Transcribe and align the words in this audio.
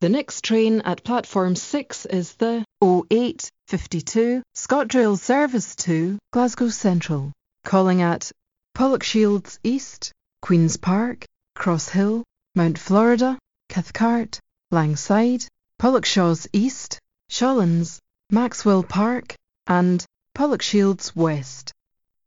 The 0.00 0.10
next 0.10 0.44
train 0.44 0.82
at 0.82 1.04
platform 1.04 1.56
6 1.56 2.04
is 2.04 2.34
the 2.34 2.66
0852 2.84 4.42
ScotRail 4.54 5.18
service 5.18 5.74
to 5.76 6.18
Glasgow 6.34 6.68
Central, 6.68 7.32
calling 7.64 8.02
at 8.02 8.30
Pollokshields 8.74 9.58
East, 9.64 10.12
Queen's 10.42 10.76
Park, 10.76 11.24
Cross 11.54 11.88
Hill, 11.88 12.24
Mount 12.54 12.78
Florida, 12.78 13.38
Cathcart, 13.70 14.38
Langside, 14.70 15.46
Pollokshaws 15.80 16.46
East, 16.52 17.00
Shawlands, 17.30 17.98
Maxwell 18.28 18.82
Park, 18.82 19.34
and 19.66 20.04
Pollokshields 20.34 21.16
West. 21.16 21.72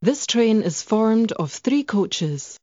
This 0.02 0.26
train 0.26 0.62
is 0.62 0.82
formed 0.82 1.30
of 1.30 1.52
three 1.52 1.84
coaches. 1.84 2.58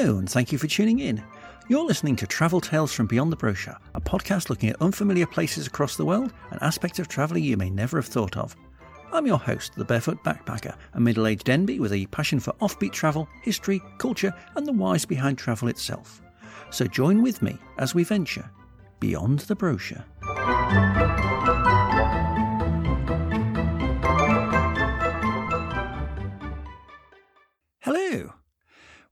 Hello, 0.00 0.18
and 0.18 0.30
thank 0.30 0.52
you 0.52 0.58
for 0.58 0.68
tuning 0.68 1.00
in. 1.00 1.24
You're 1.66 1.84
listening 1.84 2.14
to 2.16 2.26
Travel 2.28 2.60
Tales 2.60 2.92
from 2.92 3.08
Beyond 3.08 3.32
the 3.32 3.36
Brochure, 3.36 3.76
a 3.96 4.00
podcast 4.00 4.48
looking 4.48 4.68
at 4.68 4.80
unfamiliar 4.80 5.26
places 5.26 5.66
across 5.66 5.96
the 5.96 6.04
world 6.04 6.32
and 6.52 6.62
aspects 6.62 7.00
of 7.00 7.08
travelling 7.08 7.42
you 7.42 7.56
may 7.56 7.68
never 7.68 7.98
have 7.98 8.06
thought 8.06 8.36
of. 8.36 8.54
I'm 9.12 9.26
your 9.26 9.40
host, 9.40 9.72
the 9.74 9.84
Barefoot 9.84 10.22
Backpacker, 10.22 10.76
a 10.94 11.00
middle 11.00 11.26
aged 11.26 11.46
Denbigh 11.46 11.80
with 11.80 11.92
a 11.92 12.06
passion 12.06 12.38
for 12.38 12.52
offbeat 12.60 12.92
travel, 12.92 13.28
history, 13.42 13.82
culture, 13.98 14.32
and 14.54 14.64
the 14.64 14.72
whys 14.72 15.04
behind 15.04 15.36
travel 15.36 15.66
itself. 15.66 16.22
So 16.70 16.86
join 16.86 17.20
with 17.20 17.42
me 17.42 17.58
as 17.78 17.92
we 17.92 18.04
venture 18.04 18.48
beyond 19.00 19.40
the 19.40 19.56
brochure. 19.56 20.04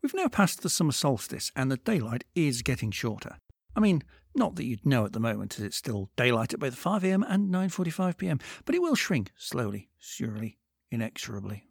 We've 0.06 0.14
now 0.14 0.28
passed 0.28 0.62
the 0.62 0.70
summer 0.70 0.92
solstice 0.92 1.50
and 1.56 1.68
the 1.68 1.78
daylight 1.78 2.22
is 2.36 2.62
getting 2.62 2.92
shorter. 2.92 3.38
I 3.74 3.80
mean, 3.80 4.04
not 4.36 4.54
that 4.54 4.62
you'd 4.64 4.86
know 4.86 5.04
at 5.04 5.12
the 5.12 5.18
moment 5.18 5.58
as 5.58 5.64
it's 5.64 5.76
still 5.76 6.10
daylight 6.14 6.54
at 6.54 6.60
both 6.60 6.80
5am 6.80 7.24
and 7.28 7.52
9.45pm, 7.52 8.40
but 8.64 8.76
it 8.76 8.80
will 8.80 8.94
shrink 8.94 9.32
slowly, 9.36 9.88
surely, 9.98 10.58
inexorably. 10.92 11.64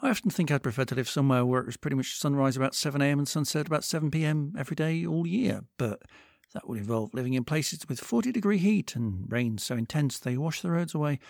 I 0.00 0.10
often 0.10 0.32
think 0.32 0.50
I'd 0.50 0.64
prefer 0.64 0.84
to 0.84 0.96
live 0.96 1.08
somewhere 1.08 1.46
where 1.46 1.60
it 1.60 1.66
was 1.66 1.76
pretty 1.76 1.94
much 1.94 2.18
sunrise 2.18 2.56
about 2.56 2.72
7am 2.72 3.12
and 3.12 3.28
sunset 3.28 3.68
about 3.68 3.82
7pm 3.82 4.58
every 4.58 4.74
day 4.74 5.06
all 5.06 5.24
year, 5.24 5.62
but 5.78 6.02
that 6.54 6.68
would 6.68 6.78
involve 6.78 7.14
living 7.14 7.34
in 7.34 7.44
places 7.44 7.88
with 7.88 8.00
40 8.00 8.32
degree 8.32 8.58
heat 8.58 8.96
and 8.96 9.30
rain 9.30 9.58
so 9.58 9.76
intense 9.76 10.18
they 10.18 10.36
wash 10.36 10.60
the 10.60 10.72
roads 10.72 10.92
away. 10.92 11.20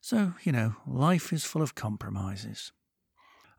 So, 0.00 0.32
you 0.42 0.50
know, 0.50 0.74
life 0.84 1.32
is 1.32 1.44
full 1.44 1.62
of 1.62 1.76
compromises. 1.76 2.72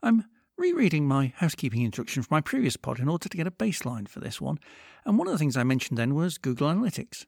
I'm 0.02 0.24
rereading 0.56 1.06
my 1.06 1.32
housekeeping 1.36 1.82
instruction 1.82 2.22
from 2.22 2.34
my 2.36 2.40
previous 2.40 2.76
pod 2.76 3.00
in 3.00 3.08
order 3.08 3.28
to 3.28 3.36
get 3.36 3.46
a 3.46 3.50
baseline 3.50 4.08
for 4.08 4.20
this 4.20 4.40
one, 4.40 4.58
and 5.04 5.18
one 5.18 5.26
of 5.26 5.32
the 5.32 5.38
things 5.38 5.56
I 5.56 5.64
mentioned 5.64 5.98
then 5.98 6.14
was 6.14 6.38
Google 6.38 6.68
Analytics. 6.68 7.26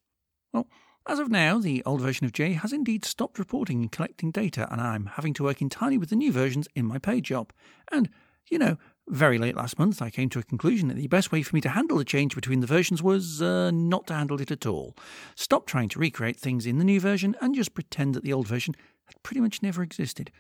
Well, 0.53 0.69
as 1.07 1.19
of 1.19 1.31
now, 1.31 1.59
the 1.59 1.83
old 1.85 2.01
version 2.01 2.25
of 2.25 2.33
GA 2.33 2.53
has 2.55 2.73
indeed 2.73 3.05
stopped 3.05 3.39
reporting 3.39 3.83
and 3.83 3.93
collecting 3.93 4.31
data, 4.31 4.67
and 4.71 4.81
I'm 4.81 5.07
having 5.07 5.35
to 5.35 5.45
work 5.45 5.61
entirely 5.61 5.99
with 5.99 6.09
the 6.09 6.17
new 6.17 6.33
versions 6.33 6.67
in 6.75 6.87
my 6.87 6.99
paid 6.99 7.25
job. 7.25 7.53
And, 7.93 8.09
you 8.51 8.59
know, 8.59 8.79
very 9.09 9.37
late 9.37 9.55
last 9.55 9.79
month, 9.79 10.01
I 10.01 10.09
came 10.09 10.31
to 10.31 10.39
a 10.39 10.45
conclusion 10.45 10.89
that 10.89 10.97
the 10.97 11.09
best 11.09 11.31
way 11.31 11.43
for 11.43 11.55
me 11.55 11.61
to 11.61 11.69
handle 11.69 11.99
the 11.99 12.07
change 12.07 12.35
between 12.35 12.61
the 12.61 12.67
versions 12.67 13.03
was 13.03 13.43
uh, 13.43 13.71
not 13.71 14.07
to 14.07 14.15
handle 14.15 14.41
it 14.41 14.51
at 14.51 14.65
all. 14.65 14.97
Stop 15.35 15.67
trying 15.67 15.91
to 15.91 15.99
recreate 15.99 16.39
things 16.39 16.65
in 16.65 16.79
the 16.79 16.85
new 16.85 17.01
version 17.01 17.37
and 17.43 17.55
just 17.55 17.75
pretend 17.75 18.15
that 18.15 18.25
the 18.25 18.33
old 18.33 18.49
version 18.49 18.75
had 19.05 19.23
pretty 19.23 19.41
much 19.41 19.63
never 19.63 19.83
existed. 19.83 20.31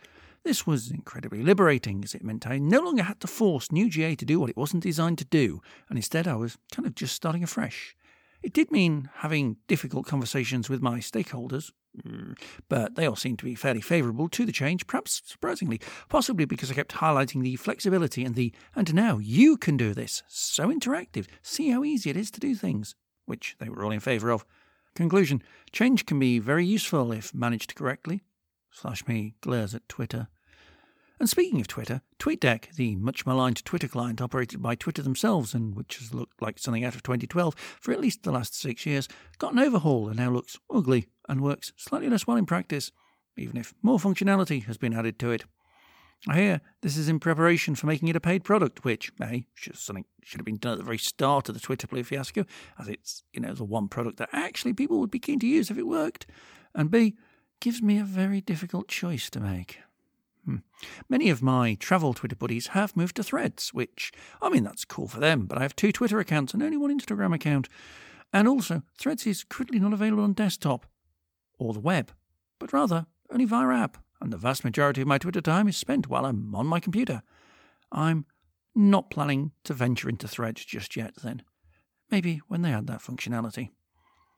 This 0.45 0.67
was 0.67 0.91
incredibly 0.91 1.43
liberating, 1.43 2.05
as 2.05 2.15
it 2.15 2.23
meant 2.23 2.47
I 2.47 2.59
no 2.59 2.81
longer 2.81 3.03
had 3.03 3.19
to 3.21 3.27
force 3.27 3.73
New 3.73 3.89
GA 3.89 4.15
to 4.15 4.27
do 4.27 4.39
what 4.39 4.51
it 4.51 4.59
wasn't 4.59 4.83
designed 4.83 5.17
to 5.19 5.25
do, 5.25 5.63
and 5.89 5.97
instead 5.97 6.29
I 6.29 6.37
was 6.37 6.59
kind 6.71 6.87
of 6.87 6.95
just 6.95 7.15
starting 7.15 7.43
afresh. 7.43 7.97
It 8.43 8.53
did 8.53 8.71
mean 8.71 9.09
having 9.15 9.57
difficult 9.69 10.05
conversations 10.05 10.69
with 10.69 10.83
my 10.83 10.99
stakeholders, 10.99 11.73
mm, 12.07 12.39
but 12.69 12.95
they 12.95 13.07
all 13.07 13.17
seemed 13.17 13.39
to 13.39 13.47
be 13.47 13.55
fairly 13.55 13.81
favourable 13.81 14.29
to 14.29 14.45
the 14.45 14.53
change, 14.53 14.87
perhaps 14.87 15.23
surprisingly, 15.25 15.81
possibly 16.11 16.45
because 16.45 16.71
I 16.71 16.75
kept 16.75 16.97
highlighting 16.97 17.43
the 17.43 17.57
flexibility 17.57 18.23
and 18.23 18.35
the, 18.35 18.53
and 18.77 18.93
now 18.93 19.17
you 19.17 19.57
can 19.57 19.79
do 19.79 19.95
this, 19.95 20.23
so 20.29 20.69
interactive, 20.69 21.27
see 21.41 21.71
how 21.71 21.85
easy 21.85 22.11
it 22.11 22.19
is 22.19 22.31
to 22.33 22.41
do 22.41 22.55
things, 22.55 22.95
which 23.25 23.57
they 23.61 23.71
were 23.71 23.83
all 23.83 23.93
in 23.93 24.01
favour 24.01 24.31
of. 24.31 24.45
Conclusion 24.95 25.43
Change 25.73 26.05
can 26.05 26.19
be 26.19 26.39
very 26.39 26.67
useful 26.67 27.13
if 27.13 27.33
managed 27.33 27.75
correctly. 27.75 28.25
Slash 28.71 29.07
me 29.09 29.37
glares 29.41 29.75
at 29.75 29.89
Twitter. 29.89 30.29
And 31.21 31.29
speaking 31.29 31.61
of 31.61 31.69
Twitter, 31.69 32.03
TweetDeck, 32.19 32.75
the 32.75 32.97
much 32.97 33.25
maligned 33.25 33.65
Twitter 33.65 33.87
client 33.87 34.21
operated 34.21 34.61
by 34.61 34.75
Twitter 34.75 35.01
themselves 35.01 35.55
and 35.55 35.77
which 35.77 35.99
has 35.99 36.13
looked 36.13 36.43
like 36.43 36.59
something 36.59 36.85
out 36.85 36.95
of 36.95 37.03
2012 37.03 37.55
for 37.81 37.93
at 37.93 38.01
least 38.01 38.25
the 38.25 38.33
last 38.33 38.59
six 38.59 38.85
years, 38.85 39.09
got 39.39 39.53
an 39.53 39.61
overhaul 39.61 40.09
and 40.09 40.19
now 40.19 40.31
looks 40.31 40.59
ugly 40.73 41.07
and 41.29 41.41
works 41.41 41.73
slightly 41.77 42.09
less 42.09 42.27
well 42.27 42.37
in 42.37 42.47
practice, 42.47 42.91
even 43.37 43.57
if 43.57 43.75
more 43.81 43.99
functionality 43.99 44.65
has 44.65 44.77
been 44.77 44.93
added 44.93 45.19
to 45.21 45.31
it. 45.31 45.45
I 46.27 46.37
hear 46.37 46.61
this 46.81 46.97
is 46.97 47.09
in 47.09 47.21
preparation 47.21 47.75
for 47.75 47.87
making 47.87 48.09
it 48.09 48.17
a 48.17 48.21
paid 48.21 48.45
product, 48.45 48.83
which, 48.85 49.13
A, 49.23 49.47
should, 49.55 49.77
something 49.77 50.07
should 50.23 50.41
have 50.41 50.47
been 50.47 50.57
done 50.57 50.73
at 50.73 50.79
the 50.79 50.85
very 50.85 50.99
start 50.99 51.49
of 51.49 51.55
the 51.55 51.61
Twitter 51.61 51.87
Blue 51.87 52.03
fiasco, 52.03 52.47
as 52.79 52.89
it's, 52.89 53.25
you 53.33 53.41
know, 53.41 53.53
the 53.53 53.65
one 53.65 53.89
product 53.89 54.17
that 54.17 54.31
actually 54.33 54.73
people 54.73 54.99
would 55.01 55.11
be 55.11 55.19
keen 55.19 55.39
to 55.41 55.47
use 55.47 55.71
if 55.71 55.77
it 55.77 55.87
worked, 55.87 56.27
and 56.75 56.91
B, 56.91 57.15
gives 57.61 57.83
me 57.83 57.99
a 57.99 58.05
very 58.05 58.41
difficult 58.41 58.89
choice 58.89 59.29
to 59.31 59.41
make. 59.41 59.79
Hmm. 60.45 60.57
Many 61.09 61.31
of 61.31 61.43
my 61.43 61.75
travel 61.75 62.13
Twitter 62.13 62.37
buddies 62.37 62.69
have 62.69 62.97
moved 62.97 63.17
to 63.17 63.23
Threads, 63.23 63.73
which, 63.73 64.13
I 64.43 64.51
mean, 64.51 64.65
that's 64.65 64.85
cool 64.85 65.09
for 65.09 65.21
them, 65.21 65.47
but 65.47 65.59
I 65.59 65.63
have 65.63 65.75
two 65.75 65.93
Twitter 65.93 66.19
accounts 66.19 66.53
and 66.53 66.63
only 66.63 66.77
one 66.77 66.97
Instagram 66.97 67.35
account. 67.35 67.69
And 68.33 68.47
also, 68.47 68.83
Threads 68.99 69.27
is 69.27 69.45
currently 69.45 69.79
not 69.79 69.93
available 69.93 70.25
on 70.25 70.33
desktop 70.33 70.87
or 71.59 71.73
the 71.73 71.81
web, 71.81 72.13
but 72.59 72.73
rather 72.73 73.07
only 73.31 73.45
via 73.45 73.69
app, 73.69 73.99
and 74.21 74.33
the 74.33 74.37
vast 74.37 74.65
majority 74.65 75.01
of 75.01 75.09
my 75.09 75.19
Twitter 75.19 75.41
time 75.41 75.69
is 75.69 75.77
spent 75.77 76.09
while 76.09 76.27
I'm 76.27 76.55
on 76.55 76.67
my 76.67 76.81
computer. 76.81 77.23
I'm 77.91 78.27
not 78.75 79.11
planning 79.11 79.53
to 79.65 79.73
venture 79.73 80.09
into 80.09 80.29
Threads 80.29 80.65
just 80.65 80.97
yet, 80.97 81.15
then. 81.23 81.43
Maybe 82.11 82.41
when 82.49 82.63
they 82.63 82.73
add 82.73 82.87
that 82.89 83.01
functionality. 83.01 83.71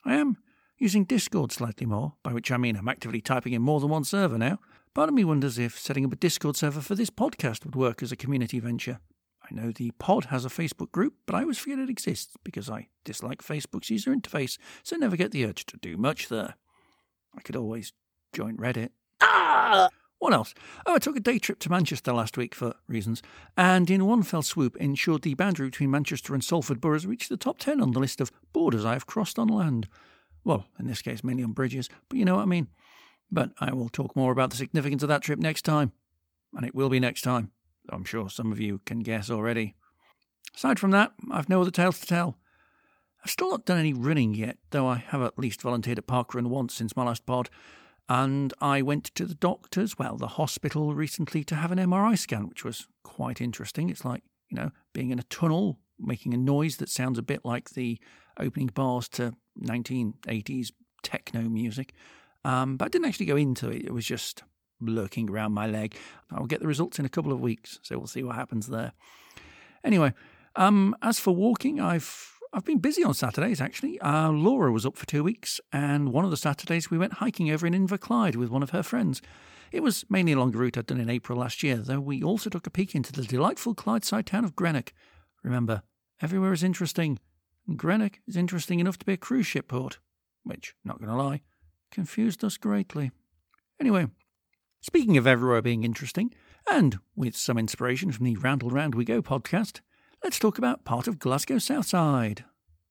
I 0.04 0.14
am 0.14 0.36
using 0.78 1.04
Discord 1.04 1.52
slightly 1.52 1.86
more, 1.86 2.14
by 2.22 2.32
which 2.32 2.52
I 2.52 2.56
mean 2.56 2.76
I'm 2.76 2.88
actively 2.88 3.20
typing 3.20 3.54
in 3.54 3.62
more 3.62 3.80
than 3.80 3.88
one 3.88 4.04
server 4.04 4.38
now. 4.38 4.58
Part 4.96 5.10
of 5.10 5.14
me 5.14 5.24
wonders 5.24 5.58
if 5.58 5.78
setting 5.78 6.06
up 6.06 6.12
a 6.14 6.16
Discord 6.16 6.56
server 6.56 6.80
for 6.80 6.94
this 6.94 7.10
podcast 7.10 7.66
would 7.66 7.76
work 7.76 8.02
as 8.02 8.12
a 8.12 8.16
community 8.16 8.58
venture. 8.58 8.98
I 9.42 9.54
know 9.54 9.70
the 9.70 9.90
pod 9.98 10.24
has 10.30 10.46
a 10.46 10.48
Facebook 10.48 10.90
group, 10.90 11.16
but 11.26 11.34
I 11.34 11.42
always 11.42 11.58
forget 11.58 11.78
it 11.78 11.90
exists 11.90 12.32
because 12.42 12.70
I 12.70 12.88
dislike 13.04 13.42
Facebook's 13.42 13.90
user 13.90 14.14
interface, 14.14 14.56
so 14.82 14.96
never 14.96 15.14
get 15.14 15.32
the 15.32 15.44
urge 15.44 15.66
to 15.66 15.76
do 15.76 15.98
much 15.98 16.30
there. 16.30 16.54
I 17.36 17.42
could 17.42 17.56
always 17.56 17.92
join 18.32 18.56
Reddit. 18.56 18.88
Ah! 19.20 19.90
What 20.18 20.32
else? 20.32 20.54
Oh, 20.86 20.94
I 20.94 20.98
took 20.98 21.16
a 21.16 21.20
day 21.20 21.38
trip 21.38 21.58
to 21.58 21.70
Manchester 21.70 22.14
last 22.14 22.38
week 22.38 22.54
for 22.54 22.72
reasons, 22.88 23.20
and 23.54 23.90
in 23.90 24.06
one 24.06 24.22
fell 24.22 24.40
swoop 24.40 24.78
ensured 24.78 25.20
the 25.20 25.34
boundary 25.34 25.66
between 25.66 25.90
Manchester 25.90 26.32
and 26.32 26.42
Salford 26.42 26.80
boroughs 26.80 27.04
reached 27.04 27.28
the 27.28 27.36
top 27.36 27.58
10 27.58 27.82
on 27.82 27.92
the 27.92 28.00
list 28.00 28.22
of 28.22 28.32
borders 28.54 28.86
I 28.86 28.94
have 28.94 29.04
crossed 29.04 29.38
on 29.38 29.48
land. 29.48 29.88
Well, 30.42 30.64
in 30.78 30.86
this 30.86 31.02
case, 31.02 31.22
mainly 31.22 31.44
on 31.44 31.52
bridges, 31.52 31.90
but 32.08 32.18
you 32.18 32.24
know 32.24 32.36
what 32.36 32.44
I 32.44 32.46
mean. 32.46 32.68
But 33.30 33.50
I 33.58 33.72
will 33.72 33.88
talk 33.88 34.14
more 34.14 34.32
about 34.32 34.50
the 34.50 34.56
significance 34.56 35.02
of 35.02 35.08
that 35.08 35.22
trip 35.22 35.38
next 35.38 35.62
time. 35.62 35.92
And 36.54 36.64
it 36.64 36.74
will 36.74 36.88
be 36.88 37.00
next 37.00 37.22
time. 37.22 37.50
I'm 37.90 38.04
sure 38.04 38.30
some 38.30 38.52
of 38.52 38.60
you 38.60 38.80
can 38.84 39.00
guess 39.00 39.30
already. 39.30 39.74
Aside 40.54 40.78
from 40.78 40.90
that, 40.92 41.12
I've 41.30 41.48
no 41.48 41.60
other 41.60 41.70
tales 41.70 42.00
to 42.00 42.06
tell. 42.06 42.38
I've 43.24 43.30
still 43.30 43.50
not 43.50 43.66
done 43.66 43.78
any 43.78 43.92
running 43.92 44.34
yet, 44.34 44.58
though 44.70 44.86
I 44.86 44.96
have 44.96 45.22
at 45.22 45.38
least 45.38 45.60
volunteered 45.62 45.98
at 45.98 46.06
Parkrun 46.06 46.46
once 46.46 46.74
since 46.74 46.96
my 46.96 47.04
last 47.04 47.26
pod. 47.26 47.50
And 48.08 48.54
I 48.60 48.82
went 48.82 49.06
to 49.16 49.24
the 49.24 49.34
doctor's, 49.34 49.98
well, 49.98 50.16
the 50.16 50.28
hospital 50.28 50.94
recently 50.94 51.42
to 51.44 51.56
have 51.56 51.72
an 51.72 51.78
MRI 51.78 52.16
scan, 52.16 52.48
which 52.48 52.64
was 52.64 52.86
quite 53.02 53.40
interesting. 53.40 53.90
It's 53.90 54.04
like, 54.04 54.22
you 54.48 54.56
know, 54.56 54.70
being 54.92 55.10
in 55.10 55.18
a 55.18 55.24
tunnel, 55.24 55.80
making 55.98 56.32
a 56.32 56.38
noise 56.38 56.76
that 56.76 56.88
sounds 56.88 57.18
a 57.18 57.22
bit 57.22 57.44
like 57.44 57.70
the 57.70 57.98
opening 58.38 58.68
bars 58.68 59.08
to 59.08 59.34
1980s 59.60 60.70
techno 61.02 61.42
music. 61.42 61.94
Um, 62.46 62.76
but 62.76 62.84
I 62.84 62.88
didn't 62.88 63.08
actually 63.08 63.26
go 63.26 63.36
into 63.36 63.70
it. 63.70 63.84
It 63.84 63.92
was 63.92 64.06
just 64.06 64.44
lurking 64.80 65.28
around 65.28 65.52
my 65.52 65.66
leg. 65.66 65.96
I'll 66.30 66.46
get 66.46 66.60
the 66.60 66.68
results 66.68 67.00
in 67.00 67.04
a 67.04 67.08
couple 67.08 67.32
of 67.32 67.40
weeks, 67.40 67.80
so 67.82 67.98
we'll 67.98 68.06
see 68.06 68.22
what 68.22 68.36
happens 68.36 68.68
there. 68.68 68.92
Anyway, 69.82 70.14
um, 70.54 70.94
as 71.02 71.18
for 71.18 71.34
walking, 71.34 71.80
I've 71.80 72.32
I've 72.52 72.64
been 72.64 72.78
busy 72.78 73.02
on 73.02 73.14
Saturdays 73.14 73.60
actually. 73.60 74.00
Uh, 74.00 74.30
Laura 74.30 74.70
was 74.70 74.86
up 74.86 74.96
for 74.96 75.06
two 75.06 75.24
weeks, 75.24 75.60
and 75.72 76.12
one 76.12 76.24
of 76.24 76.30
the 76.30 76.36
Saturdays 76.36 76.88
we 76.88 76.98
went 76.98 77.14
hiking 77.14 77.50
over 77.50 77.66
in 77.66 77.74
Inverclyde 77.74 78.36
with 78.36 78.50
one 78.50 78.62
of 78.62 78.70
her 78.70 78.84
friends. 78.84 79.20
It 79.72 79.82
was 79.82 80.04
mainly 80.08 80.32
along 80.32 80.52
the 80.52 80.58
route 80.58 80.78
I'd 80.78 80.86
done 80.86 81.00
in 81.00 81.10
April 81.10 81.40
last 81.40 81.64
year, 81.64 81.78
though 81.78 82.00
we 82.00 82.22
also 82.22 82.48
took 82.48 82.68
a 82.68 82.70
peek 82.70 82.94
into 82.94 83.12
the 83.12 83.24
delightful 83.24 83.74
Clydeside 83.74 84.26
town 84.26 84.44
of 84.44 84.54
Greenock. 84.54 84.92
Remember, 85.42 85.82
everywhere 86.22 86.52
is 86.52 86.62
interesting 86.62 87.18
and 87.66 87.76
Greenock 87.76 88.20
is 88.28 88.36
interesting 88.36 88.78
enough 88.78 88.98
to 88.98 89.06
be 89.06 89.14
a 89.14 89.16
cruise 89.16 89.46
ship 89.46 89.66
port, 89.66 89.98
which, 90.44 90.74
not 90.84 91.00
going 91.00 91.10
to 91.10 91.16
lie, 91.16 91.42
confused 91.90 92.44
us 92.44 92.56
greatly. 92.56 93.10
Anyway, 93.80 94.06
speaking 94.80 95.16
of 95.16 95.26
everywhere 95.26 95.62
being 95.62 95.84
interesting, 95.84 96.32
and 96.70 96.98
with 97.14 97.36
some 97.36 97.58
inspiration 97.58 98.10
from 98.12 98.24
the 98.24 98.36
Roundel 98.36 98.70
Round 98.70 98.94
We 98.94 99.04
Go 99.04 99.22
podcast, 99.22 99.80
let's 100.24 100.38
talk 100.38 100.58
about 100.58 100.84
part 100.84 101.06
of 101.06 101.18
Glasgow 101.18 101.58
Southside. 101.58 102.44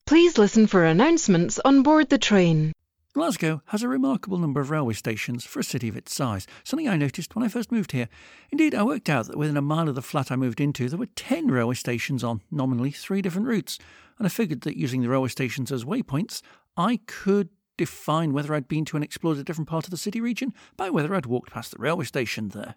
Please 0.05 0.37
listen 0.37 0.67
for 0.67 0.85
announcements 0.85 1.59
on 1.65 1.81
board 1.81 2.09
the 2.09 2.17
train. 2.17 2.71
Glasgow 3.15 3.61
has 3.67 3.81
a 3.81 3.87
remarkable 3.87 4.37
number 4.37 4.59
of 4.59 4.69
railway 4.69 4.93
stations 4.93 5.45
for 5.45 5.61
a 5.61 5.63
city 5.63 5.87
of 5.87 5.95
its 5.95 6.13
size, 6.13 6.45
something 6.65 6.89
I 6.89 6.97
noticed 6.97 7.33
when 7.33 7.45
I 7.45 7.47
first 7.47 7.71
moved 7.71 7.93
here. 7.93 8.09
Indeed, 8.51 8.75
I 8.75 8.83
worked 8.83 9.07
out 9.07 9.27
that 9.27 9.37
within 9.37 9.55
a 9.55 9.61
mile 9.61 9.87
of 9.87 9.95
the 9.95 10.01
flat 10.01 10.33
I 10.33 10.35
moved 10.35 10.59
into, 10.59 10.89
there 10.89 10.99
were 10.99 11.05
10 11.05 11.47
railway 11.47 11.75
stations 11.75 12.25
on 12.25 12.41
nominally 12.51 12.91
three 12.91 13.21
different 13.21 13.47
routes, 13.47 13.79
and 14.17 14.25
I 14.27 14.29
figured 14.29 14.61
that 14.61 14.77
using 14.77 15.01
the 15.01 15.07
railway 15.07 15.29
stations 15.29 15.71
as 15.71 15.85
waypoints, 15.85 16.41
I 16.75 16.99
could 17.07 17.47
define 17.77 18.33
whether 18.33 18.53
I'd 18.53 18.67
been 18.67 18.85
to 18.85 18.97
and 18.97 19.03
explored 19.03 19.37
a 19.37 19.43
different 19.43 19.69
part 19.69 19.85
of 19.85 19.91
the 19.91 19.97
city 19.97 20.21
region 20.21 20.53
by 20.77 20.89
whether 20.89 21.13
I'd 21.13 21.25
walked 21.25 21.51
past 21.51 21.71
the 21.71 21.77
railway 21.77 22.05
station 22.05 22.49
there. 22.49 22.75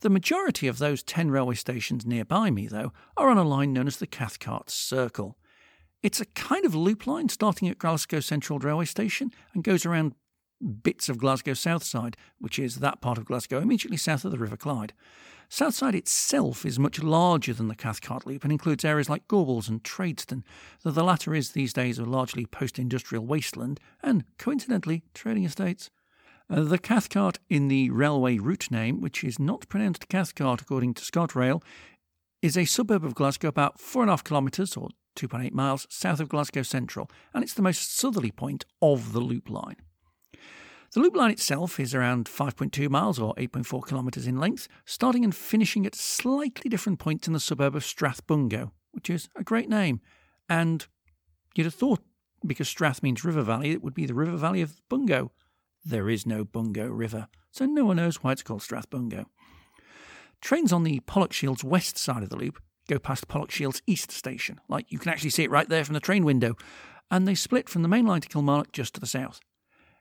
The 0.00 0.10
majority 0.10 0.66
of 0.66 0.78
those 0.78 1.02
10 1.02 1.30
railway 1.30 1.54
stations 1.54 2.04
nearby 2.04 2.50
me, 2.50 2.66
though, 2.66 2.92
are 3.16 3.30
on 3.30 3.38
a 3.38 3.44
line 3.44 3.72
known 3.72 3.86
as 3.86 3.96
the 3.96 4.06
Cathcart 4.06 4.68
Circle. 4.68 5.36
It's 6.02 6.20
a 6.20 6.26
kind 6.26 6.66
of 6.66 6.74
loop 6.74 7.06
line 7.06 7.30
starting 7.30 7.68
at 7.68 7.78
Glasgow 7.78 8.20
Central 8.20 8.58
Railway 8.58 8.84
Station 8.84 9.30
and 9.54 9.64
goes 9.64 9.86
around 9.86 10.14
bits 10.82 11.08
of 11.08 11.18
Glasgow 11.18 11.54
South 11.54 11.82
Side, 11.82 12.16
which 12.38 12.58
is 12.58 12.76
that 12.76 13.00
part 13.00 13.18
of 13.18 13.24
Glasgow 13.24 13.60
immediately 13.60 13.96
south 13.96 14.24
of 14.24 14.30
the 14.30 14.38
River 14.38 14.56
Clyde. 14.56 14.92
Southside 15.54 15.94
itself 15.94 16.66
is 16.66 16.80
much 16.80 17.00
larger 17.00 17.54
than 17.54 17.68
the 17.68 17.76
Cathcart 17.76 18.26
Loop 18.26 18.42
and 18.42 18.50
includes 18.50 18.84
areas 18.84 19.08
like 19.08 19.28
Gorbals 19.28 19.68
and 19.68 19.84
Tradeston, 19.84 20.42
though 20.82 20.90
the 20.90 21.04
latter 21.04 21.32
is 21.32 21.52
these 21.52 21.72
days 21.72 21.96
a 21.96 22.04
largely 22.04 22.44
post 22.44 22.76
industrial 22.76 23.24
wasteland 23.24 23.78
and, 24.02 24.24
coincidentally, 24.36 25.04
trading 25.14 25.44
estates. 25.44 25.90
Uh, 26.50 26.62
the 26.64 26.76
Cathcart 26.76 27.38
in 27.48 27.68
the 27.68 27.88
railway 27.90 28.38
route 28.38 28.68
name, 28.68 29.00
which 29.00 29.22
is 29.22 29.38
not 29.38 29.68
pronounced 29.68 30.08
Cathcart 30.08 30.60
according 30.60 30.92
to 30.94 31.04
ScotRail, 31.04 31.62
is 32.42 32.58
a 32.58 32.64
suburb 32.64 33.04
of 33.04 33.14
Glasgow 33.14 33.46
about 33.46 33.78
4.5 33.78 34.24
kilometres 34.24 34.76
or 34.76 34.88
2.8 35.14 35.52
miles 35.52 35.86
south 35.88 36.18
of 36.18 36.28
Glasgow 36.28 36.64
Central, 36.64 37.08
and 37.32 37.44
it's 37.44 37.54
the 37.54 37.62
most 37.62 37.96
southerly 37.96 38.32
point 38.32 38.64
of 38.82 39.12
the 39.12 39.20
Loop 39.20 39.48
Line. 39.48 39.76
The 40.94 41.00
Loop 41.00 41.16
Line 41.16 41.32
itself 41.32 41.80
is 41.80 41.92
around 41.92 42.26
5.2 42.26 42.88
miles 42.88 43.18
or 43.18 43.34
8.4 43.34 43.88
kilometres 43.88 44.28
in 44.28 44.38
length, 44.38 44.68
starting 44.84 45.24
and 45.24 45.34
finishing 45.34 45.84
at 45.86 45.96
slightly 45.96 46.68
different 46.68 47.00
points 47.00 47.26
in 47.26 47.32
the 47.32 47.40
suburb 47.40 47.74
of 47.74 47.82
Strathbungo, 47.82 48.70
which 48.92 49.10
is 49.10 49.28
a 49.34 49.42
great 49.42 49.68
name. 49.68 50.00
And 50.48 50.86
you'd 51.56 51.64
have 51.64 51.74
thought, 51.74 51.98
because 52.46 52.68
Strath 52.68 53.02
means 53.02 53.24
river 53.24 53.42
valley, 53.42 53.72
it 53.72 53.82
would 53.82 53.92
be 53.92 54.06
the 54.06 54.14
river 54.14 54.36
valley 54.36 54.62
of 54.62 54.80
Bungo. 54.88 55.32
There 55.84 56.08
is 56.08 56.26
no 56.26 56.44
Bungo 56.44 56.86
River, 56.86 57.26
so 57.50 57.66
no 57.66 57.86
one 57.86 57.96
knows 57.96 58.22
why 58.22 58.30
it's 58.30 58.44
called 58.44 58.60
Strathbungo. 58.60 59.26
Trains 60.40 60.72
on 60.72 60.84
the 60.84 61.00
Pollokshields 61.00 61.64
west 61.64 61.98
side 61.98 62.22
of 62.22 62.28
the 62.28 62.36
loop 62.36 62.62
go 62.88 63.00
past 63.00 63.26
Pollokshields 63.26 63.82
East 63.88 64.12
Station. 64.12 64.60
Like 64.68 64.92
you 64.92 65.00
can 65.00 65.10
actually 65.10 65.30
see 65.30 65.42
it 65.42 65.50
right 65.50 65.68
there 65.68 65.84
from 65.84 65.94
the 65.94 66.00
train 66.00 66.24
window. 66.24 66.54
And 67.10 67.26
they 67.26 67.34
split 67.34 67.68
from 67.68 67.82
the 67.82 67.88
main 67.88 68.06
line 68.06 68.20
to 68.20 68.28
Kilmarnock 68.28 68.70
just 68.70 68.94
to 68.94 69.00
the 69.00 69.08
south. 69.08 69.40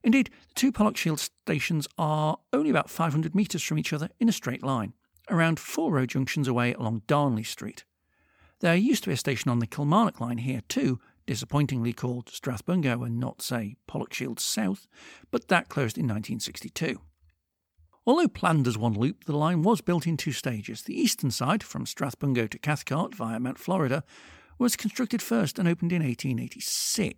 Indeed, 0.03 0.29
the 0.49 0.53
two 0.53 0.71
Pollokshields 0.71 1.29
stations 1.45 1.87
are 1.97 2.37
only 2.51 2.69
about 2.69 2.89
500 2.89 3.33
metres 3.33 3.63
from 3.63 3.79
each 3.79 3.93
other 3.93 4.09
in 4.19 4.27
a 4.27 4.33
straight 4.33 4.63
line, 4.63 4.93
around 5.29 5.59
four 5.59 5.93
road 5.93 6.09
junctions 6.09 6.47
away 6.47 6.73
along 6.73 7.03
Darnley 7.07 7.43
Street. 7.43 7.85
There 8.59 8.75
used 8.75 9.03
to 9.03 9.09
be 9.09 9.13
a 9.13 9.17
station 9.17 9.49
on 9.49 9.59
the 9.59 9.67
Kilmarnock 9.67 10.19
line 10.19 10.39
here 10.39 10.61
too, 10.67 10.99
disappointingly 11.25 11.93
called 11.93 12.25
Strathbungo 12.25 13.05
and 13.05 13.19
not, 13.19 13.41
say, 13.41 13.75
Pollokshields 13.89 14.41
South, 14.41 14.87
but 15.31 15.47
that 15.47 15.69
closed 15.69 15.97
in 15.97 16.03
1962. 16.03 16.99
Although 18.05 18.27
planned 18.27 18.67
as 18.67 18.77
one 18.77 18.93
loop, 18.93 19.23
the 19.23 19.37
line 19.37 19.61
was 19.61 19.79
built 19.79 20.05
in 20.05 20.17
two 20.17 20.33
stages. 20.33 20.83
The 20.83 20.99
eastern 20.99 21.31
side, 21.31 21.63
from 21.63 21.85
Strathbungo 21.85 22.49
to 22.49 22.59
Cathcart 22.59 23.15
via 23.15 23.39
Mount 23.39 23.57
Florida, 23.57 24.03
was 24.59 24.75
constructed 24.75 25.21
first 25.21 25.57
and 25.57 25.67
opened 25.67 25.93
in 25.93 26.03
1886. 26.03 27.17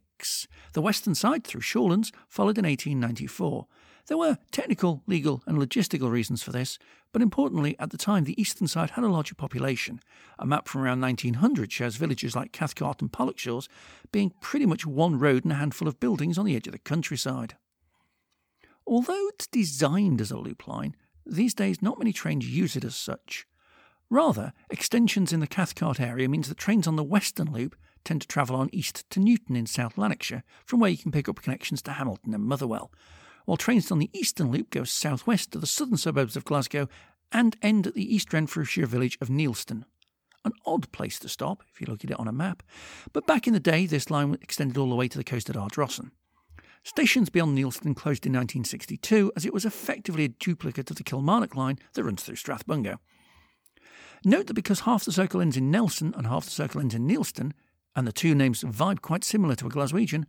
The 0.73 0.81
western 0.81 1.15
side, 1.15 1.43
through 1.43 1.61
Shawlands, 1.61 2.11
followed 2.27 2.57
in 2.57 2.65
1894. 2.65 3.67
There 4.07 4.17
were 4.17 4.37
technical, 4.51 5.01
legal, 5.07 5.41
and 5.47 5.57
logistical 5.57 6.11
reasons 6.11 6.43
for 6.43 6.51
this, 6.51 6.77
but 7.11 7.21
importantly, 7.21 7.75
at 7.79 7.89
the 7.89 7.97
time, 7.97 8.25
the 8.25 8.39
eastern 8.39 8.67
side 8.67 8.91
had 8.91 9.03
a 9.03 9.09
larger 9.09 9.33
population. 9.33 9.99
A 10.37 10.45
map 10.45 10.67
from 10.67 10.81
around 10.81 11.01
1900 11.01 11.71
shows 11.71 11.95
villages 11.95 12.35
like 12.35 12.51
Cathcart 12.51 13.01
and 13.01 13.11
Pollokshaws 13.11 13.67
being 14.11 14.33
pretty 14.41 14.65
much 14.65 14.85
one 14.85 15.17
road 15.17 15.43
and 15.43 15.53
a 15.53 15.55
handful 15.55 15.87
of 15.87 15.99
buildings 15.99 16.37
on 16.37 16.45
the 16.45 16.55
edge 16.55 16.67
of 16.67 16.73
the 16.73 16.79
countryside. 16.79 17.55
Although 18.85 19.27
it's 19.29 19.47
designed 19.47 20.21
as 20.21 20.29
a 20.29 20.37
loop 20.37 20.67
line, 20.67 20.95
these 21.25 21.55
days 21.55 21.81
not 21.81 21.97
many 21.97 22.13
trains 22.13 22.47
use 22.47 22.75
it 22.75 22.83
as 22.83 22.95
such. 22.95 23.47
Rather, 24.09 24.53
extensions 24.69 25.33
in 25.33 25.39
the 25.39 25.47
Cathcart 25.47 25.99
area 25.99 26.29
means 26.29 26.47
that 26.47 26.57
trains 26.57 26.85
on 26.85 26.95
the 26.95 27.03
Western 27.03 27.51
Loop 27.51 27.75
tend 28.05 28.21
to 28.21 28.27
travel 28.27 28.55
on 28.55 28.69
east 28.71 29.09
to 29.09 29.19
Newton 29.19 29.55
in 29.55 29.65
South 29.65 29.97
Lanarkshire, 29.97 30.43
from 30.65 30.79
where 30.79 30.89
you 30.89 30.97
can 30.97 31.11
pick 31.11 31.27
up 31.27 31.41
connections 31.41 31.81
to 31.81 31.91
Hamilton 31.91 32.33
and 32.33 32.45
Motherwell, 32.45 32.91
while 33.45 33.57
trains 33.57 33.91
on 33.91 33.99
the 33.99 34.09
Eastern 34.13 34.51
Loop 34.51 34.69
go 34.69 34.83
southwest 34.83 35.51
to 35.51 35.59
the 35.59 35.67
southern 35.67 35.97
suburbs 35.97 36.37
of 36.37 36.45
Glasgow 36.45 36.87
and 37.31 37.57
end 37.61 37.87
at 37.87 37.95
the 37.95 38.15
East 38.15 38.31
Renfrewshire 38.31 38.85
village 38.85 39.17
of 39.19 39.27
Neilston. 39.29 39.83
An 40.45 40.53
odd 40.65 40.91
place 40.91 41.17
to 41.19 41.27
stop 41.27 41.63
if 41.73 41.81
you 41.81 41.87
look 41.87 42.03
at 42.03 42.11
it 42.11 42.19
on 42.19 42.27
a 42.27 42.31
map, 42.31 42.61
but 43.11 43.27
back 43.27 43.47
in 43.47 43.53
the 43.53 43.59
day 43.59 43.85
this 43.85 44.11
line 44.11 44.37
extended 44.41 44.77
all 44.77 44.89
the 44.89 44.95
way 44.95 45.07
to 45.07 45.17
the 45.17 45.23
coast 45.23 45.49
at 45.49 45.55
Ardrossan. 45.55 46.11
Stations 46.83 47.29
beyond 47.29 47.57
Neilston 47.57 47.95
closed 47.95 48.27
in 48.27 48.33
1962 48.33 49.31
as 49.35 49.43
it 49.43 49.53
was 49.53 49.65
effectively 49.65 50.23
a 50.23 50.29
duplicate 50.29 50.91
of 50.91 50.97
the 50.97 51.03
Kilmarnock 51.03 51.55
line 51.55 51.79
that 51.93 52.03
runs 52.03 52.21
through 52.21 52.35
Strathbungo. 52.35 52.99
Note 54.23 54.45
that 54.47 54.53
because 54.53 54.81
half 54.81 55.03
the 55.03 55.11
circle 55.11 55.41
ends 55.41 55.57
in 55.57 55.71
Newton 55.71 56.13
and 56.15 56.27
half 56.27 56.45
the 56.45 56.51
circle 56.51 56.79
ends 56.79 56.93
in 56.93 57.07
Neilston, 57.07 57.53
and 57.95 58.05
the 58.05 58.11
two 58.11 58.35
names 58.35 58.63
vibe 58.63 59.01
quite 59.01 59.23
similar 59.23 59.55
to 59.55 59.67
a 59.67 59.69
Glaswegian, 59.69 60.25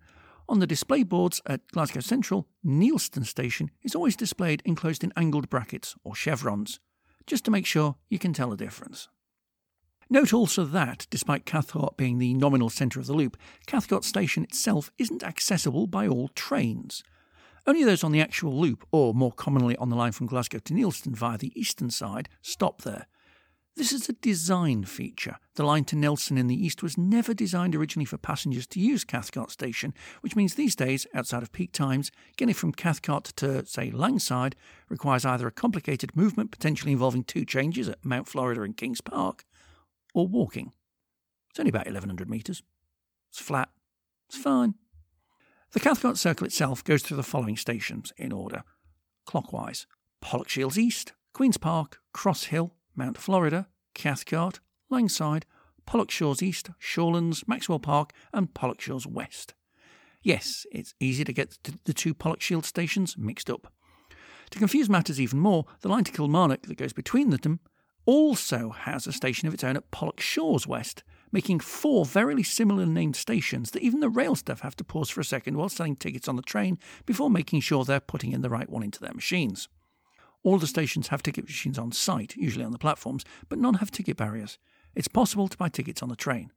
on 0.48 0.60
the 0.60 0.66
display 0.66 1.02
boards 1.02 1.42
at 1.46 1.66
Glasgow 1.72 2.00
Central, 2.00 2.46
Neilston 2.64 3.26
Station 3.26 3.70
is 3.82 3.94
always 3.96 4.14
displayed 4.14 4.62
enclosed 4.64 5.02
in 5.02 5.12
angled 5.16 5.50
brackets 5.50 5.96
or 6.04 6.14
chevrons, 6.14 6.78
just 7.26 7.44
to 7.44 7.50
make 7.50 7.66
sure 7.66 7.96
you 8.08 8.18
can 8.18 8.32
tell 8.32 8.50
the 8.50 8.56
difference. 8.56 9.08
Note 10.08 10.32
also 10.32 10.64
that, 10.64 11.08
despite 11.10 11.46
Cathcart 11.46 11.96
being 11.96 12.18
the 12.18 12.32
nominal 12.34 12.70
centre 12.70 13.00
of 13.00 13.06
the 13.06 13.12
loop, 13.12 13.36
Cathcart 13.66 14.04
station 14.04 14.44
itself 14.44 14.92
isn't 14.98 15.24
accessible 15.24 15.88
by 15.88 16.06
all 16.06 16.28
trains. 16.28 17.02
Only 17.66 17.82
those 17.82 18.04
on 18.04 18.12
the 18.12 18.20
actual 18.20 18.56
loop, 18.56 18.86
or 18.92 19.12
more 19.12 19.32
commonly 19.32 19.76
on 19.78 19.88
the 19.88 19.96
line 19.96 20.12
from 20.12 20.28
Glasgow 20.28 20.60
to 20.60 20.72
Neilston 20.72 21.16
via 21.16 21.36
the 21.36 21.52
eastern 21.60 21.90
side, 21.90 22.28
stop 22.40 22.82
there. 22.82 23.08
This 23.76 23.92
is 23.92 24.08
a 24.08 24.14
design 24.14 24.84
feature. 24.84 25.36
The 25.56 25.62
line 25.62 25.84
to 25.84 25.96
Newton 25.96 26.38
in 26.38 26.46
the 26.46 26.56
east 26.56 26.82
was 26.82 26.96
never 26.96 27.34
designed 27.34 27.74
originally 27.74 28.06
for 28.06 28.16
passengers 28.16 28.66
to 28.68 28.80
use 28.80 29.04
Cathcart 29.04 29.50
station, 29.50 29.92
which 30.22 30.34
means 30.34 30.54
these 30.54 30.74
days, 30.74 31.06
outside 31.12 31.42
of 31.42 31.52
peak 31.52 31.72
times, 31.72 32.10
getting 32.38 32.54
from 32.54 32.72
Cathcart 32.72 33.24
to, 33.36 33.66
say, 33.66 33.90
Langside 33.90 34.56
requires 34.88 35.26
either 35.26 35.46
a 35.46 35.52
complicated 35.52 36.16
movement, 36.16 36.52
potentially 36.52 36.92
involving 36.92 37.22
two 37.22 37.44
changes 37.44 37.86
at 37.86 38.02
Mount 38.02 38.28
Florida 38.28 38.62
and 38.62 38.78
Kings 38.78 39.02
Park, 39.02 39.44
or 40.14 40.26
walking. 40.26 40.72
It's 41.50 41.60
only 41.60 41.68
about 41.68 41.84
1100 41.84 42.30
metres. 42.30 42.62
It's 43.28 43.40
flat. 43.40 43.68
It's 44.30 44.38
fine. 44.38 44.76
The 45.72 45.80
Cathcart 45.80 46.16
Circle 46.16 46.46
itself 46.46 46.82
goes 46.82 47.02
through 47.02 47.18
the 47.18 47.22
following 47.22 47.58
stations 47.58 48.10
in 48.16 48.32
order 48.32 48.62
clockwise 49.26 49.86
Pollokshields 50.24 50.78
East, 50.78 51.12
Queen's 51.34 51.58
Park, 51.58 52.00
Cross 52.14 52.44
Hill, 52.44 52.75
Mount 52.96 53.18
Florida, 53.18 53.68
Cathcart, 53.94 54.60
Langside, 54.90 55.46
Pollokshaws 55.86 56.42
East, 56.42 56.70
Shawlands, 56.80 57.46
Maxwell 57.46 57.78
Park, 57.78 58.12
and 58.32 58.52
Pollokshaws 58.52 59.06
West. 59.06 59.54
Yes, 60.22 60.66
it's 60.72 60.94
easy 60.98 61.22
to 61.22 61.32
get 61.32 61.56
the 61.84 61.94
two 61.94 62.14
Pollokshield 62.14 62.64
stations 62.64 63.16
mixed 63.16 63.48
up. 63.48 63.72
To 64.50 64.58
confuse 64.58 64.88
matters 64.88 65.20
even 65.20 65.38
more, 65.38 65.66
the 65.80 65.88
line 65.88 66.04
to 66.04 66.12
Kilmarnock 66.12 66.62
that 66.62 66.78
goes 66.78 66.92
between 66.92 67.30
them 67.30 67.60
also 68.06 68.70
has 68.70 69.06
a 69.06 69.12
station 69.12 69.48
of 69.48 69.54
its 69.54 69.64
own 69.64 69.76
at 69.76 69.90
Pollokshaws 69.90 70.66
West, 70.66 71.02
making 71.32 71.60
four 71.60 72.04
very 72.04 72.42
similar 72.42 72.86
named 72.86 73.16
stations 73.16 73.72
that 73.72 73.82
even 73.82 74.00
the 74.00 74.08
rail 74.08 74.34
staff 74.34 74.60
have 74.60 74.76
to 74.76 74.84
pause 74.84 75.10
for 75.10 75.20
a 75.20 75.24
second 75.24 75.56
while 75.56 75.68
selling 75.68 75.96
tickets 75.96 76.28
on 76.28 76.36
the 76.36 76.42
train 76.42 76.78
before 77.04 77.28
making 77.28 77.60
sure 77.60 77.84
they're 77.84 78.00
putting 78.00 78.32
in 78.32 78.42
the 78.42 78.50
right 78.50 78.70
one 78.70 78.82
into 78.82 79.00
their 79.00 79.12
machines. 79.12 79.68
All 80.46 80.58
the 80.58 80.68
stations 80.68 81.08
have 81.08 81.24
ticket 81.24 81.46
machines 81.46 81.76
on 81.76 81.90
site, 81.90 82.36
usually 82.36 82.64
on 82.64 82.70
the 82.70 82.78
platforms, 82.78 83.24
but 83.48 83.58
none 83.58 83.74
have 83.74 83.90
ticket 83.90 84.16
barriers. 84.16 84.58
It's 84.94 85.08
possible 85.08 85.48
to 85.48 85.56
buy 85.56 85.68
tickets 85.68 86.04
on 86.04 86.08
the 86.08 86.14
train 86.14 86.52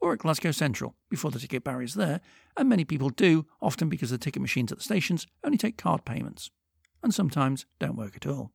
or 0.00 0.12
at 0.12 0.20
Glasgow 0.20 0.52
Central 0.52 0.94
before 1.10 1.32
the 1.32 1.40
ticket 1.40 1.64
barriers 1.64 1.94
there, 1.94 2.20
and 2.56 2.68
many 2.68 2.84
people 2.84 3.10
do, 3.10 3.46
often 3.60 3.88
because 3.88 4.10
the 4.10 4.18
ticket 4.18 4.40
machines 4.40 4.70
at 4.70 4.78
the 4.78 4.84
stations 4.84 5.26
only 5.42 5.58
take 5.58 5.76
card 5.76 6.04
payments 6.04 6.50
and 7.02 7.12
sometimes 7.12 7.66
don't 7.80 7.96
work 7.96 8.14
at 8.14 8.28
all. 8.28 8.52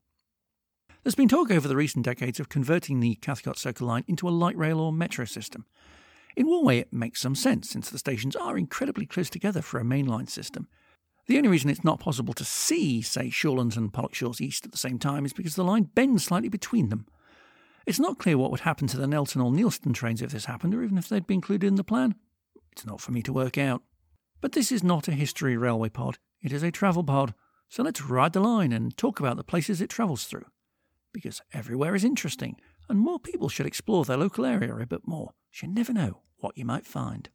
There's 1.03 1.15
been 1.15 1.27
talk 1.27 1.51
over 1.51 1.67
the 1.67 1.75
recent 1.75 2.05
decades 2.05 2.39
of 2.39 2.47
converting 2.47 3.01
the 3.01 3.15
Cathcart 3.15 3.57
Circle 3.57 3.87
line 3.87 4.05
into 4.07 4.29
a 4.29 4.31
light 4.31 4.57
rail 4.57 4.79
or 4.79 4.93
metro 4.93 5.25
system. 5.25 5.65
In 6.37 6.47
one 6.47 6.63
way, 6.63 6.79
it 6.79 6.93
makes 6.93 7.19
some 7.19 7.35
sense, 7.35 7.69
since 7.69 7.89
the 7.89 7.99
stations 7.99 8.37
are 8.37 8.57
incredibly 8.57 9.05
close 9.05 9.29
together 9.29 9.61
for 9.61 9.81
a 9.81 9.83
mainline 9.83 10.29
system. 10.29 10.69
The 11.27 11.37
only 11.37 11.49
reason 11.49 11.69
it's 11.69 11.83
not 11.83 11.99
possible 11.99 12.33
to 12.33 12.45
see, 12.45 13.01
say, 13.01 13.27
Shawlands 13.27 13.75
and 13.75 13.91
Pollokshields 13.91 14.39
East 14.39 14.65
at 14.65 14.71
the 14.71 14.77
same 14.77 14.97
time 14.97 15.25
is 15.25 15.33
because 15.33 15.55
the 15.55 15.63
line 15.63 15.83
bends 15.83 16.23
slightly 16.23 16.47
between 16.47 16.89
them. 16.89 17.05
It's 17.85 17.99
not 17.99 18.17
clear 18.17 18.37
what 18.37 18.51
would 18.51 18.61
happen 18.61 18.87
to 18.87 18.97
the 18.97 19.07
Newton 19.07 19.41
or 19.41 19.51
Neilston 19.51 19.93
trains 19.93 20.21
if 20.21 20.31
this 20.31 20.45
happened, 20.45 20.73
or 20.73 20.83
even 20.83 20.97
if 20.97 21.09
they'd 21.09 21.27
be 21.27 21.33
included 21.33 21.67
in 21.67 21.75
the 21.75 21.83
plan. 21.83 22.15
It's 22.71 22.85
not 22.85 23.01
for 23.01 23.11
me 23.11 23.21
to 23.23 23.33
work 23.33 23.57
out. 23.57 23.81
But 24.39 24.53
this 24.53 24.71
is 24.71 24.83
not 24.83 25.07
a 25.07 25.13
history 25.13 25.57
railway 25.57 25.89
pod, 25.89 26.17
it 26.41 26.53
is 26.53 26.63
a 26.63 26.71
travel 26.71 27.03
pod. 27.03 27.33
So 27.69 27.83
let's 27.83 28.01
ride 28.01 28.33
the 28.33 28.39
line 28.39 28.71
and 28.71 28.95
talk 28.95 29.19
about 29.19 29.35
the 29.35 29.43
places 29.43 29.81
it 29.81 29.89
travels 29.89 30.25
through. 30.25 30.45
Because 31.11 31.41
everywhere 31.53 31.95
is 31.95 32.05
interesting, 32.05 32.55
and 32.87 32.99
more 32.99 33.19
people 33.19 33.49
should 33.49 33.65
explore 33.65 34.05
their 34.05 34.17
local 34.17 34.45
area 34.45 34.73
a 34.75 34.85
bit 34.85 35.05
more. 35.05 35.31
You 35.61 35.67
never 35.67 35.91
know 35.91 36.21
what 36.37 36.57
you 36.57 36.63
might 36.63 36.85
find. 36.85 37.29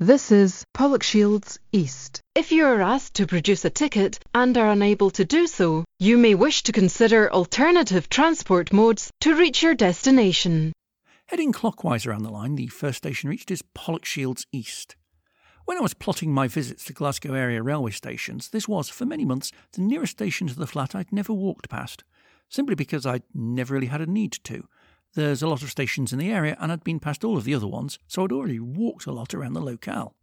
This 0.00 0.30
is 0.30 0.64
Pollokshields 0.74 1.58
East. 1.72 2.20
If 2.36 2.52
you 2.52 2.64
are 2.66 2.80
asked 2.80 3.14
to 3.14 3.26
produce 3.26 3.64
a 3.64 3.70
ticket 3.70 4.20
and 4.32 4.56
are 4.56 4.70
unable 4.70 5.10
to 5.10 5.24
do 5.24 5.48
so, 5.48 5.84
you 5.98 6.16
may 6.16 6.36
wish 6.36 6.62
to 6.62 6.72
consider 6.72 7.28
alternative 7.32 8.08
transport 8.08 8.72
modes 8.72 9.10
to 9.22 9.34
reach 9.34 9.60
your 9.60 9.74
destination. 9.74 10.72
Heading 11.26 11.50
clockwise 11.50 12.06
around 12.06 12.22
the 12.22 12.30
line, 12.30 12.54
the 12.54 12.68
first 12.68 12.98
station 12.98 13.28
reached 13.28 13.50
is 13.50 13.64
Pollokshields 13.74 14.46
East. 14.52 14.94
When 15.64 15.76
I 15.76 15.80
was 15.80 15.94
plotting 15.94 16.32
my 16.32 16.46
visits 16.46 16.84
to 16.84 16.92
Glasgow 16.92 17.34
area 17.34 17.60
railway 17.60 17.90
stations, 17.90 18.50
this 18.50 18.68
was, 18.68 18.88
for 18.88 19.04
many 19.04 19.24
months, 19.24 19.50
the 19.72 19.82
nearest 19.82 20.12
station 20.12 20.46
to 20.46 20.54
the 20.54 20.68
flat 20.68 20.94
I'd 20.94 21.10
never 21.10 21.32
walked 21.32 21.68
past, 21.68 22.04
simply 22.48 22.76
because 22.76 23.04
I'd 23.04 23.24
never 23.34 23.74
really 23.74 23.88
had 23.88 24.00
a 24.00 24.06
need 24.06 24.38
to. 24.44 24.68
There's 25.14 25.42
a 25.42 25.48
lot 25.48 25.62
of 25.62 25.70
stations 25.70 26.12
in 26.12 26.18
the 26.18 26.30
area, 26.30 26.56
and 26.60 26.70
I'd 26.70 26.84
been 26.84 27.00
past 27.00 27.24
all 27.24 27.36
of 27.36 27.44
the 27.44 27.54
other 27.54 27.66
ones, 27.66 27.98
so 28.06 28.24
I'd 28.24 28.32
already 28.32 28.60
walked 28.60 29.06
a 29.06 29.12
lot 29.12 29.34
around 29.34 29.54
the 29.54 29.60
locale. 29.60 30.14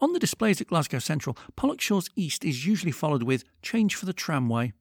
On 0.00 0.12
the 0.12 0.18
displays 0.18 0.60
at 0.60 0.66
Glasgow 0.66 0.98
Central, 0.98 1.38
Pollokshields 1.56 2.10
East 2.16 2.44
is 2.44 2.66
usually 2.66 2.92
followed 2.92 3.22
with 3.22 3.44
Change 3.62 3.94
for 3.94 4.04
the 4.04 4.12
Tramway. 4.12 4.72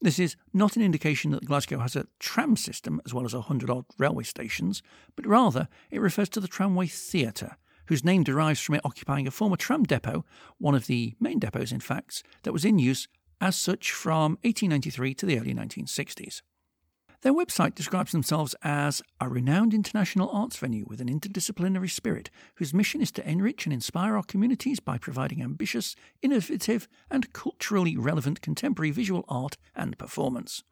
This 0.00 0.18
is 0.18 0.36
not 0.52 0.76
an 0.76 0.82
indication 0.82 1.30
that 1.30 1.46
Glasgow 1.46 1.78
has 1.78 1.96
a 1.96 2.06
tram 2.20 2.56
system 2.56 3.00
as 3.06 3.14
well 3.14 3.24
as 3.24 3.32
a 3.32 3.40
hundred 3.40 3.70
odd 3.70 3.86
railway 3.98 4.24
stations, 4.24 4.82
but 5.16 5.26
rather 5.26 5.66
it 5.90 6.00
refers 6.00 6.28
to 6.30 6.40
the 6.40 6.46
tramway 6.46 6.86
theatre, 6.86 7.56
whose 7.86 8.04
name 8.04 8.22
derives 8.22 8.60
from 8.60 8.74
it 8.74 8.82
occupying 8.84 9.26
a 9.26 9.30
former 9.30 9.56
tram 9.56 9.82
depot, 9.82 10.24
one 10.58 10.74
of 10.74 10.86
the 10.86 11.14
main 11.18 11.38
depots, 11.38 11.72
in 11.72 11.80
fact, 11.80 12.22
that 12.42 12.52
was 12.52 12.64
in 12.64 12.78
use 12.78 13.08
as 13.40 13.56
such 13.56 13.92
from 13.92 14.32
1893 14.42 15.14
to 15.14 15.26
the 15.26 15.38
early 15.38 15.54
1960s. 15.54 16.42
Their 17.24 17.32
website 17.32 17.74
describes 17.74 18.12
themselves 18.12 18.54
as 18.62 19.00
a 19.18 19.30
renowned 19.30 19.72
international 19.72 20.28
arts 20.28 20.58
venue 20.58 20.84
with 20.86 21.00
an 21.00 21.08
interdisciplinary 21.08 21.90
spirit 21.90 22.28
whose 22.56 22.74
mission 22.74 23.00
is 23.00 23.10
to 23.12 23.26
enrich 23.26 23.64
and 23.64 23.72
inspire 23.72 24.14
our 24.18 24.22
communities 24.22 24.78
by 24.78 24.98
providing 24.98 25.42
ambitious, 25.42 25.96
innovative, 26.20 26.86
and 27.10 27.32
culturally 27.32 27.96
relevant 27.96 28.42
contemporary 28.42 28.90
visual 28.90 29.24
art 29.26 29.56
and 29.74 29.96
performance. 29.96 30.64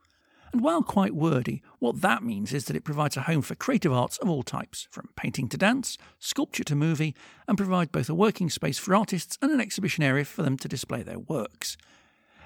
And 0.52 0.61
while 0.61 0.82
quite 0.82 1.14
wordy, 1.14 1.62
what 1.78 2.02
that 2.02 2.23
means 2.23 2.52
is 2.52 2.66
that 2.66 2.76
it 2.76 2.85
provides 2.85 3.16
a 3.16 3.23
home 3.23 3.40
for 3.40 3.54
creative 3.54 3.90
arts 3.94 4.18
of 4.18 4.28
all 4.28 4.42
types, 4.42 4.87
from 4.90 5.09
painting 5.16 5.49
to 5.49 5.56
dance, 5.56 5.97
sculpture 6.18 6.64
to 6.64 6.76
movie, 6.76 7.16
and 7.49 7.56
provide 7.56 7.90
both 7.90 8.11
a 8.11 8.14
working 8.14 8.50
space 8.50 8.76
for 8.76 8.94
artists 8.94 9.38
and 9.40 9.52
an 9.52 9.61
exhibition 9.62 10.04
area 10.04 10.26
for 10.26 10.42
them 10.42 10.59
to 10.59 10.68
display 10.68 11.02
their 11.02 11.18
works. 11.18 11.78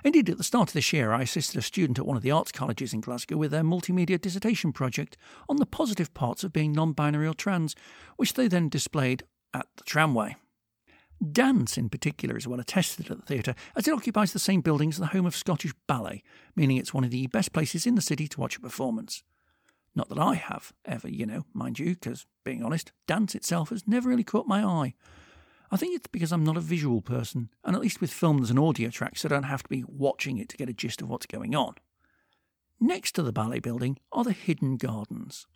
Indeed, 0.07 0.31
at 0.31 0.39
the 0.39 0.45
start 0.45 0.69
of 0.69 0.73
this 0.73 0.93
year, 0.93 1.11
I 1.13 1.23
assisted 1.23 1.59
a 1.59 1.63
student 1.63 1.99
at 1.99 2.07
one 2.07 2.17
of 2.17 2.23
the 2.23 2.31
arts 2.31 2.53
colleges 2.53 2.95
in 2.95 3.01
Glasgow 3.01 3.37
with 3.37 3.51
their 3.51 3.65
multimedia 3.65 4.21
dissertation 4.21 4.73
project 4.73 5.17
on 5.49 5.57
the 5.57 5.67
positive 5.67 6.15
parts 6.15 6.45
of 6.45 6.53
being 6.53 6.71
non 6.71 6.93
binary 6.93 7.27
or 7.27 7.35
trans, 7.35 7.75
which 8.15 8.35
they 8.35 8.47
then 8.47 8.69
displayed 8.69 9.25
at 9.53 9.67
the 9.77 9.83
tramway. 9.83 10.37
Dance, 11.33 11.77
in 11.77 11.89
particular, 11.89 12.37
is 12.37 12.47
well 12.47 12.61
attested 12.61 13.11
at 13.11 13.19
the 13.19 13.27
theatre, 13.27 13.57
as 13.75 13.89
it 13.89 13.95
occupies 13.95 14.33
the 14.33 14.39
same 14.39 14.61
building 14.61 14.91
as 14.91 14.99
the 14.99 15.07
home 15.07 15.27
of 15.27 15.35
Scottish 15.35 15.75
Ballet, 15.89 16.23
meaning 16.55 16.77
it's 16.77 16.95
one 16.95 17.03
of 17.03 17.11
the 17.11 17.27
best 17.27 17.53
places 17.53 17.85
in 17.85 17.97
the 17.97 18.01
city 18.01 18.29
to 18.29 18.41
watch 18.41 18.57
a 18.57 18.61
performance. 18.61 19.25
Not 19.97 20.09
that 20.11 20.21
I 20.21 20.35
have 20.35 20.73
ever, 20.85 21.09
you 21.09 21.27
know, 21.27 21.47
mind 21.53 21.81
you, 21.81 21.95
because, 21.95 22.27
being 22.45 22.63
honest, 22.63 22.93
dance 23.09 23.35
itself 23.35 23.71
has 23.71 23.89
never 23.89 24.09
really 24.09 24.23
caught 24.23 24.47
my 24.47 24.63
eye. 24.63 24.95
I 25.71 25.77
think 25.77 25.97
it's 25.97 26.07
because 26.07 26.33
I'm 26.33 26.45
not 26.45 26.57
a 26.57 26.61
visual 26.61 27.01
person, 27.01 27.51
and 27.65 27.75
at 27.75 27.83
least 27.83 28.01
with 28.01 28.13
film 28.13 28.39
there's 28.39 28.51
an 28.51 28.59
audio 28.59 28.89
track, 28.89 29.17
so 29.17 29.29
I 29.29 29.31
don't 29.31 29.45
have 29.45 29.63
to 29.65 29.69
be 29.69 29.85
watching 29.87 30.39
it 30.39 30.49
to 30.51 30.57
get 30.57 30.69
a 30.69 30.75
gist 30.75 31.03
of 31.03 31.09
what's 31.09 31.27
going 31.27 31.55
on. 31.55 31.75
Next 32.79 33.13
to 33.13 33.23
the 33.23 33.33
ballet 33.33 33.59
building 33.59 33.99
are 34.13 34.25
the 34.25 34.33
hidden 34.33 34.77
gardens. 34.77 35.47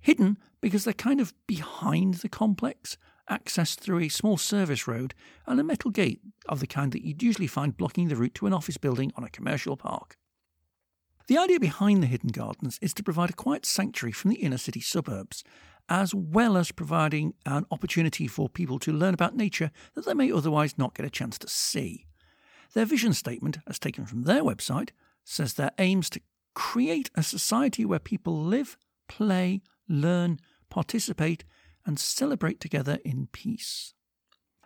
Hidden 0.00 0.38
because 0.60 0.84
they're 0.84 0.92
kind 0.92 1.20
of 1.20 1.32
behind 1.46 2.14
the 2.14 2.28
complex, 2.28 2.98
accessed 3.30 3.80
through 3.80 4.00
a 4.00 4.08
small 4.08 4.36
service 4.36 4.86
road 4.86 5.14
and 5.46 5.58
a 5.58 5.64
metal 5.64 5.90
gate 5.90 6.20
of 6.48 6.60
the 6.60 6.66
kind 6.66 6.92
that 6.92 7.04
you'd 7.04 7.22
usually 7.22 7.46
find 7.46 7.76
blocking 7.76 8.08
the 8.08 8.16
route 8.16 8.34
to 8.34 8.46
an 8.46 8.52
office 8.52 8.76
building 8.76 9.12
on 9.16 9.24
a 9.24 9.30
commercial 9.30 9.76
park. 9.76 10.16
The 11.26 11.38
idea 11.38 11.58
behind 11.58 12.02
the 12.02 12.06
hidden 12.06 12.30
gardens 12.30 12.78
is 12.82 12.92
to 12.94 13.02
provide 13.02 13.30
a 13.30 13.34
quiet 13.34 13.64
sanctuary 13.64 14.12
from 14.12 14.30
the 14.30 14.36
inner 14.36 14.58
city 14.58 14.80
suburbs, 14.80 15.42
as 15.88 16.14
well 16.14 16.56
as 16.56 16.72
providing 16.72 17.34
an 17.44 17.66
opportunity 17.70 18.26
for 18.26 18.48
people 18.48 18.78
to 18.78 18.92
learn 18.92 19.14
about 19.14 19.36
nature 19.36 19.70
that 19.94 20.06
they 20.06 20.14
may 20.14 20.32
otherwise 20.32 20.78
not 20.78 20.94
get 20.94 21.06
a 21.06 21.10
chance 21.10 21.38
to 21.38 21.48
see. 21.48 22.06
Their 22.72 22.86
vision 22.86 23.12
statement, 23.12 23.58
as 23.66 23.78
taken 23.78 24.06
from 24.06 24.24
their 24.24 24.42
website, 24.42 24.90
says 25.24 25.54
their 25.54 25.72
aims 25.78 26.10
to 26.10 26.20
create 26.54 27.10
a 27.14 27.22
society 27.22 27.84
where 27.84 27.98
people 27.98 28.42
live, 28.42 28.76
play, 29.08 29.62
learn, 29.88 30.40
participate, 30.70 31.44
and 31.86 31.98
celebrate 31.98 32.60
together 32.60 32.98
in 33.04 33.28
peace. 33.32 33.94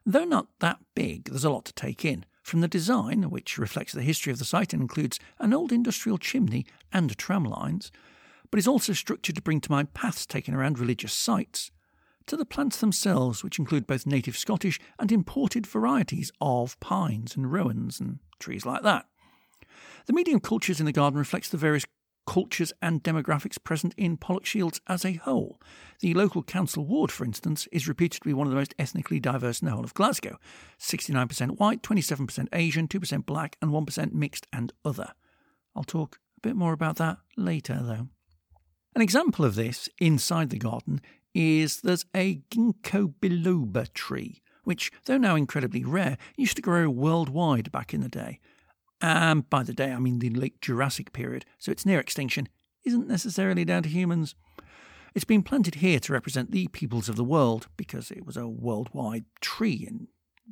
Though 0.06 0.24
not 0.24 0.48
that 0.60 0.78
big, 0.94 1.24
there's 1.24 1.44
a 1.44 1.50
lot 1.50 1.64
to 1.66 1.72
take 1.72 2.04
in. 2.04 2.24
From 2.42 2.62
the 2.62 2.68
design, 2.68 3.24
which 3.24 3.58
reflects 3.58 3.92
the 3.92 4.02
history 4.02 4.32
of 4.32 4.38
the 4.38 4.44
site 4.44 4.72
and 4.72 4.80
includes 4.80 5.18
an 5.38 5.52
old 5.52 5.70
industrial 5.70 6.16
chimney 6.16 6.64
and 6.92 7.16
tram 7.18 7.44
lines, 7.44 7.92
but 8.50 8.58
is 8.58 8.68
also 8.68 8.92
structured 8.92 9.36
to 9.36 9.42
bring 9.42 9.60
to 9.60 9.70
mind 9.70 9.94
paths 9.94 10.26
taken 10.26 10.54
around 10.54 10.78
religious 10.78 11.12
sites, 11.12 11.70
to 12.26 12.36
the 12.36 12.44
plants 12.44 12.78
themselves, 12.78 13.42
which 13.42 13.58
include 13.58 13.86
both 13.86 14.06
native 14.06 14.36
Scottish 14.36 14.78
and 14.98 15.10
imported 15.10 15.66
varieties 15.66 16.30
of 16.40 16.78
pines 16.80 17.36
and 17.36 17.52
rowans 17.52 18.00
and 18.00 18.18
trees 18.38 18.66
like 18.66 18.82
that. 18.82 19.06
The 20.06 20.12
medium 20.12 20.40
cultures 20.40 20.80
in 20.80 20.86
the 20.86 20.92
garden 20.92 21.18
reflects 21.18 21.48
the 21.48 21.56
various 21.56 21.84
cultures 22.26 22.74
and 22.82 23.02
demographics 23.02 23.62
present 23.62 23.94
in 23.96 24.18
Pollokshields 24.18 24.80
as 24.86 25.02
a 25.02 25.14
whole. 25.14 25.58
The 26.00 26.12
local 26.12 26.42
council 26.42 26.84
ward, 26.84 27.10
for 27.10 27.24
instance, 27.24 27.66
is 27.72 27.88
reputed 27.88 28.20
to 28.20 28.28
be 28.28 28.34
one 28.34 28.46
of 28.46 28.50
the 28.50 28.58
most 28.58 28.74
ethnically 28.78 29.18
diverse 29.18 29.60
in 29.62 29.66
the 29.66 29.72
whole 29.72 29.84
of 29.84 29.94
Glasgow 29.94 30.38
69% 30.78 31.58
white, 31.58 31.82
27% 31.82 32.48
Asian, 32.52 32.86
2% 32.86 33.24
black, 33.24 33.56
and 33.62 33.70
1% 33.70 34.12
mixed 34.12 34.46
and 34.52 34.74
other. 34.84 35.12
I'll 35.74 35.84
talk 35.84 36.18
a 36.36 36.40
bit 36.42 36.54
more 36.54 36.74
about 36.74 36.96
that 36.96 37.16
later, 37.38 37.80
though. 37.82 38.08
An 38.98 39.02
example 39.02 39.44
of 39.44 39.54
this 39.54 39.88
inside 40.00 40.50
the 40.50 40.58
garden 40.58 41.00
is 41.32 41.82
there's 41.82 42.04
a 42.16 42.40
ginkgo 42.50 43.14
biloba 43.20 43.86
tree, 43.94 44.42
which, 44.64 44.90
though 45.04 45.16
now 45.16 45.36
incredibly 45.36 45.84
rare, 45.84 46.18
used 46.36 46.56
to 46.56 46.62
grow 46.62 46.90
worldwide 46.90 47.70
back 47.70 47.94
in 47.94 48.00
the 48.00 48.08
day. 48.08 48.40
And 49.00 49.48
by 49.48 49.62
the 49.62 49.72
day, 49.72 49.92
I 49.92 50.00
mean 50.00 50.18
the 50.18 50.30
late 50.30 50.60
Jurassic 50.60 51.12
period, 51.12 51.44
so 51.58 51.70
its 51.70 51.86
near 51.86 52.00
extinction 52.00 52.48
isn't 52.84 53.06
necessarily 53.06 53.64
down 53.64 53.84
to 53.84 53.88
humans. 53.88 54.34
It's 55.14 55.24
been 55.24 55.44
planted 55.44 55.76
here 55.76 56.00
to 56.00 56.12
represent 56.12 56.50
the 56.50 56.66
peoples 56.66 57.08
of 57.08 57.14
the 57.14 57.22
world, 57.22 57.68
because 57.76 58.10
it 58.10 58.26
was 58.26 58.36
a 58.36 58.48
worldwide 58.48 59.26
tree 59.40 59.86
in, 59.88 60.08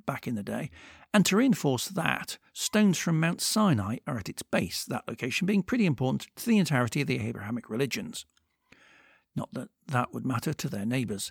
back 0.07 0.29
in 0.29 0.37
the 0.37 0.45
day, 0.45 0.71
and 1.13 1.27
to 1.27 1.37
reinforce 1.37 1.89
that, 1.89 2.39
stones 2.53 2.97
from 2.97 3.19
Mount 3.19 3.41
Sinai 3.41 3.97
are 4.07 4.19
at 4.19 4.29
its 4.29 4.45
base, 4.45 4.85
that 4.85 5.09
location 5.09 5.47
being 5.47 5.65
pretty 5.65 5.85
important 5.85 6.29
to 6.37 6.47
the 6.47 6.59
entirety 6.59 7.01
of 7.01 7.09
the 7.09 7.19
Abrahamic 7.19 7.69
religions. 7.69 8.25
Not 9.37 9.53
that 9.53 9.69
that 9.87 10.13
would 10.13 10.27
matter 10.27 10.53
to 10.55 10.69
their 10.69 10.87
neighbours. 10.87 11.31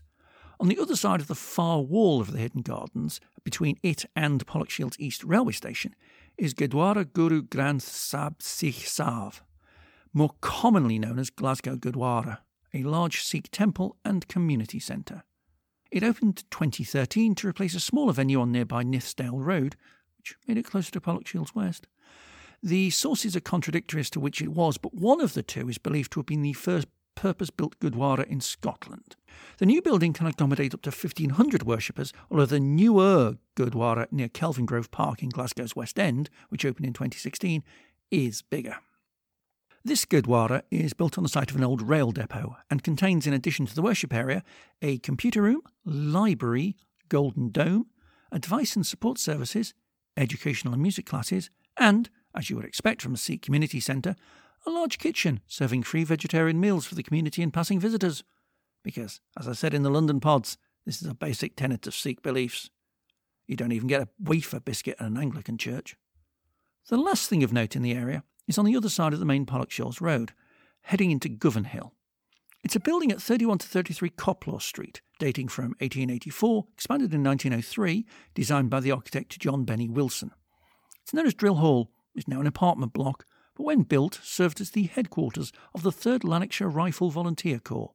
On 0.59 0.69
the 0.69 0.79
other 0.79 0.95
side 0.95 1.19
of 1.19 1.27
the 1.27 1.35
far 1.35 1.81
wall 1.81 2.21
of 2.21 2.31
the 2.31 2.37
Hidden 2.37 2.61
Gardens, 2.61 3.19
between 3.43 3.77
it 3.83 4.05
and 4.15 4.45
Pollokshields 4.45 4.95
East 4.99 5.23
Railway 5.23 5.51
Station, 5.51 5.95
is 6.37 6.53
Gurdwara 6.53 7.11
Guru 7.11 7.41
Granth 7.41 7.81
Sahib 7.81 8.41
Sikh 8.41 8.85
Sabha, 8.85 9.41
more 10.13 10.31
commonly 10.39 10.97
known 10.97 11.19
as 11.19 11.29
Glasgow 11.29 11.75
Gurdwara, 11.75 12.39
a 12.73 12.83
large 12.83 13.21
Sikh 13.21 13.49
temple 13.51 13.97
and 14.05 14.27
community 14.27 14.79
centre. 14.79 15.23
It 15.91 16.03
opened 16.03 16.43
2013 16.51 17.35
to 17.35 17.47
replace 17.47 17.75
a 17.75 17.79
smaller 17.79 18.13
venue 18.13 18.39
on 18.39 18.51
nearby 18.51 18.83
Nithsdale 18.83 19.43
Road, 19.43 19.75
which 20.17 20.35
made 20.47 20.57
it 20.57 20.65
closer 20.65 20.91
to 20.91 21.01
Pollokshields 21.01 21.53
West. 21.53 21.87
The 22.63 22.89
sources 22.89 23.35
are 23.35 23.41
contradictory 23.41 23.99
as 23.99 24.09
to 24.11 24.19
which 24.19 24.41
it 24.41 24.49
was, 24.49 24.77
but 24.77 24.93
one 24.93 25.21
of 25.21 25.33
the 25.33 25.43
two 25.43 25.69
is 25.69 25.77
believed 25.77 26.11
to 26.13 26.19
have 26.19 26.25
been 26.25 26.41
the 26.41 26.53
first 26.53 26.87
purpose 27.15 27.49
built 27.49 27.79
Gurdwara 27.79 28.25
in 28.27 28.41
Scotland. 28.41 29.15
The 29.57 29.65
new 29.65 29.81
building 29.81 30.13
can 30.13 30.27
accommodate 30.27 30.73
up 30.73 30.81
to 30.83 30.89
1,500 30.89 31.63
worshippers, 31.63 32.13
although 32.29 32.45
the 32.45 32.59
newer 32.59 33.35
Gurdwara 33.55 34.07
near 34.11 34.29
Kelvingrove 34.29 34.91
Park 34.91 35.23
in 35.23 35.29
Glasgow's 35.29 35.75
West 35.75 35.99
End, 35.99 36.29
which 36.49 36.65
opened 36.65 36.85
in 36.85 36.93
2016, 36.93 37.63
is 38.11 38.41
bigger. 38.41 38.77
This 39.83 40.05
Gurdwara 40.05 40.63
is 40.71 40.93
built 40.93 41.17
on 41.17 41.23
the 41.23 41.29
site 41.29 41.51
of 41.51 41.57
an 41.57 41.63
old 41.63 41.81
rail 41.81 42.11
depot 42.11 42.57
and 42.71 42.83
contains, 42.83 43.27
in 43.27 43.33
addition 43.33 43.65
to 43.67 43.75
the 43.75 43.83
worship 43.83 44.13
area, 44.13 44.43
a 44.81 44.97
computer 44.97 45.43
room, 45.43 45.61
library, 45.85 46.75
golden 47.07 47.49
dome, 47.49 47.87
advice 48.31 48.75
and 48.75 48.85
support 48.85 49.19
services, 49.19 49.73
educational 50.17 50.73
and 50.73 50.81
music 50.81 51.05
classes, 51.05 51.49
and, 51.77 52.09
as 52.35 52.49
you 52.49 52.55
would 52.55 52.65
expect 52.65 53.01
from 53.01 53.13
a 53.13 53.17
Sikh 53.17 53.43
community 53.43 53.79
centre, 53.79 54.15
a 54.65 54.71
large 54.71 54.97
kitchen 54.97 55.41
serving 55.47 55.83
free 55.83 56.03
vegetarian 56.03 56.59
meals 56.59 56.85
for 56.85 56.95
the 56.95 57.03
community 57.03 57.41
and 57.41 57.53
passing 57.53 57.79
visitors. 57.79 58.23
Because, 58.83 59.21
as 59.39 59.47
I 59.47 59.53
said 59.53 59.73
in 59.73 59.83
the 59.83 59.89
London 59.89 60.19
pods, 60.19 60.57
this 60.85 61.01
is 61.01 61.07
a 61.07 61.15
basic 61.15 61.55
tenet 61.55 61.87
of 61.87 61.95
Sikh 61.95 62.21
beliefs. 62.21 62.69
You 63.47 63.55
don't 63.55 63.71
even 63.71 63.87
get 63.87 64.01
a 64.01 64.09
wafer 64.19 64.59
biscuit 64.59 64.97
at 64.99 65.07
an 65.07 65.17
Anglican 65.17 65.57
church. 65.57 65.95
The 66.89 66.97
last 66.97 67.29
thing 67.29 67.43
of 67.43 67.51
note 67.51 67.75
in 67.75 67.81
the 67.81 67.93
area 67.93 68.23
is 68.47 68.57
on 68.57 68.65
the 68.65 68.75
other 68.75 68.89
side 68.89 69.13
of 69.13 69.19
the 69.19 69.25
main 69.25 69.45
Pollock 69.45 69.69
Pollokshields 69.69 70.01
Road, 70.01 70.33
heading 70.83 71.09
into 71.09 71.29
Govanhill. 71.29 71.91
It's 72.63 72.75
a 72.75 72.79
building 72.79 73.11
at 73.11 73.21
31 73.21 73.59
to 73.59 73.67
33 73.67 74.09
Coplaw 74.11 74.59
Street, 74.59 75.01
dating 75.19 75.47
from 75.47 75.75
1884, 75.79 76.65
expanded 76.73 77.13
in 77.13 77.23
1903, 77.23 78.05
designed 78.33 78.69
by 78.69 78.79
the 78.79 78.91
architect 78.91 79.39
John 79.39 79.65
Bennie 79.65 79.89
Wilson. 79.89 80.31
It's 81.03 81.13
known 81.13 81.27
as 81.27 81.33
Drill 81.33 81.55
Hall, 81.55 81.91
it's 82.15 82.27
now 82.27 82.39
an 82.39 82.47
apartment 82.47 82.93
block, 82.93 83.25
but 83.55 83.63
when 83.63 83.81
built 83.83 84.19
served 84.23 84.61
as 84.61 84.71
the 84.71 84.83
headquarters 84.83 85.51
of 85.73 85.83
the 85.83 85.91
3rd 85.91 86.23
Lanarkshire 86.23 86.69
Rifle 86.69 87.09
Volunteer 87.09 87.59
Corps. 87.59 87.93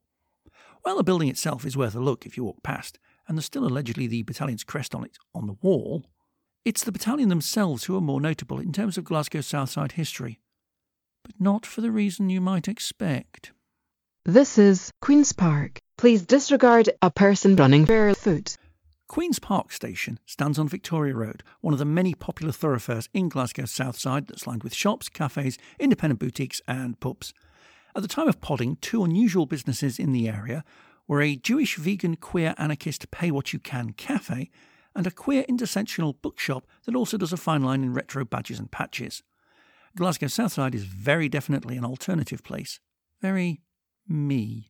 While 0.82 0.96
the 0.96 1.04
building 1.04 1.28
itself 1.28 1.64
is 1.64 1.76
worth 1.76 1.94
a 1.94 2.00
look 2.00 2.24
if 2.24 2.36
you 2.36 2.44
walk 2.44 2.62
past, 2.62 2.98
and 3.28 3.36
there's 3.36 3.44
still 3.44 3.66
allegedly 3.66 4.06
the 4.06 4.22
battalion's 4.22 4.64
crest 4.64 4.94
on 4.94 5.04
it 5.04 5.18
on 5.34 5.46
the 5.46 5.56
wall, 5.62 6.04
it's 6.64 6.84
the 6.84 6.92
battalion 6.92 7.28
themselves 7.28 7.84
who 7.84 7.96
are 7.96 8.00
more 8.00 8.20
notable 8.20 8.58
in 8.58 8.72
terms 8.72 8.98
of 8.98 9.04
Glasgow 9.04 9.40
Southside 9.40 9.92
history, 9.92 10.40
but 11.24 11.34
not 11.38 11.66
for 11.66 11.80
the 11.80 11.90
reason 11.90 12.30
you 12.30 12.40
might 12.40 12.68
expect. 12.68 13.52
This 14.24 14.58
is 14.58 14.90
Queen's 15.00 15.32
Park. 15.32 15.78
Please 15.96 16.22
disregard 16.22 16.90
a 17.02 17.10
person 17.10 17.56
running 17.56 17.84
barefoot. 17.84 18.56
Queen's 19.10 19.40
Park 19.40 19.72
Station 19.72 20.20
stands 20.24 20.56
on 20.56 20.68
Victoria 20.68 21.16
Road, 21.16 21.42
one 21.62 21.72
of 21.72 21.80
the 21.80 21.84
many 21.84 22.14
popular 22.14 22.52
thoroughfares 22.52 23.08
in 23.12 23.28
Glasgow's 23.28 23.72
south 23.72 23.98
side 23.98 24.28
that's 24.28 24.46
lined 24.46 24.62
with 24.62 24.72
shops, 24.72 25.08
cafes, 25.08 25.58
independent 25.80 26.20
boutiques, 26.20 26.62
and 26.68 27.00
pubs. 27.00 27.34
At 27.96 28.02
the 28.02 28.08
time 28.08 28.28
of 28.28 28.40
podding, 28.40 28.76
two 28.76 29.02
unusual 29.02 29.46
businesses 29.46 29.98
in 29.98 30.12
the 30.12 30.28
area 30.28 30.62
were 31.08 31.20
a 31.20 31.34
Jewish 31.34 31.74
vegan 31.74 32.18
queer 32.18 32.54
anarchist 32.56 33.10
pay 33.10 33.32
what 33.32 33.52
you 33.52 33.58
can 33.58 33.94
cafe 33.94 34.48
and 34.94 35.08
a 35.08 35.10
queer 35.10 35.42
intersectional 35.50 36.14
bookshop 36.22 36.68
that 36.84 36.94
also 36.94 37.16
does 37.16 37.32
a 37.32 37.36
fine 37.36 37.64
line 37.64 37.82
in 37.82 37.92
retro 37.92 38.24
badges 38.24 38.60
and 38.60 38.70
patches. 38.70 39.24
Glasgow 39.96 40.28
Southside 40.28 40.76
is 40.76 40.84
very 40.84 41.28
definitely 41.28 41.76
an 41.76 41.84
alternative 41.84 42.44
place. 42.44 42.78
Very 43.20 43.60
me. 44.06 44.69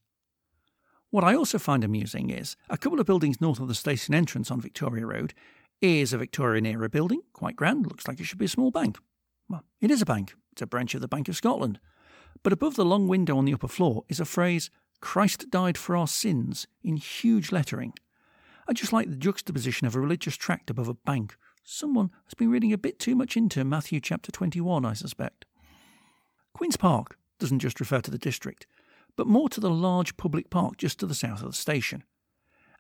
What 1.10 1.24
I 1.24 1.34
also 1.34 1.58
find 1.58 1.82
amusing 1.82 2.30
is 2.30 2.56
a 2.68 2.78
couple 2.78 3.00
of 3.00 3.06
buildings 3.06 3.40
north 3.40 3.58
of 3.58 3.66
the 3.66 3.74
station 3.74 4.14
entrance 4.14 4.48
on 4.48 4.60
Victoria 4.60 5.04
Road 5.04 5.34
is 5.80 6.12
a 6.12 6.18
Victorian 6.18 6.64
era 6.64 6.88
building, 6.88 7.22
quite 7.32 7.56
grand, 7.56 7.86
looks 7.86 8.06
like 8.06 8.20
it 8.20 8.24
should 8.24 8.38
be 8.38 8.44
a 8.44 8.48
small 8.48 8.70
bank. 8.70 8.96
Well, 9.48 9.64
it 9.80 9.90
is 9.90 10.00
a 10.00 10.06
bank, 10.06 10.34
it's 10.52 10.62
a 10.62 10.66
branch 10.66 10.94
of 10.94 11.00
the 11.00 11.08
Bank 11.08 11.28
of 11.28 11.34
Scotland. 11.34 11.80
But 12.44 12.52
above 12.52 12.76
the 12.76 12.84
long 12.84 13.08
window 13.08 13.36
on 13.36 13.44
the 13.44 13.54
upper 13.54 13.66
floor 13.66 14.04
is 14.08 14.20
a 14.20 14.24
phrase, 14.24 14.70
Christ 15.00 15.50
died 15.50 15.76
for 15.76 15.96
our 15.96 16.06
sins, 16.06 16.68
in 16.84 16.96
huge 16.96 17.50
lettering. 17.50 17.94
I 18.68 18.72
just 18.72 18.92
like 18.92 19.10
the 19.10 19.16
juxtaposition 19.16 19.88
of 19.88 19.96
a 19.96 20.00
religious 20.00 20.36
tract 20.36 20.70
above 20.70 20.86
a 20.86 20.94
bank. 20.94 21.34
Someone 21.64 22.10
has 22.26 22.34
been 22.34 22.50
reading 22.50 22.72
a 22.72 22.78
bit 22.78 23.00
too 23.00 23.16
much 23.16 23.36
into 23.36 23.64
Matthew 23.64 23.98
chapter 23.98 24.30
21, 24.30 24.84
I 24.84 24.92
suspect. 24.92 25.44
Queen's 26.54 26.76
Park 26.76 27.18
doesn't 27.40 27.58
just 27.58 27.80
refer 27.80 28.00
to 28.00 28.12
the 28.12 28.18
district, 28.18 28.68
but 29.20 29.26
more 29.26 29.50
to 29.50 29.60
the 29.60 29.68
large 29.68 30.16
public 30.16 30.48
park 30.48 30.78
just 30.78 30.98
to 30.98 31.04
the 31.04 31.14
south 31.14 31.42
of 31.42 31.50
the 31.50 31.54
station. 31.54 32.04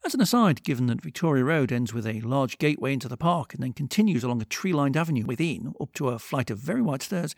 As 0.06 0.14
an 0.14 0.22
aside, 0.22 0.62
given 0.62 0.86
that 0.86 1.02
Victoria 1.02 1.44
Road 1.44 1.70
ends 1.70 1.92
with 1.92 2.06
a 2.06 2.22
large 2.22 2.56
gateway 2.56 2.94
into 2.94 3.08
the 3.08 3.18
park 3.18 3.52
and 3.52 3.62
then 3.62 3.74
continues 3.74 4.24
along 4.24 4.40
a 4.40 4.46
tree 4.46 4.72
lined 4.72 4.96
avenue 4.96 5.26
within 5.26 5.74
up 5.78 5.92
to 5.92 6.08
a 6.08 6.18
flight 6.18 6.48
of 6.48 6.56
very 6.56 6.80
wide 6.80 7.02
stairs, 7.02 7.34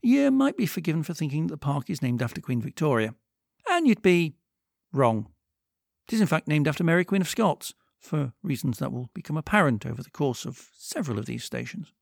you 0.00 0.30
might 0.30 0.56
be 0.56 0.64
forgiven 0.64 1.02
for 1.02 1.12
thinking 1.12 1.46
that 1.46 1.52
the 1.52 1.58
park 1.58 1.90
is 1.90 2.00
named 2.00 2.22
after 2.22 2.40
Queen 2.40 2.62
Victoria. 2.62 3.14
And 3.68 3.86
you'd 3.86 4.00
be 4.00 4.32
wrong. 4.94 5.28
It 6.06 6.14
is 6.14 6.22
in 6.22 6.26
fact 6.26 6.48
named 6.48 6.66
after 6.66 6.82
Mary 6.82 7.04
Queen 7.04 7.20
of 7.20 7.28
Scots, 7.28 7.74
for 7.98 8.32
reasons 8.42 8.78
that 8.78 8.92
will 8.92 9.10
become 9.12 9.36
apparent 9.36 9.84
over 9.84 10.02
the 10.02 10.08
course 10.08 10.46
of 10.46 10.70
several 10.72 11.18
of 11.18 11.26
these 11.26 11.44
stations. 11.44 11.92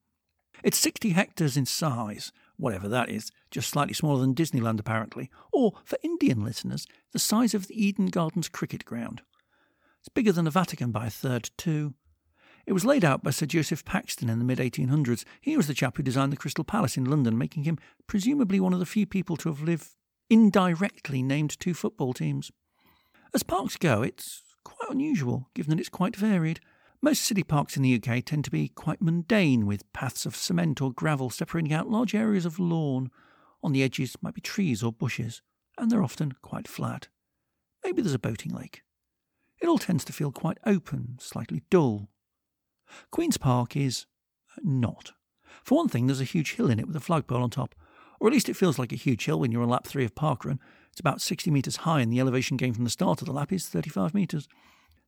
It's 0.62 0.78
60 0.78 1.10
hectares 1.10 1.56
in 1.56 1.66
size, 1.66 2.30
whatever 2.56 2.88
that 2.88 3.08
is, 3.08 3.30
just 3.50 3.68
slightly 3.68 3.94
smaller 3.94 4.20
than 4.20 4.34
Disneyland 4.34 4.80
apparently, 4.80 5.30
or, 5.52 5.72
for 5.84 5.98
Indian 6.02 6.44
listeners, 6.44 6.86
the 7.12 7.18
size 7.18 7.54
of 7.54 7.66
the 7.66 7.86
Eden 7.86 8.06
Gardens 8.06 8.48
cricket 8.48 8.84
ground. 8.84 9.22
It's 10.00 10.08
bigger 10.08 10.32
than 10.32 10.44
the 10.44 10.50
Vatican 10.50 10.92
by 10.92 11.06
a 11.06 11.10
third, 11.10 11.50
too. 11.56 11.94
It 12.66 12.72
was 12.72 12.84
laid 12.84 13.04
out 13.04 13.22
by 13.22 13.30
Sir 13.30 13.46
Joseph 13.46 13.84
Paxton 13.84 14.28
in 14.28 14.38
the 14.38 14.44
mid 14.44 14.58
1800s. 14.58 15.24
He 15.40 15.56
was 15.56 15.68
the 15.68 15.74
chap 15.74 15.96
who 15.96 16.02
designed 16.02 16.32
the 16.32 16.36
Crystal 16.36 16.64
Palace 16.64 16.96
in 16.96 17.04
London, 17.04 17.38
making 17.38 17.62
him 17.64 17.78
presumably 18.06 18.58
one 18.58 18.72
of 18.72 18.80
the 18.80 18.86
few 18.86 19.06
people 19.06 19.36
to 19.38 19.48
have 19.48 19.62
lived 19.62 19.88
indirectly 20.28 21.22
named 21.22 21.58
two 21.58 21.74
football 21.74 22.12
teams. 22.12 22.50
As 23.32 23.44
parks 23.44 23.76
go, 23.76 24.02
it's 24.02 24.42
quite 24.64 24.90
unusual, 24.90 25.48
given 25.54 25.70
that 25.70 25.80
it's 25.80 25.88
quite 25.88 26.16
varied. 26.16 26.60
Most 27.02 27.22
city 27.22 27.42
parks 27.42 27.76
in 27.76 27.82
the 27.82 27.94
UK 27.94 28.24
tend 28.24 28.44
to 28.44 28.50
be 28.50 28.68
quite 28.68 29.02
mundane, 29.02 29.66
with 29.66 29.90
paths 29.92 30.26
of 30.26 30.34
cement 30.34 30.80
or 30.80 30.92
gravel 30.92 31.30
separating 31.30 31.72
out 31.72 31.90
large 31.90 32.14
areas 32.14 32.46
of 32.46 32.58
lawn. 32.58 33.10
On 33.62 33.72
the 33.72 33.82
edges 33.82 34.16
might 34.22 34.34
be 34.34 34.40
trees 34.40 34.82
or 34.82 34.92
bushes, 34.92 35.42
and 35.78 35.90
they're 35.90 36.02
often 36.02 36.34
quite 36.42 36.68
flat. 36.68 37.08
Maybe 37.84 38.02
there's 38.02 38.14
a 38.14 38.18
boating 38.18 38.52
lake. 38.52 38.82
It 39.60 39.68
all 39.68 39.78
tends 39.78 40.04
to 40.06 40.12
feel 40.12 40.32
quite 40.32 40.58
open, 40.66 41.16
slightly 41.20 41.62
dull. 41.70 42.08
Queen's 43.10 43.38
Park 43.38 43.76
is 43.76 44.06
uh, 44.56 44.60
not. 44.62 45.12
For 45.64 45.76
one 45.76 45.88
thing, 45.88 46.06
there's 46.06 46.20
a 46.20 46.24
huge 46.24 46.54
hill 46.54 46.70
in 46.70 46.78
it 46.78 46.86
with 46.86 46.96
a 46.96 47.00
flagpole 47.00 47.42
on 47.42 47.50
top, 47.50 47.74
or 48.20 48.28
at 48.28 48.32
least 48.32 48.48
it 48.48 48.56
feels 48.56 48.78
like 48.78 48.92
a 48.92 48.96
huge 48.96 49.24
hill 49.24 49.40
when 49.40 49.50
you're 49.50 49.62
on 49.62 49.68
lap 49.68 49.86
three 49.86 50.04
of 50.04 50.14
parkrun, 50.14 50.58
it's 50.96 51.00
about 51.02 51.20
60 51.20 51.50
metres 51.50 51.76
high, 51.76 52.00
and 52.00 52.10
the 52.10 52.20
elevation 52.20 52.56
gain 52.56 52.72
from 52.72 52.84
the 52.84 52.90
start 52.90 53.20
of 53.20 53.26
the 53.26 53.32
lap 53.34 53.52
is 53.52 53.68
35 53.68 54.14
metres. 54.14 54.48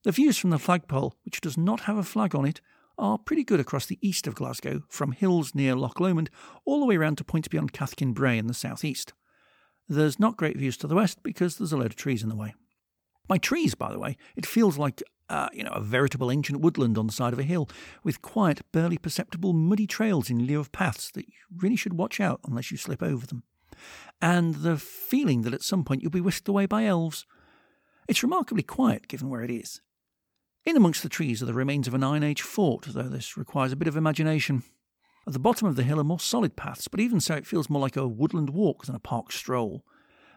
The 0.04 0.12
views 0.12 0.38
from 0.38 0.50
the 0.50 0.58
flagpole, 0.58 1.14
which 1.24 1.40
does 1.40 1.58
not 1.58 1.80
have 1.80 1.96
a 1.96 2.02
flag 2.02 2.34
on 2.34 2.44
it, 2.44 2.60
are 2.96 3.18
pretty 3.18 3.44
good 3.44 3.60
across 3.60 3.86
the 3.86 3.98
east 4.00 4.26
of 4.26 4.34
Glasgow, 4.34 4.82
from 4.88 5.12
hills 5.12 5.54
near 5.54 5.74
Loch 5.74 6.00
Lomond 6.00 6.30
all 6.64 6.80
the 6.80 6.86
way 6.86 6.96
round 6.96 7.18
to 7.18 7.24
points 7.24 7.48
beyond 7.48 7.72
Cathkin 7.72 8.12
Brae 8.12 8.38
in 8.38 8.46
the 8.46 8.54
southeast. 8.54 9.12
There's 9.88 10.18
not 10.18 10.36
great 10.36 10.56
views 10.56 10.76
to 10.78 10.86
the 10.86 10.94
west 10.94 11.22
because 11.22 11.56
there's 11.56 11.72
a 11.72 11.76
load 11.76 11.86
of 11.86 11.96
trees 11.96 12.22
in 12.22 12.28
the 12.28 12.36
way. 12.36 12.54
By 13.26 13.38
trees, 13.38 13.74
by 13.74 13.92
the 13.92 13.98
way, 13.98 14.16
it 14.36 14.46
feels 14.46 14.78
like 14.78 15.02
uh, 15.28 15.48
you 15.52 15.62
know 15.62 15.70
a 15.70 15.80
veritable 15.80 16.30
ancient 16.30 16.60
woodland 16.60 16.96
on 16.96 17.06
the 17.06 17.12
side 17.12 17.32
of 17.32 17.38
a 17.38 17.44
hill, 17.44 17.68
with 18.02 18.22
quiet, 18.22 18.62
barely 18.72 18.98
perceptible 18.98 19.52
muddy 19.52 19.86
trails 19.86 20.30
in 20.30 20.46
lieu 20.46 20.58
of 20.58 20.72
paths 20.72 21.10
that 21.12 21.28
you 21.28 21.34
really 21.56 21.76
should 21.76 21.94
watch 21.94 22.20
out 22.20 22.40
unless 22.46 22.70
you 22.70 22.76
slip 22.76 23.02
over 23.02 23.26
them 23.26 23.42
and 24.20 24.56
the 24.56 24.76
feeling 24.76 25.42
that 25.42 25.54
at 25.54 25.62
some 25.62 25.84
point 25.84 26.02
you'll 26.02 26.10
be 26.10 26.20
whisked 26.20 26.48
away 26.48 26.66
by 26.66 26.84
elves. 26.84 27.26
It's 28.08 28.22
remarkably 28.22 28.62
quiet 28.62 29.08
given 29.08 29.28
where 29.28 29.42
it 29.42 29.50
is. 29.50 29.80
In 30.68 30.76
amongst 30.76 31.02
the 31.02 31.08
trees 31.08 31.42
are 31.42 31.46
the 31.46 31.54
remains 31.54 31.88
of 31.88 31.94
an 31.94 32.04
Iron 32.04 32.22
Age 32.22 32.42
fort, 32.42 32.84
though 32.88 33.04
this 33.04 33.38
requires 33.38 33.72
a 33.72 33.76
bit 33.76 33.88
of 33.88 33.96
imagination. 33.96 34.64
At 35.26 35.32
the 35.32 35.38
bottom 35.38 35.66
of 35.66 35.76
the 35.76 35.82
hill 35.82 35.98
are 35.98 36.04
more 36.04 36.20
solid 36.20 36.56
paths, 36.56 36.88
but 36.88 37.00
even 37.00 37.20
so 37.20 37.36
it 37.36 37.46
feels 37.46 37.70
more 37.70 37.80
like 37.80 37.96
a 37.96 38.06
woodland 38.06 38.50
walk 38.50 38.84
than 38.84 38.94
a 38.94 38.98
park 38.98 39.32
stroll. 39.32 39.82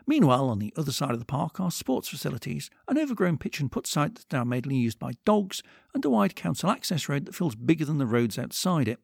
Meanwhile, 0.08 0.48
on 0.48 0.60
the 0.60 0.74
other 0.78 0.94
side 0.94 1.12
of 1.12 1.20
the 1.20 1.26
park 1.26 1.60
are 1.60 1.70
sports 1.70 2.08
facilities, 2.08 2.70
an 2.88 2.98
overgrown 2.98 3.40
pitch 3.40 3.60
and 3.60 3.70
putt 3.70 3.86
site 3.86 4.16
that's 4.16 4.32
now 4.32 4.46
mainly 4.46 4.78
used 4.78 4.98
by 4.98 5.16
dogs, 5.26 5.64
and 5.94 6.06
a 6.06 6.10
wide 6.10 6.34
council 6.34 6.70
access 6.70 7.10
road 7.10 7.26
that 7.26 7.36
feels 7.36 7.56
bigger 7.56 7.84
than 7.84 7.98
the 7.98 8.08
roads 8.08 8.40
outside 8.40 8.88
it. 8.88 9.00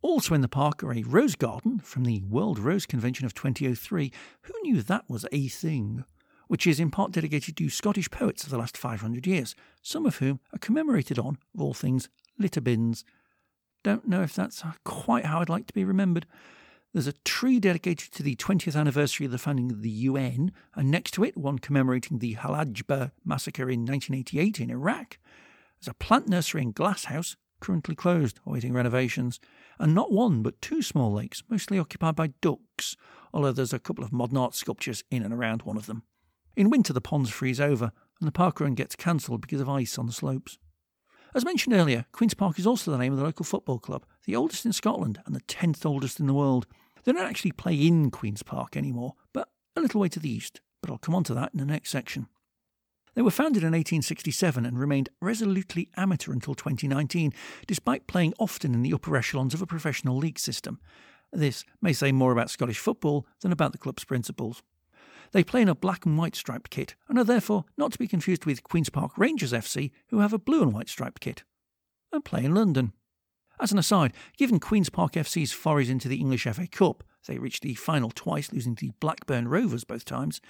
Also 0.00 0.34
in 0.34 0.40
the 0.40 0.48
park 0.48 0.82
are 0.82 0.92
a 0.92 1.04
rose 1.04 1.36
garden 1.36 1.78
from 1.78 2.02
the 2.02 2.20
World 2.22 2.58
Rose 2.58 2.84
Convention 2.84 3.26
of 3.26 3.34
2003. 3.34 4.10
Who 4.40 4.54
knew 4.64 4.82
that 4.82 5.08
was 5.08 5.24
a 5.30 5.46
thing? 5.46 6.04
Which 6.48 6.66
is 6.66 6.80
in 6.80 6.90
part 6.90 7.12
dedicated 7.12 7.56
to 7.56 7.70
Scottish 7.70 8.10
poets 8.10 8.44
of 8.44 8.50
the 8.50 8.58
last 8.58 8.76
500 8.76 9.26
years, 9.26 9.54
some 9.80 10.06
of 10.06 10.16
whom 10.16 10.40
are 10.52 10.58
commemorated 10.58 11.18
on, 11.18 11.38
of 11.54 11.60
all 11.60 11.74
things, 11.74 12.08
litter 12.38 12.60
bins. 12.60 13.04
Don't 13.82 14.06
know 14.06 14.22
if 14.22 14.34
that's 14.34 14.62
quite 14.84 15.24
how 15.24 15.40
I'd 15.40 15.48
like 15.48 15.66
to 15.66 15.74
be 15.74 15.84
remembered. 15.84 16.26
There's 16.92 17.06
a 17.06 17.14
tree 17.24 17.58
dedicated 17.58 18.12
to 18.12 18.22
the 18.22 18.36
20th 18.36 18.76
anniversary 18.76 19.24
of 19.24 19.32
the 19.32 19.38
founding 19.38 19.72
of 19.72 19.82
the 19.82 19.90
UN, 19.90 20.52
and 20.74 20.90
next 20.90 21.12
to 21.12 21.24
it, 21.24 21.36
one 21.36 21.58
commemorating 21.58 22.18
the 22.18 22.34
Halabja 22.34 23.12
massacre 23.24 23.70
in 23.70 23.86
1988 23.86 24.60
in 24.60 24.70
Iraq. 24.70 25.18
There's 25.80 25.88
a 25.88 25.94
plant 25.94 26.28
nursery 26.28 26.62
and 26.62 26.74
Glasshouse, 26.74 27.36
currently 27.60 27.94
closed, 27.94 28.40
awaiting 28.44 28.74
renovations 28.74 29.40
and 29.78 29.94
not 29.94 30.12
one 30.12 30.42
but 30.42 30.60
two 30.60 30.82
small 30.82 31.12
lakes, 31.12 31.42
mostly 31.48 31.78
occupied 31.78 32.16
by 32.16 32.28
ducks, 32.40 32.96
although 33.32 33.52
there's 33.52 33.72
a 33.72 33.78
couple 33.78 34.04
of 34.04 34.12
modern 34.12 34.36
art 34.36 34.54
sculptures 34.54 35.02
in 35.10 35.22
and 35.22 35.32
around 35.32 35.62
one 35.62 35.76
of 35.76 35.86
them. 35.86 36.02
In 36.56 36.70
winter, 36.70 36.92
the 36.92 37.00
ponds 37.00 37.30
freeze 37.30 37.60
over, 37.60 37.92
and 38.20 38.28
the 38.28 38.32
park 38.32 38.60
run 38.60 38.74
gets 38.74 38.96
cancelled 38.96 39.40
because 39.40 39.60
of 39.60 39.68
ice 39.68 39.98
on 39.98 40.06
the 40.06 40.12
slopes. 40.12 40.58
As 41.34 41.44
mentioned 41.44 41.74
earlier, 41.74 42.04
Queen's 42.12 42.34
Park 42.34 42.58
is 42.58 42.66
also 42.66 42.90
the 42.90 42.98
name 42.98 43.12
of 43.12 43.18
the 43.18 43.24
local 43.24 43.44
football 43.44 43.78
club, 43.78 44.04
the 44.26 44.36
oldest 44.36 44.66
in 44.66 44.72
Scotland 44.72 45.18
and 45.24 45.34
the 45.34 45.40
tenth 45.40 45.86
oldest 45.86 46.20
in 46.20 46.26
the 46.26 46.34
world. 46.34 46.66
They 47.04 47.12
don't 47.12 47.26
actually 47.26 47.52
play 47.52 47.74
in 47.74 48.10
Queen's 48.10 48.42
Park 48.42 48.76
anymore, 48.76 49.14
but 49.32 49.48
a 49.74 49.80
little 49.80 50.00
way 50.00 50.10
to 50.10 50.20
the 50.20 50.30
east, 50.30 50.60
but 50.82 50.90
I'll 50.90 50.98
come 50.98 51.14
on 51.14 51.24
to 51.24 51.34
that 51.34 51.52
in 51.54 51.58
the 51.58 51.64
next 51.64 51.90
section. 51.90 52.28
They 53.14 53.22
were 53.22 53.30
founded 53.30 53.62
in 53.62 53.72
1867 53.72 54.64
and 54.64 54.78
remained 54.78 55.08
resolutely 55.20 55.88
amateur 55.96 56.32
until 56.32 56.54
2019, 56.54 57.32
despite 57.66 58.06
playing 58.06 58.34
often 58.38 58.74
in 58.74 58.82
the 58.82 58.92
upper 58.92 59.16
echelons 59.16 59.54
of 59.54 59.62
a 59.62 59.66
professional 59.66 60.16
league 60.16 60.38
system. 60.38 60.80
This 61.32 61.64
may 61.80 61.94
say 61.94 62.12
more 62.12 62.32
about 62.32 62.50
Scottish 62.50 62.78
football 62.78 63.26
than 63.40 63.52
about 63.52 63.72
the 63.72 63.78
club's 63.78 64.04
principles. 64.04 64.62
They 65.32 65.42
play 65.42 65.62
in 65.62 65.68
a 65.68 65.74
black 65.74 66.04
and 66.04 66.16
white 66.16 66.36
striped 66.36 66.70
kit 66.70 66.94
and 67.08 67.18
are 67.18 67.24
therefore 67.24 67.64
not 67.76 67.92
to 67.92 67.98
be 67.98 68.06
confused 68.06 68.44
with 68.44 68.62
Queen's 68.62 68.90
Park 68.90 69.12
Rangers 69.16 69.52
FC, 69.52 69.90
who 70.08 70.20
have 70.20 70.32
a 70.32 70.38
blue 70.38 70.62
and 70.62 70.72
white 70.72 70.88
striped 70.88 71.20
kit, 71.20 71.44
and 72.12 72.24
play 72.24 72.44
in 72.44 72.54
London. 72.54 72.92
As 73.58 73.72
an 73.72 73.78
aside, 73.78 74.12
given 74.36 74.60
Queen's 74.60 74.90
Park 74.90 75.12
FC's 75.12 75.52
forays 75.52 75.88
into 75.88 76.08
the 76.08 76.20
English 76.20 76.44
FA 76.44 76.66
Cup, 76.66 77.04
they 77.26 77.38
reached 77.38 77.62
the 77.62 77.74
final 77.74 78.10
twice, 78.10 78.52
losing 78.52 78.74
to 78.76 78.86
the 78.86 78.92
Blackburn 79.00 79.48
Rovers 79.48 79.84
both 79.84 80.04
times, 80.04 80.40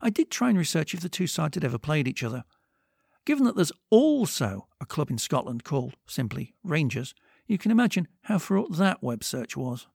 I 0.00 0.10
did 0.10 0.30
try 0.30 0.50
and 0.50 0.58
research 0.58 0.94
if 0.94 1.00
the 1.00 1.08
two 1.08 1.26
sides 1.26 1.56
had 1.56 1.64
ever 1.64 1.78
played 1.78 2.06
each 2.06 2.22
other. 2.22 2.44
Given 3.24 3.44
that 3.44 3.56
there's 3.56 3.72
also 3.90 4.68
a 4.80 4.86
club 4.86 5.10
in 5.10 5.18
Scotland 5.18 5.64
called 5.64 5.96
simply 6.06 6.54
Rangers, 6.62 7.14
you 7.46 7.58
can 7.58 7.70
imagine 7.70 8.06
how 8.22 8.38
fraught 8.38 8.76
that 8.76 9.02
web 9.02 9.24
search 9.24 9.56
was. 9.56 9.86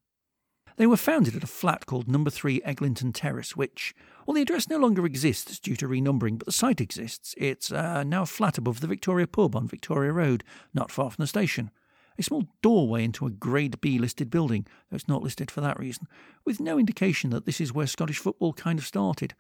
They 0.78 0.88
were 0.88 0.98
founded 0.98 1.36
at 1.36 1.44
a 1.44 1.48
flat 1.48 1.86
called 1.86 2.08
Number 2.08 2.30
3 2.30 2.62
Eglinton 2.64 3.14
Terrace, 3.14 3.56
which, 3.56 3.94
while 4.26 4.34
the 4.36 4.42
address 4.42 4.70
no 4.70 4.78
longer 4.78 5.06
exists 5.06 5.60
due 5.60 5.76
to 5.76 5.88
renumbering, 5.88 6.40
but 6.40 6.46
the 6.46 6.52
site 6.52 6.82
exists, 6.82 7.36
it's 7.38 7.72
uh, 7.72 8.04
now 8.04 8.24
a 8.24 8.28
flat 8.28 8.58
above 8.58 8.80
the 8.80 8.88
Victoria 8.88 9.28
pub 9.28 9.56
on 9.56 9.68
Victoria 9.68 10.12
Road, 10.12 10.44
not 10.74 10.92
far 10.92 11.12
from 11.12 11.22
the 11.22 11.28
station. 11.28 11.70
A 12.18 12.24
small 12.24 12.48
doorway 12.62 13.04
into 13.04 13.26
a 13.26 13.32
Grade 13.32 13.82
B 13.82 13.98
listed 14.00 14.30
building, 14.30 14.66
though 14.90 14.96
it's 14.96 15.08
not 15.08 15.24
listed 15.24 15.50
for 15.50 15.62
that 15.62 15.80
reason, 15.80 16.08
with 16.46 16.60
no 16.60 16.78
indication 16.78 17.30
that 17.32 17.46
this 17.46 17.62
is 17.62 17.74
where 17.74 17.88
Scottish 17.88 18.20
football 18.20 18.54
kind 18.54 18.80
of 18.80 18.86
started. 18.86 19.36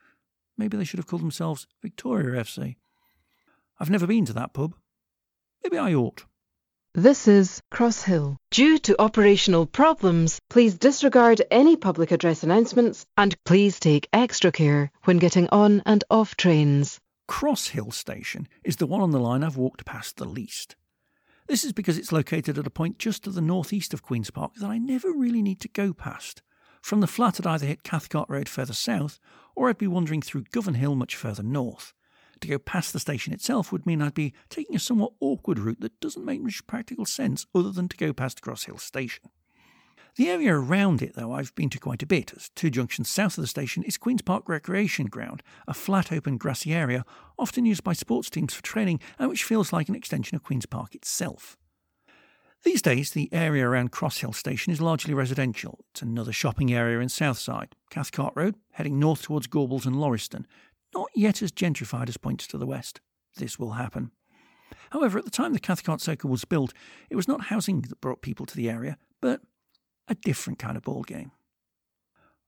Maybe 0.58 0.78
they 0.78 0.84
should 0.84 1.00
have 1.00 1.08
called 1.08 1.22
themselves 1.22 1.67
Victoria 1.82 2.41
FC. 2.43 2.76
I've 3.80 3.89
never 3.89 4.08
been 4.08 4.26
to 4.26 4.34
that 4.34 4.54
pub. 4.54 4.76
Maybe 5.63 5.78
I 5.78 5.93
ought. 5.93 6.26
This 6.95 7.27
is 7.27 7.60
Cross 7.71 8.03
Hill. 8.03 8.38
Due 8.51 8.77
to 8.77 9.01
operational 9.01 9.65
problems, 9.65 10.39
please 10.47 10.77
disregard 10.77 11.41
any 11.49 11.75
public 11.75 12.12
address 12.12 12.43
announcements 12.43 13.03
and 13.17 13.36
please 13.45 13.79
take 13.79 14.08
extra 14.13 14.51
care 14.51 14.91
when 15.06 15.17
getting 15.17 15.49
on 15.49 15.82
and 15.88 16.03
off 16.12 16.38
trains. 16.38 16.99
Cross 17.27 17.69
Hill 17.69 17.89
Station 17.89 18.47
is 18.63 18.75
the 18.75 18.86
one 18.86 19.01
on 19.01 19.10
the 19.10 19.19
line 19.19 19.43
I've 19.43 19.58
walked 19.58 19.86
past 19.86 20.17
the 20.17 20.25
least. 20.25 20.75
This 21.47 21.63
is 21.63 21.73
because 21.73 21.97
it's 21.97 22.12
located 22.12 22.60
at 22.60 22.67
a 22.67 22.69
point 22.69 22.99
just 22.99 23.23
to 23.23 23.32
the 23.32 23.41
northeast 23.41 23.95
of 23.95 24.03
Queen's 24.03 24.29
Park 24.29 24.51
that 24.58 24.69
I 24.69 24.77
never 24.77 25.12
really 25.12 25.41
need 25.41 25.62
to 25.62 25.69
go 25.69 25.93
past. 25.93 26.43
From 26.84 26.99
the 26.99 27.08
flat, 27.08 27.39
I'd 27.39 27.47
either 27.47 27.65
hit 27.65 27.82
Cathcart 27.82 28.29
Road 28.29 28.47
further 28.47 28.71
south, 28.71 29.19
or 29.56 29.67
I'd 29.67 29.79
be 29.79 29.88
wandering 29.88 30.21
through 30.21 30.43
Govanhill 30.53 30.95
much 30.95 31.15
further 31.15 31.41
north. 31.41 31.95
To 32.43 32.49
go 32.49 32.60
past 32.60 32.91
the 32.91 32.99
station 32.99 33.32
itself 33.32 33.71
would 33.71 33.86
mean 33.86 34.01
I'd 34.01 34.13
be 34.13 34.34
taking 34.49 34.75
a 34.75 34.79
somewhat 34.79 35.13
awkward 35.21 35.58
route 35.58 35.79
that 35.79 36.01
doesn't 36.01 36.25
make 36.25 36.41
much 36.41 36.67
practical 36.67 37.06
sense 37.06 37.45
other 37.56 37.71
than 37.71 37.88
to 37.88 37.95
go 37.95 38.12
past 38.12 38.41
Cross 38.41 38.65
Hill 38.65 38.79
Station. 38.79 39.29
The 40.17 40.29
area 40.29 40.53
around 40.53 41.01
it, 41.01 41.15
though, 41.15 41.32
I've 41.32 41.56
been 41.56 41.69
to 41.69 41.79
quite 41.79 42.03
a 42.03 42.06
bit, 42.06 42.34
as 42.36 42.49
two 42.49 42.69
junctions 42.69 43.08
south 43.08 43.38
of 43.38 43.43
the 43.43 43.47
station 43.47 43.82
is 43.84 43.97
Queen's 43.97 44.23
Park 44.23 44.49
Recreation 44.49 45.06
Ground, 45.06 45.41
a 45.69 45.73
flat 45.73 46.12
open 46.12 46.36
grassy 46.36 46.73
area 46.73 47.06
often 47.39 47.65
used 47.65 47.86
by 47.86 47.93
sports 47.93 48.29
teams 48.29 48.53
for 48.53 48.62
training 48.62 48.99
and 49.17 49.29
which 49.29 49.45
feels 49.45 49.71
like 49.71 49.88
an 49.88 49.95
extension 49.95 50.36
of 50.36 50.43
Queen's 50.43 50.65
Park 50.65 50.95
itself. 50.95 51.56
These 52.63 52.82
days, 52.82 53.12
the 53.12 53.29
area 53.32 53.65
around 53.65 53.93
Cross 53.93 54.17
Hill 54.17 54.34
Station 54.34 54.73
is 54.73 54.82
largely 54.82 55.13
residential. 55.13 55.86
It's 55.91 56.01
another 56.01 56.34
shopping 56.34 56.73
area 56.73 56.99
in 56.99 57.08
Southside, 57.08 57.75
Cathcart 57.89 58.34
Road, 58.36 58.56
heading 58.71 58.99
north 58.99 59.21
towards 59.21 59.47
Gorbals 59.47 59.86
and 59.86 59.95
Laurieston, 59.95 60.45
not 60.93 61.10
yet 61.15 61.41
as 61.41 61.51
gentrified 61.51 62.10
as 62.10 62.17
points 62.17 62.47
to 62.47 62.58
the 62.58 62.65
west. 62.65 63.01
This 63.36 63.58
will 63.58 63.71
happen. 63.71 64.12
However, 64.91 65.17
at 65.17 65.25
the 65.25 65.32
time 65.32 65.53
the 65.53 65.60
Cathcart 65.60 66.01
Circle 66.01 66.29
was 66.29 66.45
built, 66.45 66.73
it 67.10 67.15
was 67.15 67.27
not 67.27 67.45
housing 67.45 67.82
that 67.82 68.01
brought 68.01 68.21
people 68.21 68.45
to 68.45 68.56
the 68.56 68.69
area, 68.69 68.97
but 69.21 69.41
a 70.08 70.15
different 70.15 70.60
kind 70.60 70.77
of 70.77 70.84
ball 70.84 71.03
game. 71.03 71.32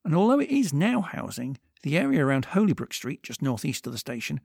And 0.04 0.16
although 0.16 0.40
it 0.40 0.50
is 0.50 0.74
now 0.74 1.02
housing, 1.02 1.58
the 1.82 1.98
area 1.98 2.26
around 2.26 2.48
Hollybrook 2.48 2.94
Street, 2.94 3.24
just 3.24 3.42
northeast 3.42 3.88
of 3.88 3.94
the 3.94 4.00
station, 4.00 4.40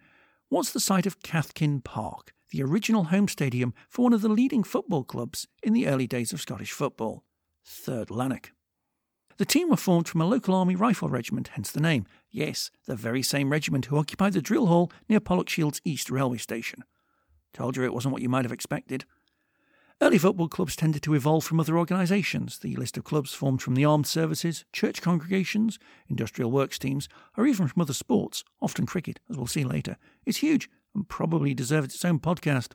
was 0.50 0.72
the 0.72 0.80
site 0.80 1.06
of 1.06 1.22
Cathkin 1.22 1.82
Park, 1.82 2.32
the 2.50 2.62
original 2.62 3.04
home 3.04 3.28
stadium 3.28 3.74
for 3.88 4.02
one 4.02 4.12
of 4.12 4.22
the 4.22 4.28
leading 4.28 4.64
football 4.64 5.04
clubs 5.04 5.46
in 5.62 5.72
the 5.72 5.86
early 5.86 6.06
days 6.06 6.32
of 6.32 6.40
Scottish 6.40 6.72
football, 6.72 7.24
Third 7.64 8.10
Lanark. 8.10 8.52
The 9.40 9.46
team 9.46 9.70
were 9.70 9.76
formed 9.79 10.07
from 10.07 10.20
a 10.20 10.26
local 10.26 10.55
army 10.55 10.76
rifle 10.76 11.09
regiment, 11.09 11.48
hence 11.55 11.70
the 11.70 11.81
name. 11.81 12.05
Yes, 12.31 12.70
the 12.85 12.94
very 12.94 13.22
same 13.22 13.48
regiment 13.48 13.87
who 13.87 13.96
occupied 13.96 14.35
the 14.35 14.42
drill 14.42 14.66
hall 14.66 14.92
near 15.09 15.18
Pollokshields 15.18 15.81
East 15.83 16.11
railway 16.11 16.37
station. 16.37 16.85
Told 17.55 17.74
you 17.74 17.83
it 17.83 17.94
wasn't 17.94 18.12
what 18.12 18.20
you 18.20 18.29
might 18.29 18.44
have 18.44 18.53
expected. 18.53 19.07
Early 19.98 20.18
football 20.18 20.48
clubs 20.48 20.76
tended 20.76 21.03
to 21.05 21.14
evolve 21.14 21.42
from 21.42 21.59
other 21.59 21.79
organisations. 21.79 22.59
The 22.59 22.76
list 22.76 22.98
of 22.98 23.05
clubs 23.05 23.33
formed 23.33 23.62
from 23.62 23.76
the 23.76 23.85
armed 23.87 24.07
services, 24.07 24.66
church 24.74 25.00
congregations, 25.00 25.79
industrial 26.07 26.50
works 26.50 26.79
teams, 26.79 27.09
or 27.35 27.46
even 27.46 27.66
from 27.66 27.81
other 27.81 27.94
sports, 27.94 28.44
often 28.61 28.85
cricket, 28.85 29.20
as 29.31 29.38
we'll 29.38 29.46
see 29.46 29.64
later, 29.64 29.96
is 30.26 30.37
huge 30.37 30.68
and 30.94 31.09
probably 31.09 31.55
deserves 31.55 31.94
its 31.94 32.05
own 32.05 32.18
podcast. 32.18 32.72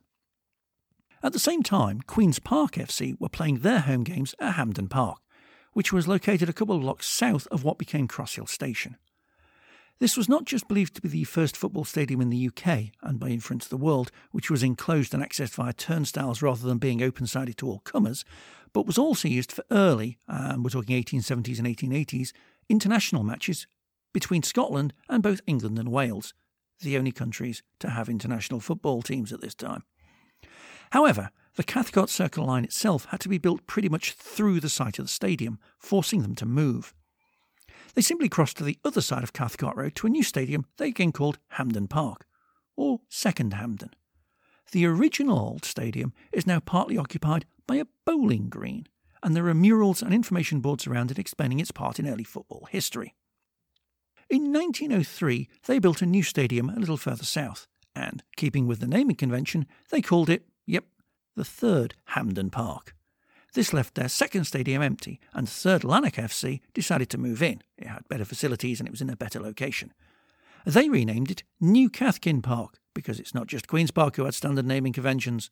At 1.21 1.31
the 1.31 1.37
same 1.37 1.61
time, 1.61 2.01
Queen's 2.07 2.39
Park 2.39 2.71
FC 2.71 3.13
were 3.19 3.29
playing 3.29 3.59
their 3.59 3.81
home 3.81 4.03
games 4.03 4.33
at 4.39 4.53
Hampden 4.53 4.87
Park, 4.87 5.19
which 5.75 5.91
was 5.91 6.07
located 6.07 6.47
a 6.47 6.53
couple 6.53 6.73
of 6.73 6.81
blocks 6.81 7.05
south 7.05 7.47
of 7.51 7.65
what 7.65 7.77
became 7.77 8.07
Crosshill 8.07 8.47
Station. 8.47 8.95
This 9.99 10.15
was 10.15 10.29
not 10.29 10.45
just 10.45 10.69
believed 10.69 10.95
to 10.95 11.01
be 11.01 11.09
the 11.09 11.25
first 11.25 11.57
football 11.57 11.83
stadium 11.83 12.21
in 12.21 12.29
the 12.29 12.47
UK, 12.47 12.91
and 13.01 13.19
by 13.19 13.27
inference 13.27 13.67
the 13.67 13.75
world, 13.75 14.09
which 14.31 14.49
was 14.49 14.63
enclosed 14.63 15.13
and 15.13 15.21
accessed 15.21 15.55
via 15.55 15.73
turnstiles 15.73 16.41
rather 16.41 16.65
than 16.65 16.77
being 16.77 17.03
open 17.03 17.27
sided 17.27 17.57
to 17.57 17.67
all 17.67 17.79
comers, 17.79 18.23
but 18.71 18.85
was 18.85 18.97
also 18.97 19.27
used 19.27 19.51
for 19.51 19.65
early, 19.69 20.17
and 20.29 20.63
we're 20.63 20.69
talking 20.69 20.95
1870s 20.95 21.59
and 21.59 21.67
1880s, 21.67 22.31
international 22.69 23.23
matches 23.23 23.67
between 24.13 24.43
Scotland 24.43 24.93
and 25.09 25.21
both 25.21 25.41
England 25.45 25.77
and 25.77 25.91
Wales, 25.91 26.33
the 26.79 26.97
only 26.97 27.11
countries 27.11 27.63
to 27.79 27.89
have 27.89 28.07
international 28.07 28.61
football 28.61 29.01
teams 29.01 29.33
at 29.33 29.41
this 29.41 29.53
time. 29.53 29.83
However, 30.91 31.31
the 31.55 31.63
Cathcart 31.63 32.09
Circle 32.09 32.45
line 32.45 32.63
itself 32.63 33.05
had 33.05 33.19
to 33.21 33.29
be 33.29 33.37
built 33.37 33.65
pretty 33.65 33.89
much 33.89 34.11
through 34.13 34.59
the 34.59 34.69
site 34.69 34.99
of 34.99 35.05
the 35.05 35.09
stadium, 35.11 35.59
forcing 35.79 36.21
them 36.21 36.35
to 36.35 36.45
move. 36.45 36.93
They 37.93 38.01
simply 38.01 38.27
crossed 38.27 38.57
to 38.57 38.63
the 38.63 38.77
other 38.83 39.01
side 39.01 39.23
of 39.23 39.33
Cathcart 39.33 39.77
Road 39.77 39.95
to 39.95 40.07
a 40.07 40.09
new 40.09 40.23
stadium 40.23 40.65
they 40.77 40.89
again 40.89 41.13
called 41.13 41.39
Hampden 41.49 41.87
Park, 41.87 42.25
or 42.75 42.99
Second 43.09 43.53
Hampden. 43.53 43.91
The 44.71 44.85
original 44.85 45.39
old 45.39 45.63
stadium 45.63 46.13
is 46.33 46.45
now 46.45 46.59
partly 46.59 46.97
occupied 46.97 47.45
by 47.67 47.77
a 47.77 47.87
bowling 48.05 48.49
green, 48.49 48.87
and 49.23 49.35
there 49.35 49.47
are 49.47 49.53
murals 49.53 50.01
and 50.01 50.13
information 50.13 50.59
boards 50.59 50.85
around 50.85 51.11
it 51.11 51.19
explaining 51.19 51.59
its 51.59 51.71
part 51.71 51.99
in 51.99 52.07
early 52.07 52.25
football 52.25 52.67
history. 52.69 53.15
In 54.29 54.51
1903, 54.51 55.47
they 55.65 55.79
built 55.79 56.01
a 56.01 56.05
new 56.05 56.23
stadium 56.23 56.69
a 56.69 56.79
little 56.79 56.97
further 56.97 57.23
south, 57.23 57.67
and, 57.95 58.23
keeping 58.35 58.67
with 58.67 58.79
the 58.79 58.87
naming 58.87 59.15
convention, 59.15 59.67
they 59.89 60.01
called 60.01 60.29
it, 60.29 60.45
the 61.35 61.45
third 61.45 61.95
Hampden 62.05 62.49
Park. 62.49 62.95
This 63.53 63.73
left 63.73 63.95
their 63.95 64.09
second 64.09 64.45
stadium 64.45 64.81
empty, 64.81 65.19
and 65.33 65.47
third 65.47 65.83
Lanark 65.83 66.15
FC 66.15 66.61
decided 66.73 67.09
to 67.09 67.17
move 67.17 67.41
in. 67.41 67.61
It 67.77 67.87
had 67.87 68.07
better 68.09 68.25
facilities 68.25 68.79
and 68.79 68.87
it 68.87 68.91
was 68.91 69.01
in 69.01 69.09
a 69.09 69.15
better 69.15 69.39
location. 69.39 69.93
They 70.65 70.89
renamed 70.89 71.31
it 71.31 71.43
New 71.61 71.89
Cathkin 71.89 72.41
Park, 72.41 72.79
because 72.93 73.19
it's 73.19 73.33
not 73.33 73.47
just 73.47 73.67
Queen's 73.67 73.91
Park 73.91 74.15
who 74.15 74.25
had 74.25 74.33
standard 74.33 74.65
naming 74.65 74.93
conventions. 74.93 75.51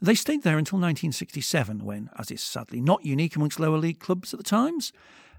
They 0.00 0.14
stayed 0.14 0.42
there 0.42 0.58
until 0.58 0.78
1967, 0.78 1.84
when, 1.84 2.08
as 2.16 2.30
is 2.30 2.42
sadly 2.42 2.80
not 2.80 3.04
unique 3.04 3.36
amongst 3.36 3.60
lower 3.60 3.76
league 3.76 4.00
clubs 4.00 4.32
at 4.32 4.38
the 4.38 4.44
times, 4.44 4.92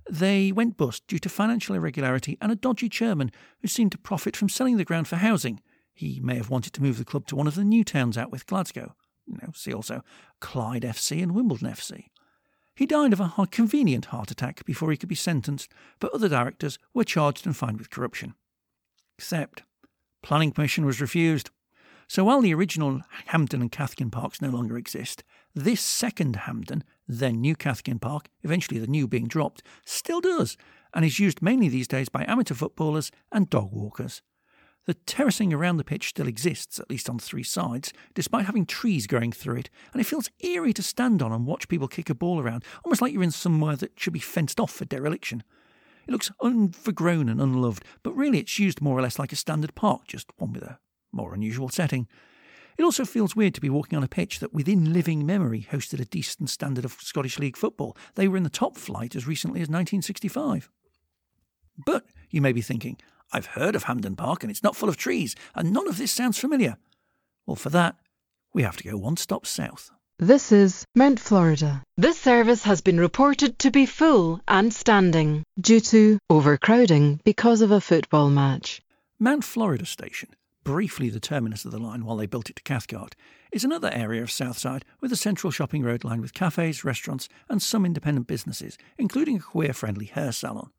they 0.10 0.52
went 0.52 0.78
bust 0.78 1.06
due 1.08 1.20
to 1.20 1.30
financial 1.30 1.76
irregularity 1.76 2.38
and 2.42 2.52
a 2.52 2.56
dodgy 2.56 2.90
chairman 2.90 3.32
who 3.62 3.68
seemed 3.68 3.92
to 3.92 3.98
profit 3.98 4.36
from 4.36 4.50
selling 4.50 4.78
the 4.78 4.86
ground 4.86 5.08
for 5.08 5.18
housing. 5.18 5.62
He 5.94 6.20
may 6.22 6.36
have 6.36 6.50
wanted 6.50 6.74
to 6.74 6.82
move 6.82 6.98
the 6.98 7.06
club 7.06 7.28
to 7.28 7.36
one 7.36 7.48
of 7.48 7.56
the 7.56 7.64
new 7.64 7.84
towns 7.84 8.18
out 8.18 8.32
with 8.32 8.48
Glasgow. 8.48 8.96
You 9.32 9.48
know, 9.48 9.54
see 9.54 9.74
also 9.74 10.04
Clyde 10.40 10.84
FC 10.84 11.22
and 11.22 11.34
Wimbledon 11.34 11.70
FC. 11.70 12.06
He 12.76 12.86
died 12.86 13.14
of 13.14 13.20
a 13.20 13.34
convenient 13.52 14.06
heart 14.06 14.32
attack 14.32 14.66
before 14.66 14.92
he 14.92 14.98
could 14.98 15.10
be 15.10 15.16
sentenced, 15.16 15.72
but 16.00 16.14
other 16.14 16.30
directors 16.30 16.80
were 16.94 17.04
charged 17.04 17.46
and 17.46 17.56
fined 17.56 17.78
with 17.78 17.90
corruption. 17.90 18.34
Except, 19.18 19.64
planning 20.24 20.52
permission 20.52 20.86
was 20.86 21.02
refused. 21.02 21.50
So 22.08 22.24
while 22.24 22.42
the 22.42 22.54
original 22.54 23.02
Hampden 23.28 23.62
and 23.62 23.72
Cathkin 23.72 24.12
parks 24.12 24.42
no 24.42 24.50
longer 24.50 24.78
exist, 24.78 25.24
this 25.54 25.82
second 25.82 26.38
Hampden, 26.38 26.84
then 27.08 27.40
New 27.40 27.56
Cathkin 27.56 28.00
Park, 28.00 28.30
eventually 28.42 28.80
the 28.80 28.88
new 28.88 29.08
being 29.08 29.28
dropped, 29.28 29.64
still 29.86 30.22
does, 30.22 30.58
and 30.94 31.06
is 31.06 31.20
used 31.20 31.42
mainly 31.42 31.70
these 31.70 31.88
days 31.88 32.10
by 32.10 32.26
amateur 32.28 32.54
footballers 32.54 33.12
and 33.32 33.50
dog 33.50 33.72
walkers. 33.72 34.22
The 34.88 34.96
terracing 34.96 35.54
around 35.54 35.78
the 35.78 35.84
pitch 35.84 36.10
still 36.10 36.28
exists, 36.28 36.80
at 36.80 36.90
least 36.90 37.10
on 37.10 37.20
three 37.20 37.44
sides, 37.44 37.94
despite 38.16 38.46
having 38.46 38.66
trees 38.66 39.06
growing 39.06 39.32
through 39.32 39.58
it, 39.58 39.70
and 39.94 40.02
it 40.02 40.06
feels 40.06 40.32
eerie 40.40 40.74
to 40.74 40.82
stand 40.82 41.22
on 41.22 41.32
and 41.32 41.46
watch 41.46 41.68
people 41.68 41.88
kick 41.88 42.10
a 42.10 42.16
ball 42.16 42.40
around, 42.40 42.64
almost 42.84 43.02
like 43.02 43.14
you're 43.14 43.22
in 43.22 43.32
somewhere 43.32 43.76
that 43.76 44.00
should 44.00 44.14
be 44.14 44.20
fenced 44.20 44.60
off 44.60 44.72
for 44.72 44.86
dereliction. 44.86 45.44
It 46.08 46.12
looks 46.12 46.32
overgrown 46.42 47.30
and 47.30 47.40
unloved, 47.40 47.86
but 48.02 48.16
really 48.16 48.40
it's 48.40 48.58
used 48.58 48.82
more 48.82 48.98
or 48.98 49.02
less 49.04 49.20
like 49.20 49.32
a 49.32 49.36
standard 49.36 49.76
park, 49.76 50.08
just 50.08 50.32
one 50.38 50.54
with 50.54 50.64
a 50.64 50.80
more 51.12 51.34
unusual 51.34 51.70
setting. 51.70 52.08
It 52.78 52.84
also 52.84 53.06
feels 53.06 53.36
weird 53.36 53.54
to 53.56 53.62
be 53.62 53.70
walking 53.70 53.98
on 53.98 54.04
a 54.04 54.08
pitch 54.08 54.40
that, 54.40 54.54
within 54.54 54.94
living 54.94 55.26
memory, 55.26 55.68
hosted 55.72 56.00
a 56.00 56.06
decent 56.06 56.50
standard 56.50 56.86
of 56.86 56.94
Scottish 56.94 57.38
League 57.38 57.58
football. 57.58 57.96
They 58.16 58.28
were 58.28 58.38
in 58.38 58.44
the 58.44 58.50
top 58.50 58.78
flight 58.78 59.16
as 59.16 59.28
recently 59.28 59.60
as 59.60 59.68
1965. 59.68 60.70
But 61.86 62.06
you 62.30 62.42
may 62.42 62.54
be 62.54 62.62
thinking, 62.62 62.98
I've 63.34 63.48
heard 63.48 63.76
of 63.76 63.84
Hampden 63.84 64.16
Park 64.16 64.44
and 64.44 64.52
it's 64.52 64.64
not 64.64 64.76
full 64.76 64.90
of 64.90 64.98
trees, 64.98 65.36
and 65.56 65.72
none 65.72 65.88
of 65.88 65.98
this 65.98 66.12
sounds 66.12 66.38
familiar. 66.38 66.78
Well, 67.46 67.56
for 67.56 67.70
that, 67.70 67.96
we 68.54 68.64
have 68.64 68.78
to 68.78 68.84
go 68.84 68.98
one 68.98 69.18
stop 69.18 69.46
south. 69.46 69.92
This 70.20 70.52
is 70.52 70.86
Mount 70.94 71.20
Florida. 71.20 71.82
This 71.98 72.20
service 72.20 72.64
has 72.64 72.82
been 72.82 73.00
reported 73.00 73.58
to 73.60 73.72
be 73.72 73.86
full 73.86 74.40
and 74.48 74.72
standing 74.74 75.44
due 75.60 75.80
to 75.80 76.20
overcrowding 76.30 77.22
because 77.24 77.62
of 77.62 77.72
a 77.72 77.82
football 77.82 78.30
match. 78.30 78.82
Mount 79.18 79.44
Florida 79.44 79.86
Station, 79.86 80.30
briefly 80.64 81.10
the 81.10 81.20
terminus 81.20 81.66
of 81.66 81.72
the 81.72 81.80
line 81.80 82.06
while 82.06 82.18
they 82.18 82.28
built 82.28 82.50
it 82.50 82.58
to 82.58 82.64
Cathcart, 82.64 83.16
is 83.52 83.64
another 83.64 83.90
area 83.92 84.22
of 84.22 84.30
Southside 84.30 84.86
with 85.00 85.12
a 85.12 85.16
central 85.16 85.50
shopping 85.50 85.82
road 85.84 86.04
lined 86.04 86.22
with 86.22 86.34
cafes, 86.34 86.84
restaurants, 86.84 87.28
and 87.50 87.62
some 87.62 87.86
independent 87.86 88.28
businesses, 88.28 88.78
including 88.98 89.38
a 89.38 89.42
queer 89.42 89.74
friendly 89.74 90.06
hair 90.06 90.32
salon. 90.32 90.70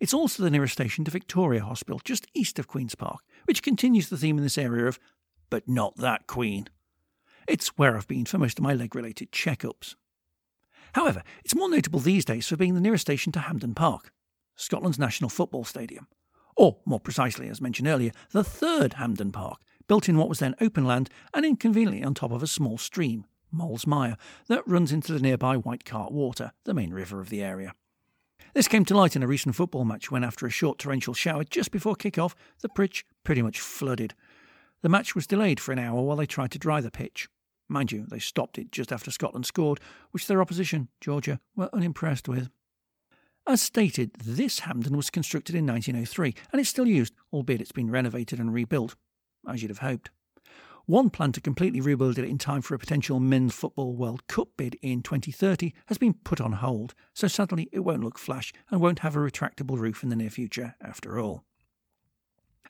It's 0.00 0.14
also 0.14 0.42
the 0.42 0.50
nearest 0.50 0.74
station 0.74 1.04
to 1.04 1.10
Victoria 1.10 1.64
Hospital, 1.64 2.00
just 2.04 2.26
east 2.32 2.58
of 2.58 2.68
Queen's 2.68 2.94
Park, 2.94 3.20
which 3.46 3.62
continues 3.62 4.08
the 4.08 4.16
theme 4.16 4.38
in 4.38 4.44
this 4.44 4.58
area 4.58 4.86
of, 4.86 4.98
but 5.50 5.68
not 5.68 5.96
that 5.96 6.26
Queen. 6.26 6.68
It's 7.48 7.76
where 7.78 7.96
I've 7.96 8.06
been 8.06 8.24
for 8.24 8.38
most 8.38 8.58
of 8.58 8.62
my 8.62 8.74
leg 8.74 8.94
related 8.94 9.32
checkups. 9.32 9.96
However, 10.92 11.22
it's 11.44 11.54
more 11.54 11.68
notable 11.68 12.00
these 12.00 12.24
days 12.24 12.46
for 12.46 12.56
being 12.56 12.74
the 12.74 12.80
nearest 12.80 13.02
station 13.02 13.32
to 13.32 13.40
Hampden 13.40 13.74
Park, 13.74 14.12
Scotland's 14.54 14.98
national 14.98 15.30
football 15.30 15.64
stadium. 15.64 16.06
Or, 16.56 16.78
more 16.84 17.00
precisely, 17.00 17.48
as 17.48 17.60
mentioned 17.60 17.88
earlier, 17.88 18.12
the 18.32 18.44
third 18.44 18.94
Hampden 18.94 19.32
Park, 19.32 19.58
built 19.88 20.08
in 20.08 20.16
what 20.16 20.28
was 20.28 20.38
then 20.38 20.54
open 20.60 20.84
land 20.84 21.10
and 21.34 21.44
inconveniently 21.44 22.04
on 22.04 22.14
top 22.14 22.30
of 22.30 22.42
a 22.42 22.46
small 22.46 22.78
stream, 22.78 23.24
Moles 23.50 23.86
Mire, 23.86 24.16
that 24.48 24.66
runs 24.66 24.92
into 24.92 25.12
the 25.12 25.20
nearby 25.20 25.56
White 25.56 25.84
Cart 25.84 26.12
Water, 26.12 26.52
the 26.64 26.74
main 26.74 26.92
river 26.92 27.20
of 27.20 27.30
the 27.30 27.42
area. 27.42 27.72
This 28.54 28.68
came 28.68 28.84
to 28.86 28.96
light 28.96 29.14
in 29.14 29.22
a 29.22 29.26
recent 29.26 29.54
football 29.54 29.84
match 29.84 30.10
when, 30.10 30.24
after 30.24 30.46
a 30.46 30.50
short 30.50 30.78
torrential 30.78 31.14
shower 31.14 31.44
just 31.44 31.70
before 31.70 31.94
kick-off, 31.94 32.34
the 32.60 32.68
pitch 32.68 33.04
pretty 33.24 33.42
much 33.42 33.60
flooded. 33.60 34.14
The 34.82 34.88
match 34.88 35.14
was 35.14 35.26
delayed 35.26 35.60
for 35.60 35.72
an 35.72 35.78
hour 35.78 36.02
while 36.02 36.16
they 36.16 36.26
tried 36.26 36.50
to 36.52 36.58
dry 36.58 36.80
the 36.80 36.90
pitch. 36.90 37.28
Mind 37.68 37.92
you, 37.92 38.06
they 38.08 38.18
stopped 38.18 38.58
it 38.58 38.72
just 38.72 38.92
after 38.92 39.10
Scotland 39.10 39.44
scored, 39.44 39.80
which 40.12 40.26
their 40.26 40.40
opposition, 40.40 40.88
Georgia, 41.00 41.40
were 41.54 41.68
unimpressed 41.72 42.28
with. 42.28 42.48
As 43.46 43.60
stated, 43.60 44.12
this 44.14 44.60
Hampden 44.60 44.96
was 44.96 45.10
constructed 45.10 45.54
in 45.54 45.66
1903 45.66 46.34
and 46.52 46.60
it's 46.60 46.70
still 46.70 46.86
used, 46.86 47.14
albeit 47.32 47.60
it's 47.60 47.72
been 47.72 47.90
renovated 47.90 48.38
and 48.38 48.52
rebuilt, 48.52 48.94
as 49.48 49.62
you'd 49.62 49.70
have 49.70 49.78
hoped. 49.78 50.10
One 50.88 51.10
plan 51.10 51.32
to 51.32 51.42
completely 51.42 51.82
rebuild 51.82 52.18
it 52.18 52.24
in 52.24 52.38
time 52.38 52.62
for 52.62 52.74
a 52.74 52.78
potential 52.78 53.20
Men's 53.20 53.52
Football 53.52 53.92
World 53.92 54.26
Cup 54.26 54.48
bid 54.56 54.78
in 54.80 55.02
2030 55.02 55.74
has 55.84 55.98
been 55.98 56.14
put 56.14 56.40
on 56.40 56.52
hold, 56.52 56.94
so 57.12 57.28
sadly 57.28 57.68
it 57.72 57.80
won't 57.80 58.02
look 58.02 58.18
flash 58.18 58.54
and 58.70 58.80
won't 58.80 59.00
have 59.00 59.14
a 59.14 59.18
retractable 59.18 59.78
roof 59.78 60.02
in 60.02 60.08
the 60.08 60.16
near 60.16 60.30
future 60.30 60.76
after 60.80 61.18
all. 61.20 61.44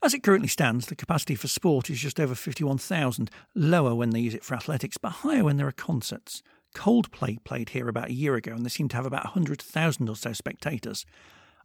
As 0.03 0.15
it 0.15 0.25
currently 0.25 0.49
stands, 0.49 0.87
the 0.87 0.97
capacity 0.97 1.37
for 1.37 1.47
sport 1.47 1.91
is 1.91 2.01
just 2.01 2.19
over 2.19 2.35
51,000, 2.35 3.31
lower 3.55 3.95
when 3.95 4.11
they 4.11 4.19
use 4.19 4.35
it 4.35 4.43
for 4.43 4.57
athletics, 4.57 4.99
but 4.99 5.11
higher 5.11 5.45
when 5.45 5.57
there 5.57 5.69
are 5.69 5.73
concerts. 5.73 6.43
Coldplay 6.75 7.39
played 7.45 7.69
here 7.69 7.89
about 7.89 8.09
a 8.09 8.15
year 8.15 8.35
ago 8.35 8.51
and 8.51 8.67
they 8.67 8.71
seem 8.71 8.89
to 8.89 8.97
have 8.97 9.07
about 9.07 9.27
100,000 9.27 10.09
or 10.09 10.17
so 10.17 10.33
spectators. 10.33 11.07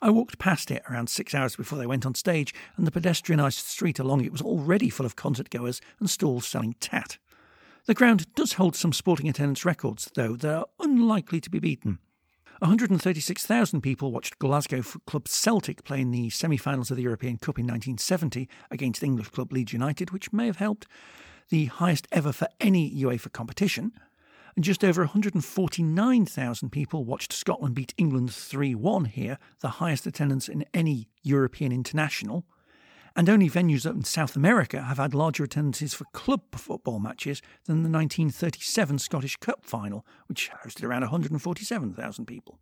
I 0.03 0.09
walked 0.09 0.37
past 0.37 0.69
it 0.69 0.83
around 0.89 1.09
six 1.09 1.33
hours 1.33 1.55
before 1.55 1.77
they 1.79 1.85
went 1.85 2.05
on 2.05 2.13
stage, 2.13 2.53
and 2.75 2.85
the 2.85 2.91
pedestrianised 2.91 3.65
street 3.65 3.99
along 3.99 4.25
it 4.25 4.33
was 4.33 4.41
already 4.41 4.89
full 4.89 5.05
of 5.05 5.15
concert 5.15 5.49
goers 5.49 5.79
and 5.97 6.09
stalls 6.09 6.45
selling 6.45 6.75
tat. 6.81 7.17
The 7.85 7.93
ground 7.93 8.27
does 8.35 8.53
hold 8.53 8.75
some 8.75 8.91
sporting 8.91 9.29
attendance 9.29 9.63
records, 9.63 10.11
though, 10.13 10.35
that 10.35 10.53
are 10.53 10.65
unlikely 10.81 11.39
to 11.39 11.49
be 11.49 11.59
beaten. 11.59 11.99
136,000 12.59 13.79
people 13.79 14.11
watched 14.11 14.39
Glasgow 14.39 14.81
club 14.81 15.29
Celtic 15.29 15.85
play 15.85 16.01
in 16.01 16.11
the 16.11 16.29
semi 16.29 16.57
finals 16.57 16.91
of 16.91 16.97
the 16.97 17.03
European 17.03 17.37
Cup 17.37 17.57
in 17.57 17.63
1970 17.65 18.49
against 18.69 19.03
English 19.03 19.29
club 19.29 19.53
Leeds 19.53 19.71
United, 19.71 20.11
which 20.11 20.33
may 20.33 20.47
have 20.47 20.57
helped. 20.57 20.85
The 21.47 21.65
highest 21.67 22.09
ever 22.11 22.33
for 22.33 22.49
any 22.59 22.93
UEFA 22.93 23.31
competition 23.31 23.93
and 24.55 24.63
just 24.63 24.83
over 24.83 25.01
149,000 25.01 26.69
people 26.69 27.05
watched 27.05 27.33
Scotland 27.33 27.75
beat 27.75 27.93
England 27.97 28.33
3 28.33 28.75
1 28.75 29.05
here, 29.05 29.37
the 29.61 29.69
highest 29.69 30.05
attendance 30.05 30.47
in 30.47 30.65
any 30.73 31.09
European 31.21 31.71
international. 31.71 32.45
And 33.15 33.29
only 33.29 33.49
venues 33.49 33.89
in 33.89 34.03
South 34.03 34.35
America 34.35 34.81
have 34.81 34.97
had 34.97 35.13
larger 35.13 35.43
attendances 35.43 35.93
for 35.93 36.05
club 36.13 36.41
football 36.55 36.99
matches 36.99 37.41
than 37.65 37.83
the 37.83 37.89
1937 37.89 38.97
Scottish 38.97 39.37
Cup 39.37 39.65
final, 39.65 40.05
which 40.27 40.49
hosted 40.65 40.83
around 40.83 41.01
147,000 41.01 42.25
people. 42.25 42.59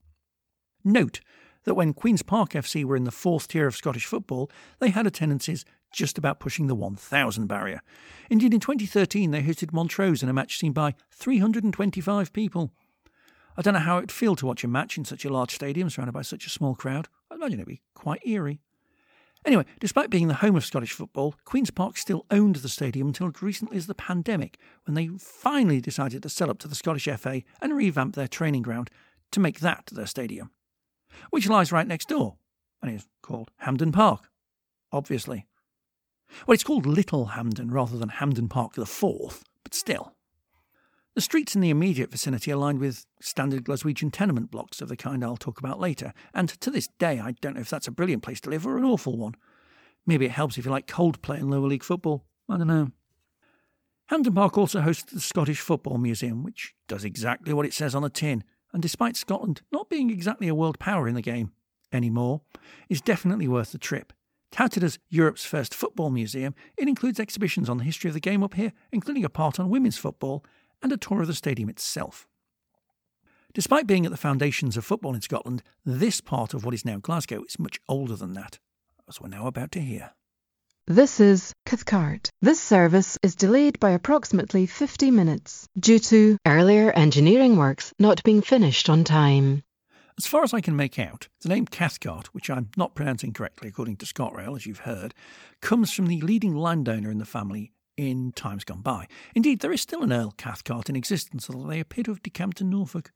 Note 0.84 1.22
that 1.64 1.76
when 1.76 1.94
Queen's 1.94 2.24
Park 2.24 2.52
FC 2.52 2.84
were 2.84 2.96
in 2.96 3.04
the 3.04 3.12
fourth 3.12 3.48
tier 3.48 3.68
of 3.68 3.76
Scottish 3.76 4.06
football, 4.06 4.50
they 4.80 4.90
had 4.90 5.08
attendances 5.08 5.66
just 5.92 6.18
about 6.18 6.40
pushing 6.40 6.68
the 6.68 6.76
1,000 6.76 7.48
barrier. 7.48 7.82
Indeed, 8.30 8.54
in 8.54 8.60
2013, 8.60 9.32
they 9.32 9.44
hosted 9.44 9.74
Montrose 9.74 10.24
in 10.24 10.30
a 10.30 10.34
match 10.34 10.58
seen 10.58 10.72
by 10.72 10.96
325 11.12 12.34
people. 12.34 12.72
I 13.58 13.62
don't 13.62 13.74
know 13.74 13.82
how 13.82 13.98
it 13.98 14.02
would 14.02 14.12
feel 14.12 14.36
to 14.38 14.46
watch 14.46 14.64
a 14.64 14.68
match 14.68 14.98
in 14.98 15.06
such 15.06 15.26
a 15.26 15.30
large 15.30 15.54
stadium 15.54 15.90
surrounded 15.90 16.14
by 16.14 16.22
such 16.22 16.46
a 16.46 16.50
small 16.50 16.76
crowd. 16.76 17.10
I 17.30 17.36
imagine 17.36 17.60
it'd 17.60 17.68
be 17.68 17.82
quite 17.94 18.26
eerie. 18.26 18.62
Anyway, 19.44 19.66
despite 19.80 20.12
being 20.12 20.28
the 20.28 20.36
home 20.36 20.56
of 20.56 20.64
Scottish 20.64 20.92
football, 20.92 21.34
Queen's 21.46 21.72
Park 21.72 21.98
still 21.98 22.26
owned 22.30 22.58
the 22.58 22.70
stadium 22.70 23.08
until 23.08 23.28
as 23.28 23.42
recently 23.42 23.76
as 23.76 23.88
the 23.88 23.96
pandemic, 23.96 24.60
when 24.86 24.94
they 24.94 25.08
finally 25.18 25.82
decided 25.82 26.22
to 26.22 26.30
sell 26.30 26.50
up 26.50 26.60
to 26.60 26.68
the 26.68 26.76
Scottish 26.76 27.08
FA 27.18 27.42
and 27.60 27.76
revamp 27.76 28.16
their 28.16 28.28
training 28.28 28.62
ground 28.62 28.92
to 29.32 29.40
make 29.40 29.60
that 29.60 29.90
their 29.92 30.06
stadium, 30.06 30.52
which 31.30 31.50
lies 31.50 31.72
right 31.72 31.88
next 31.88 32.10
door 32.10 32.36
and 32.82 32.96
is 32.96 33.08
called 33.22 33.52
Hampden 33.58 33.92
Park, 33.92 34.30
obviously. 34.92 35.48
Well, 36.48 36.54
it's 36.54 36.64
called 36.64 36.86
Little 36.86 37.28
Hampden 37.28 37.72
rather 37.72 37.98
than 37.98 38.10
Hampden 38.10 38.48
Park 38.48 38.74
the 38.74 38.86
Fourth, 38.86 39.44
but 39.64 39.74
still. 39.74 40.14
The 41.14 41.22
streets 41.22 41.56
in 41.56 41.62
the 41.62 41.70
immediate 41.70 42.10
vicinity 42.10 42.54
are 42.54 42.58
lined 42.58 42.80
with 42.80 43.06
standard 43.20 43.66
Glaswegian 43.66 44.12
tenement 44.14 44.50
blocks 44.50 44.80
of 44.80 44.88
the 44.88 44.96
kind 44.96 45.24
I'll 45.26 45.36
talk 45.36 45.60
about 45.60 45.80
later, 45.80 46.14
and 46.34 46.48
to 46.48 46.72
this 46.72 46.88
day 47.00 47.20
I 47.20 47.34
don't 47.42 47.56
know 47.56 47.62
if 47.62 47.70
that's 47.70 47.88
a 47.88 47.92
brilliant 47.92 48.24
place 48.24 48.40
to 48.42 48.50
live 48.50 48.66
or 48.66 48.78
an 48.78 48.86
awful 48.86 49.18
one. 49.18 49.36
Maybe 50.06 50.26
it 50.26 50.32
helps 50.32 50.58
if 50.58 50.66
you 50.66 50.72
like 50.72 50.88
Coldplay 50.88 51.38
and 51.38 51.52
lower 51.52 51.68
league 51.68 51.84
football. 51.84 52.24
I 52.50 52.58
don't 52.58 52.68
know. 52.68 52.92
Hampden 54.08 54.34
Park 54.34 54.58
also 54.58 54.82
hosts 54.82 55.12
the 55.12 55.20
Scottish 55.20 55.60
Football 55.60 55.98
Museum, 55.98 56.44
which 56.44 56.76
does 56.88 57.06
exactly 57.06 57.54
what 57.54 57.66
it 57.66 57.74
says 57.74 57.94
on 57.94 58.04
the 58.04 58.10
tin, 58.10 58.44
and 58.74 58.82
despite 58.82 59.16
Scotland 59.16 59.62
not 59.72 59.90
being 59.90 60.10
exactly 60.10 60.48
a 60.48 60.56
world 60.56 60.80
power 60.80 61.08
in 61.08 61.16
the 61.16 61.22
game 61.22 61.52
anymore, 61.92 62.42
is 62.90 63.02
definitely 63.02 63.48
worth 63.48 63.72
the 63.72 63.78
trip. 63.78 64.14
Touted 64.52 64.84
as 64.84 65.00
Europe's 65.10 65.46
first 65.46 65.74
football 65.74 66.10
museum, 66.10 66.54
it 66.78 66.88
includes 66.88 67.20
exhibitions 67.20 67.70
on 67.70 67.78
the 67.78 67.84
history 67.84 68.10
of 68.10 68.14
the 68.14 68.20
game 68.20 68.44
up 68.44 68.54
here, 68.54 68.74
including 68.92 69.24
a 69.24 69.30
part 69.30 69.60
on 69.60 69.70
women's 69.70 69.98
football 69.98 70.44
and 70.82 70.92
a 70.92 70.98
tour 70.98 71.22
of 71.22 71.28
the 71.28 71.34
stadium 71.34 71.70
itself. 71.70 72.28
Despite 73.54 73.88
being 73.88 74.06
at 74.06 74.12
the 74.12 74.18
foundations 74.18 74.78
of 74.78 74.86
football 74.86 75.14
in 75.14 75.22
Scotland, 75.22 75.62
this 75.86 76.22
part 76.22 76.54
of 76.54 76.64
what 76.64 76.74
is 76.74 76.86
now 76.86 76.98
Glasgow 76.98 77.44
is 77.44 77.60
much 77.60 77.80
older 77.90 78.16
than 78.16 78.34
that, 78.34 78.60
as 79.08 79.20
we're 79.20 79.30
now 79.30 79.48
about 79.48 79.72
to 79.74 79.82
hear. 79.82 80.12
This 80.92 81.22
is 81.22 81.54
Cathcart. 81.66 82.30
This 82.42 82.60
service 82.60 83.18
is 83.24 83.38
delayed 83.38 83.80
by 83.80 83.92
approximately 83.92 84.66
50 84.66 85.10
minutes 85.10 85.66
due 85.80 86.00
to 86.00 86.38
earlier 86.46 86.92
engineering 86.92 87.56
works 87.56 87.94
not 87.98 88.22
being 88.26 88.42
finished 88.42 88.90
on 88.90 89.06
time. 89.06 89.64
As 90.18 90.28
far 90.28 90.44
as 90.44 90.54
I 90.54 90.60
can 90.60 90.76
make 90.76 91.00
out, 91.00 91.30
the 91.44 91.48
name 91.48 91.66
Cathcart, 91.66 92.34
which 92.34 92.50
I'm 92.50 92.72
not 92.76 92.94
pronouncing 92.94 93.32
correctly 93.32 93.70
according 93.70 93.96
to 93.98 94.06
ScotRail, 94.06 94.58
as 94.58 94.66
you've 94.66 94.80
heard, 94.80 95.14
comes 95.62 95.94
from 95.94 96.08
the 96.08 96.20
leading 96.20 96.58
landowner 96.58 97.10
in 97.10 97.20
the 97.20 97.26
family 97.26 97.72
in 97.96 98.34
times 98.34 98.66
gone 98.66 98.82
by. 98.82 99.08
Indeed, 99.34 99.62
there 99.62 99.72
is 99.72 99.80
still 99.80 100.04
an 100.04 100.12
Earl 100.12 100.34
Cathcart 100.36 100.90
in 100.90 100.98
existence, 100.98 101.50
although 101.50 101.70
they 101.70 101.80
appear 101.80 102.04
to 102.04 102.12
have 102.12 102.22
decamped 102.22 102.58
to 102.58 102.66
Norfolk. 102.66 103.14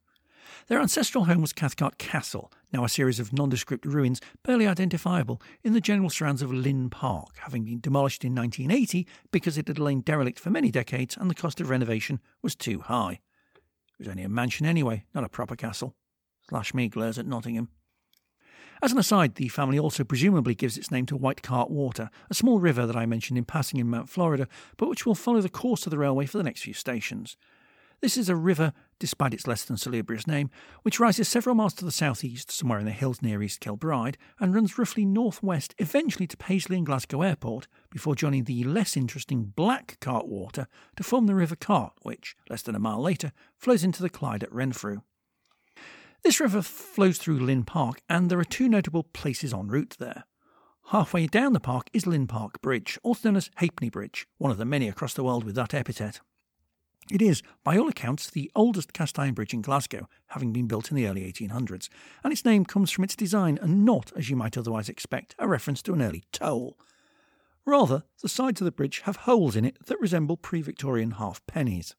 Their 0.68 0.80
ancestral 0.80 1.24
home 1.24 1.40
was 1.40 1.52
Cathcart 1.52 1.98
Castle, 1.98 2.52
now 2.72 2.84
a 2.84 2.88
series 2.88 3.20
of 3.20 3.32
nondescript 3.32 3.84
ruins 3.84 4.20
barely 4.42 4.66
identifiable 4.66 5.40
in 5.62 5.72
the 5.72 5.80
general 5.80 6.10
surrounds 6.10 6.42
of 6.42 6.52
Linn 6.52 6.90
Park, 6.90 7.36
having 7.38 7.64
been 7.64 7.80
demolished 7.80 8.24
in 8.24 8.34
1980 8.34 9.06
because 9.30 9.56
it 9.58 9.68
had 9.68 9.78
lain 9.78 10.00
derelict 10.00 10.38
for 10.38 10.50
many 10.50 10.70
decades 10.70 11.16
and 11.16 11.30
the 11.30 11.34
cost 11.34 11.60
of 11.60 11.70
renovation 11.70 12.20
was 12.42 12.54
too 12.54 12.80
high. 12.80 13.20
It 13.54 13.98
was 14.00 14.08
only 14.08 14.22
a 14.22 14.28
mansion 14.28 14.66
anyway, 14.66 15.04
not 15.14 15.24
a 15.24 15.28
proper 15.28 15.56
castle 15.56 15.94
slash 16.48 16.74
me 16.74 16.88
glares 16.88 17.18
at 17.18 17.26
Nottingham. 17.26 17.68
As 18.82 18.92
an 18.92 18.98
aside, 18.98 19.36
the 19.36 19.48
family 19.48 19.78
also 19.78 20.04
presumably 20.04 20.54
gives 20.54 20.76
its 20.76 20.90
name 20.90 21.06
to 21.06 21.16
White 21.16 21.42
Cart 21.42 21.70
Water, 21.70 22.10
a 22.28 22.34
small 22.34 22.60
river 22.60 22.86
that 22.86 22.96
I 22.96 23.06
mentioned 23.06 23.38
in 23.38 23.44
passing 23.44 23.80
in 23.80 23.88
Mount 23.88 24.10
Florida, 24.10 24.46
but 24.76 24.88
which 24.88 25.06
will 25.06 25.14
follow 25.14 25.40
the 25.40 25.48
course 25.48 25.86
of 25.86 25.90
the 25.90 25.98
railway 25.98 26.26
for 26.26 26.36
the 26.36 26.44
next 26.44 26.62
few 26.62 26.74
stations. 26.74 27.36
This 28.02 28.18
is 28.18 28.28
a 28.28 28.36
river, 28.36 28.74
despite 28.98 29.34
its 29.34 29.46
less 29.46 29.64
than 29.64 29.76
salubrious 29.76 30.26
name, 30.26 30.50
which 30.82 31.00
rises 31.00 31.28
several 31.28 31.54
miles 31.54 31.74
to 31.74 31.84
the 31.84 31.90
southeast, 31.90 32.50
somewhere 32.50 32.78
in 32.78 32.84
the 32.84 32.92
hills 32.92 33.22
near 33.22 33.42
East 33.42 33.60
Kilbride, 33.60 34.18
and 34.40 34.54
runs 34.54 34.78
roughly 34.78 35.04
northwest, 35.04 35.74
eventually 35.78 36.26
to 36.26 36.36
Paisley 36.36 36.76
and 36.76 36.86
Glasgow 36.86 37.22
Airport, 37.22 37.68
before 37.90 38.14
joining 38.14 38.44
the 38.44 38.64
less 38.64 38.96
interesting 38.96 39.52
Black 39.56 39.98
Cart 40.00 40.26
Water 40.26 40.66
to 40.96 41.02
form 41.02 41.26
the 41.26 41.34
River 41.34 41.56
Cart, 41.56 41.92
which, 42.02 42.36
less 42.48 42.62
than 42.62 42.74
a 42.74 42.80
mile 42.80 43.00
later, 43.00 43.32
flows 43.56 43.84
into 43.84 44.02
the 44.02 44.10
Clyde 44.10 44.42
at 44.42 44.52
Renfrew. 44.52 45.00
This 46.22 46.40
river 46.40 46.62
flows 46.62 47.18
through 47.18 47.38
Linn 47.38 47.64
Park, 47.64 48.00
and 48.08 48.28
there 48.28 48.40
are 48.40 48.44
two 48.44 48.68
notable 48.68 49.04
places 49.04 49.54
en 49.54 49.68
route 49.68 49.96
there. 49.98 50.24
Halfway 50.90 51.26
down 51.26 51.52
the 51.52 51.60
park 51.60 51.88
is 51.92 52.06
Linn 52.06 52.26
Park 52.26 52.60
Bridge, 52.62 52.98
also 53.02 53.28
known 53.28 53.36
as 53.36 53.50
Ha'penny 53.56 53.90
Bridge, 53.90 54.26
one 54.38 54.50
of 54.52 54.56
the 54.56 54.64
many 54.64 54.88
across 54.88 55.14
the 55.14 55.24
world 55.24 55.44
with 55.44 55.56
that 55.56 55.74
epithet. 55.74 56.20
It 57.10 57.22
is, 57.22 57.42
by 57.62 57.78
all 57.78 57.88
accounts, 57.88 58.28
the 58.28 58.50
oldest 58.56 58.92
cast 58.92 59.18
iron 59.18 59.34
bridge 59.34 59.54
in 59.54 59.62
Glasgow, 59.62 60.08
having 60.28 60.52
been 60.52 60.66
built 60.66 60.90
in 60.90 60.96
the 60.96 61.06
early 61.06 61.20
1800s, 61.32 61.88
and 62.24 62.32
its 62.32 62.44
name 62.44 62.64
comes 62.64 62.90
from 62.90 63.04
its 63.04 63.14
design 63.14 63.58
and 63.62 63.84
not, 63.84 64.10
as 64.16 64.28
you 64.28 64.34
might 64.34 64.58
otherwise 64.58 64.88
expect, 64.88 65.36
a 65.38 65.46
reference 65.46 65.82
to 65.82 65.92
an 65.92 66.02
early 66.02 66.24
toll. 66.32 66.76
Rather, 67.64 68.04
the 68.22 68.28
sides 68.28 68.60
of 68.60 68.64
the 68.64 68.72
bridge 68.72 69.00
have 69.00 69.16
holes 69.16 69.54
in 69.54 69.64
it 69.64 69.76
that 69.86 70.00
resemble 70.00 70.36
pre 70.36 70.62
Victorian 70.62 71.12
halfpennies. 71.12 71.94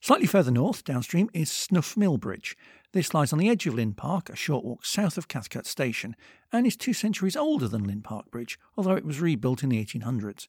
Slightly 0.00 0.26
further 0.26 0.50
north, 0.50 0.84
downstream, 0.84 1.30
is 1.32 1.50
Snuff 1.50 1.96
Mill 1.96 2.18
Bridge. 2.18 2.56
This 2.92 3.14
lies 3.14 3.32
on 3.32 3.38
the 3.38 3.48
edge 3.48 3.66
of 3.66 3.74
Linn 3.74 3.94
Park, 3.94 4.28
a 4.28 4.36
short 4.36 4.64
walk 4.64 4.84
south 4.84 5.16
of 5.16 5.28
Cathcart 5.28 5.64
Station, 5.64 6.16
and 6.52 6.66
is 6.66 6.76
two 6.76 6.92
centuries 6.92 7.36
older 7.36 7.68
than 7.68 7.84
Linn 7.84 8.02
Park 8.02 8.30
Bridge, 8.30 8.58
although 8.76 8.96
it 8.96 9.04
was 9.04 9.20
rebuilt 9.20 9.62
in 9.62 9.68
the 9.68 9.82
1800s. 9.82 10.48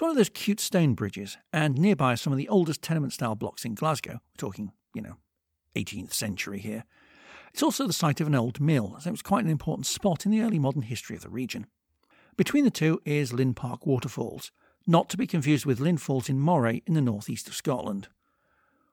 It's 0.00 0.02
one 0.02 0.12
of 0.12 0.16
those 0.16 0.30
cute 0.30 0.60
stone 0.60 0.94
bridges, 0.94 1.36
and 1.52 1.76
nearby 1.76 2.14
some 2.14 2.32
of 2.32 2.38
the 2.38 2.48
oldest 2.48 2.80
tenement 2.80 3.12
style 3.12 3.34
blocks 3.34 3.66
in 3.66 3.74
Glasgow. 3.74 4.12
We're 4.12 4.38
talking, 4.38 4.72
you 4.94 5.02
know, 5.02 5.18
18th 5.76 6.14
century 6.14 6.58
here. 6.58 6.84
It's 7.52 7.62
also 7.62 7.86
the 7.86 7.92
site 7.92 8.18
of 8.18 8.26
an 8.26 8.34
old 8.34 8.62
mill, 8.62 8.96
so 8.98 9.08
it 9.08 9.10
was 9.10 9.20
quite 9.20 9.44
an 9.44 9.50
important 9.50 9.84
spot 9.84 10.24
in 10.24 10.32
the 10.32 10.40
early 10.40 10.58
modern 10.58 10.80
history 10.80 11.16
of 11.16 11.22
the 11.22 11.28
region. 11.28 11.66
Between 12.38 12.64
the 12.64 12.70
two 12.70 13.02
is 13.04 13.34
Linn 13.34 13.52
Park 13.52 13.86
Waterfalls, 13.86 14.50
not 14.86 15.10
to 15.10 15.18
be 15.18 15.26
confused 15.26 15.66
with 15.66 15.80
Linn 15.80 15.98
Falls 15.98 16.30
in 16.30 16.40
Moray 16.40 16.80
in 16.86 16.94
the 16.94 17.02
northeast 17.02 17.46
of 17.46 17.54
Scotland. 17.54 18.08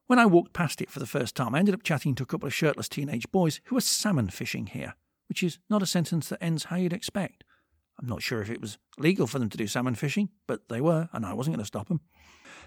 When 0.08 0.20
I 0.20 0.26
walked 0.26 0.52
past 0.52 0.82
it 0.82 0.92
for 0.92 1.00
the 1.00 1.06
first 1.06 1.38
time, 1.38 1.56
I 1.56 1.60
ended 1.60 1.74
up 1.74 1.84
chatting 1.84 2.16
to 2.16 2.24
a 2.24 2.26
couple 2.26 2.48
of 2.48 2.54
shirtless 2.54 2.90
teenage 2.90 3.32
boys 3.32 3.62
who 3.68 3.76
were 3.76 3.82
salmon 3.82 4.28
fishing 4.28 4.68
here, 4.68 4.96
which 5.30 5.42
is 5.42 5.58
not 5.70 5.82
a 5.82 5.86
sentence 5.86 6.28
that 6.28 6.44
ends 6.44 6.66
how 6.66 6.76
you'd 6.76 6.92
expect. 6.92 7.46
I'm 8.00 8.08
not 8.08 8.22
sure 8.22 8.42
if 8.42 8.50
it 8.50 8.62
was 8.62 8.78
legal 8.98 9.28
for 9.28 9.40
them 9.40 9.50
to 9.50 9.58
do 9.58 9.68
salmon 9.68 9.96
fishing, 9.96 10.30
but 10.48 10.70
they 10.70 10.82
were, 10.82 11.10
and 11.14 11.26
I 11.26 11.34
wasn't 11.34 11.56
going 11.56 11.64
to 11.64 11.68
stop 11.68 11.88
them. 11.88 12.02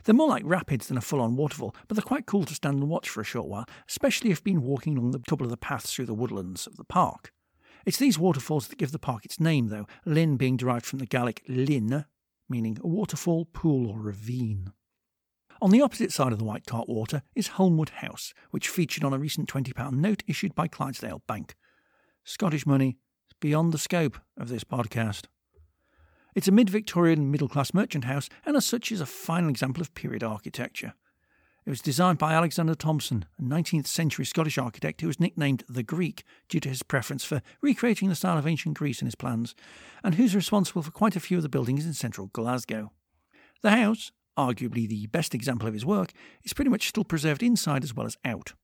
They're 0.05 0.15
more 0.15 0.29
like 0.29 0.43
rapids 0.45 0.89
than 0.89 0.97
a 0.97 1.03
full 1.03 1.21
on 1.21 1.37
waterfall, 1.37 1.75
but 1.87 1.97
they're 1.97 2.03
quite 2.03 2.27
cool 2.27 2.45
to 2.45 2.55
stand 2.55 2.79
and 2.79 2.89
watch 2.89 3.09
for 3.09 3.21
a 3.21 3.25
short 3.25 3.49
while, 3.49 3.67
especially 3.89 4.31
if 4.31 4.39
you've 4.39 4.45
been 4.45 4.63
walking 4.63 4.97
along 4.97 5.13
the 5.13 5.21
couple 5.21 5.45
of 5.45 5.51
the 5.51 5.57
paths 5.57 5.93
through 5.93 6.07
the 6.07 6.15
woodlands 6.15 6.67
of 6.67 6.77
the 6.77 6.85
park. 6.85 7.33
It's 7.87 7.99
these 7.99 8.19
waterfalls 8.19 8.69
that 8.69 8.79
give 8.79 8.93
the 8.93 8.99
park 8.99 9.25
its 9.25 9.41
name, 9.41 9.69
though, 9.69 9.87
Linn 10.05 10.37
being 10.37 10.57
derived 10.57 10.87
from 10.87 10.99
the 10.99 11.07
Gaelic 11.07 11.43
linn, 11.49 12.05
meaning 12.49 12.79
a 12.83 12.87
waterfall, 12.87 13.47
pool, 13.47 13.91
or 13.91 14.01
ravine. 14.01 14.73
On 15.63 15.71
the 15.71 15.83
opposite 15.83 16.13
side 16.13 16.33
of 16.33 16.39
the 16.39 16.45
White 16.45 16.67
Cart 16.67 16.89
Water 16.89 17.23
is 17.35 17.49
Holmwood 17.49 17.91
House, 17.91 18.33
which 18.51 18.69
featured 18.69 19.05
on 19.05 19.13
a 19.13 19.19
recent 19.19 19.49
£20 19.49 19.93
note 19.93 20.23
issued 20.27 20.55
by 20.55 20.67
Clydesdale 20.69 21.23
Bank. 21.27 21.55
Scottish 22.25 22.67
money 22.67 22.99
beyond 23.41 23.73
the 23.73 23.79
scope 23.79 24.19
of 24.37 24.49
this 24.49 24.65
podcast. 24.65 25.25
It's 26.35 26.49
a 26.49 26.53
mid 26.53 26.71
Victorian 26.71 27.31
middle 27.31 27.49
class 27.49 27.75
merchant 27.75 28.05
house 28.05 28.29
and, 28.47 28.57
as 28.57 28.65
such, 28.65 28.93
is 28.93 29.01
a 29.01 29.07
fine 29.07 29.49
example 29.49 29.81
of 29.81 29.95
period 29.95 30.23
architecture. 30.23 30.95
It 31.67 31.71
was 31.71 31.83
designed 31.83 32.19
by 32.19 32.33
Alexander 32.33 32.75
Thomson, 32.75 33.27
a 33.39 33.43
19th 33.43 33.87
century 33.87 34.25
Scottish 34.25 34.57
architect 34.57 35.01
who 35.01 35.07
was 35.07 35.21
nicknamed 35.21 35.65
the 35.69 35.83
Greek 35.83 36.25
due 36.49 36.61
to 36.61 36.69
his 36.69 36.83
preference 36.83 37.25
for 37.25 37.43
recreating 37.61 38.09
the 38.09 38.15
style 38.15 38.39
of 38.39 38.47
ancient 38.47 38.79
Greece 38.79 39.03
in 39.03 39.07
his 39.07 39.15
plans, 39.15 39.55
and 40.03 40.15
who's 40.15 40.35
responsible 40.35 40.83
for 40.83 40.91
quite 40.91 41.17
a 41.17 41.21
few 41.21 41.37
of 41.37 41.43
the 41.43 41.49
buildings 41.49 41.85
in 41.85 41.93
central 41.93 42.29
Glasgow. 42.29 42.93
The 43.63 43.73
house, 43.73 44.11
arguably 44.39 44.89
the 44.89 45.07
best 45.09 45.35
example 45.35 45.69
of 45.69 45.75
his 45.75 45.85
work, 45.85 46.13
is 46.45 46.55
pretty 46.55 46.71
much 46.71 46.89
still 46.89 47.05
preserved 47.05 47.43
inside 47.43 47.85
as 47.85 47.95
well 47.95 48.07
as 48.07 48.17
out. 48.25 48.55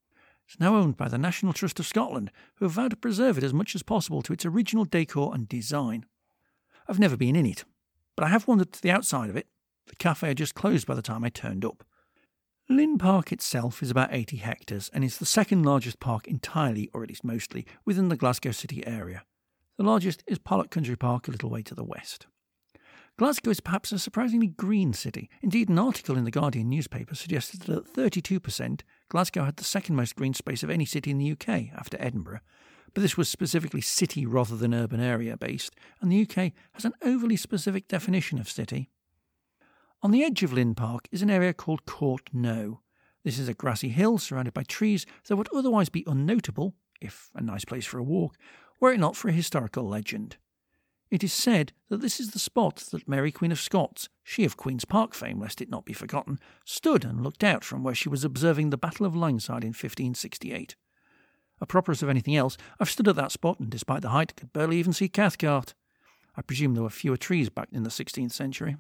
It's 0.47 0.61
now 0.61 0.77
owned 0.77 0.97
by 0.97 1.09
the 1.09 1.19
National 1.19 1.53
Trust 1.53 1.81
of 1.81 1.87
Scotland, 1.87 2.31
who 2.57 2.65
have 2.67 2.73
vowed 2.73 2.91
to 2.91 2.97
preserve 2.97 3.37
it 3.37 3.45
as 3.45 3.53
much 3.53 3.75
as 3.75 3.83
possible 3.83 4.23
to 4.23 4.33
its 4.33 4.47
original 4.47 4.85
decor 4.85 5.35
and 5.35 5.49
design. 5.49 6.07
I've 6.89 7.01
never 7.01 7.17
been 7.17 7.35
in 7.35 7.47
it, 7.47 7.65
but 8.15 8.25
I 8.25 8.29
have 8.29 8.47
wandered 8.47 8.73
to 8.73 8.83
the 8.83 8.93
outside 8.93 9.29
of 9.29 9.37
it. 9.37 9.49
The 9.89 9.97
cafe 9.97 10.29
had 10.29 10.37
just 10.37 10.55
closed 10.55 10.87
by 10.87 10.95
the 10.95 11.03
time 11.03 11.25
I 11.25 11.31
turned 11.31 11.65
up. 11.65 11.85
Linn 12.69 12.97
Park 12.99 13.33
itself 13.33 13.83
is 13.83 13.91
about 13.91 14.13
80 14.13 14.39
hectares 14.39 14.91
and 14.93 15.05
is 15.05 15.19
the 15.19 15.27
second 15.27 15.65
largest 15.65 16.01
park 16.01 16.27
entirely, 16.27 16.91
or 16.93 17.03
at 17.03 17.09
least 17.09 17.25
mostly, 17.25 17.67
within 17.85 18.09
the 18.09 18.17
Glasgow 18.17 18.53
city 18.53 18.87
area. 18.87 19.25
The 19.79 19.85
largest 19.85 20.23
is 20.27 20.39
Pollok 20.39 20.71
Country 20.71 20.97
Park, 20.97 21.29
a 21.29 21.31
little 21.31 21.51
way 21.51 21.63
to 21.63 21.75
the 21.75 21.85
west. 21.85 22.27
Glasgow 23.19 23.51
is 23.51 23.61
perhaps 23.61 23.93
a 23.93 23.99
surprisingly 23.99 24.49
green 24.49 24.93
city. 24.93 25.31
Indeed, 25.43 25.69
an 25.69 25.79
article 25.79 26.17
in 26.17 26.25
the 26.25 26.31
Guardian 26.31 26.69
newspaper 26.69 27.15
suggested 27.15 27.63
that 27.63 27.93
32%, 27.93 28.81
Glasgow 29.09 29.45
had 29.45 29.57
the 29.57 29.65
second 29.65 29.97
most 29.97 30.17
green 30.17 30.35
space 30.35 30.63
of 30.63 30.71
any 30.71 30.85
city 30.85 31.11
in 31.11 31.19
the 31.19 31.33
UK 31.33 31.73
after 31.77 31.97
Edinburgh. 32.01 32.41
But 32.93 33.03
this 33.03 33.17
was 33.17 33.29
specifically 33.29 33.81
city 33.81 34.27
rather 34.27 34.57
than 34.57 34.75
urban 34.75 35.01
area 35.01 35.37
based, 35.37 35.75
and 36.01 36.11
the 36.11 36.23
UK 36.23 36.53
has 36.73 36.85
an 36.85 36.95
overly 37.03 37.37
specific 37.37 37.89
definition 37.89 38.39
of 38.39 38.49
city. 38.49 38.91
On 40.03 40.11
the 40.11 40.25
edge 40.25 40.43
of 40.43 40.53
Linn 40.53 40.75
Park 40.75 41.09
is 41.13 41.23
an 41.23 41.31
area 41.31 41.53
called 41.53 41.87
Court 41.87 42.23
Knowe. 42.33 42.81
This 43.25 43.39
is 43.39 43.49
a 43.49 43.55
grassy 43.55 43.89
hill 43.89 44.19
surrounded 44.19 44.55
by 44.55 44.63
trees 44.63 45.05
that 45.29 45.37
would 45.37 45.49
otherwise 45.55 45.89
be 45.89 46.05
unnotable, 46.05 46.73
if 47.01 47.31
a 47.35 47.43
nice 47.43 47.65
place 47.65 47.85
for 47.85 47.99
a 47.99 48.05
walk, 48.05 48.37
were 48.81 48.93
it 48.93 49.01
not 49.01 49.17
for 49.17 49.29
a 49.29 49.33
historical 49.33 49.89
legend. 49.89 50.37
It 51.09 51.23
is 51.23 51.33
said 51.33 51.73
that 51.89 52.01
this 52.01 52.19
is 52.19 52.33
the 52.33 52.39
spot 52.41 52.77
that 52.91 53.09
Mary 53.09 53.31
Queen 53.31 53.53
of 53.53 53.61
Scots, 53.61 54.09
she 54.25 54.45
of 54.45 54.57
Queen's 54.57 54.85
Park 54.85 55.15
fame 55.15 55.39
lest 55.39 55.61
it 55.61 55.71
not 55.71 55.85
be 55.85 55.93
forgotten, 55.93 56.41
stood 56.65 57.05
and 57.05 57.23
looked 57.23 57.45
out 57.45 57.63
from 57.63 57.85
where 57.85 57.95
she 57.95 58.09
was 58.09 58.25
observing 58.25 58.71
the 58.71 58.77
Battle 58.77 59.07
of 59.07 59.15
Langside 59.15 59.63
in 59.63 59.69
1568. 59.69 60.75
Apropos 61.63 62.03
of 62.03 62.09
anything 62.09 62.35
else, 62.35 62.59
I've 62.81 62.91
stood 62.91 63.07
at 63.07 63.17
that 63.17 63.31
spot 63.31 63.61
and, 63.61 63.71
despite 63.71 64.03
the 64.03 64.11
height, 64.11 64.35
could 64.35 64.53
barely 64.53 64.79
even 64.79 64.93
see 64.93 65.09
Cathcart. 65.09 65.75
I 66.37 66.43
presume 66.43 66.75
there 66.75 66.83
were 66.83 66.91
fewer 66.91 67.17
trees 67.17 67.51
back 67.51 67.69
in 67.73 67.85
the 67.85 67.91
16th 67.91 68.33
century. 68.33 68.77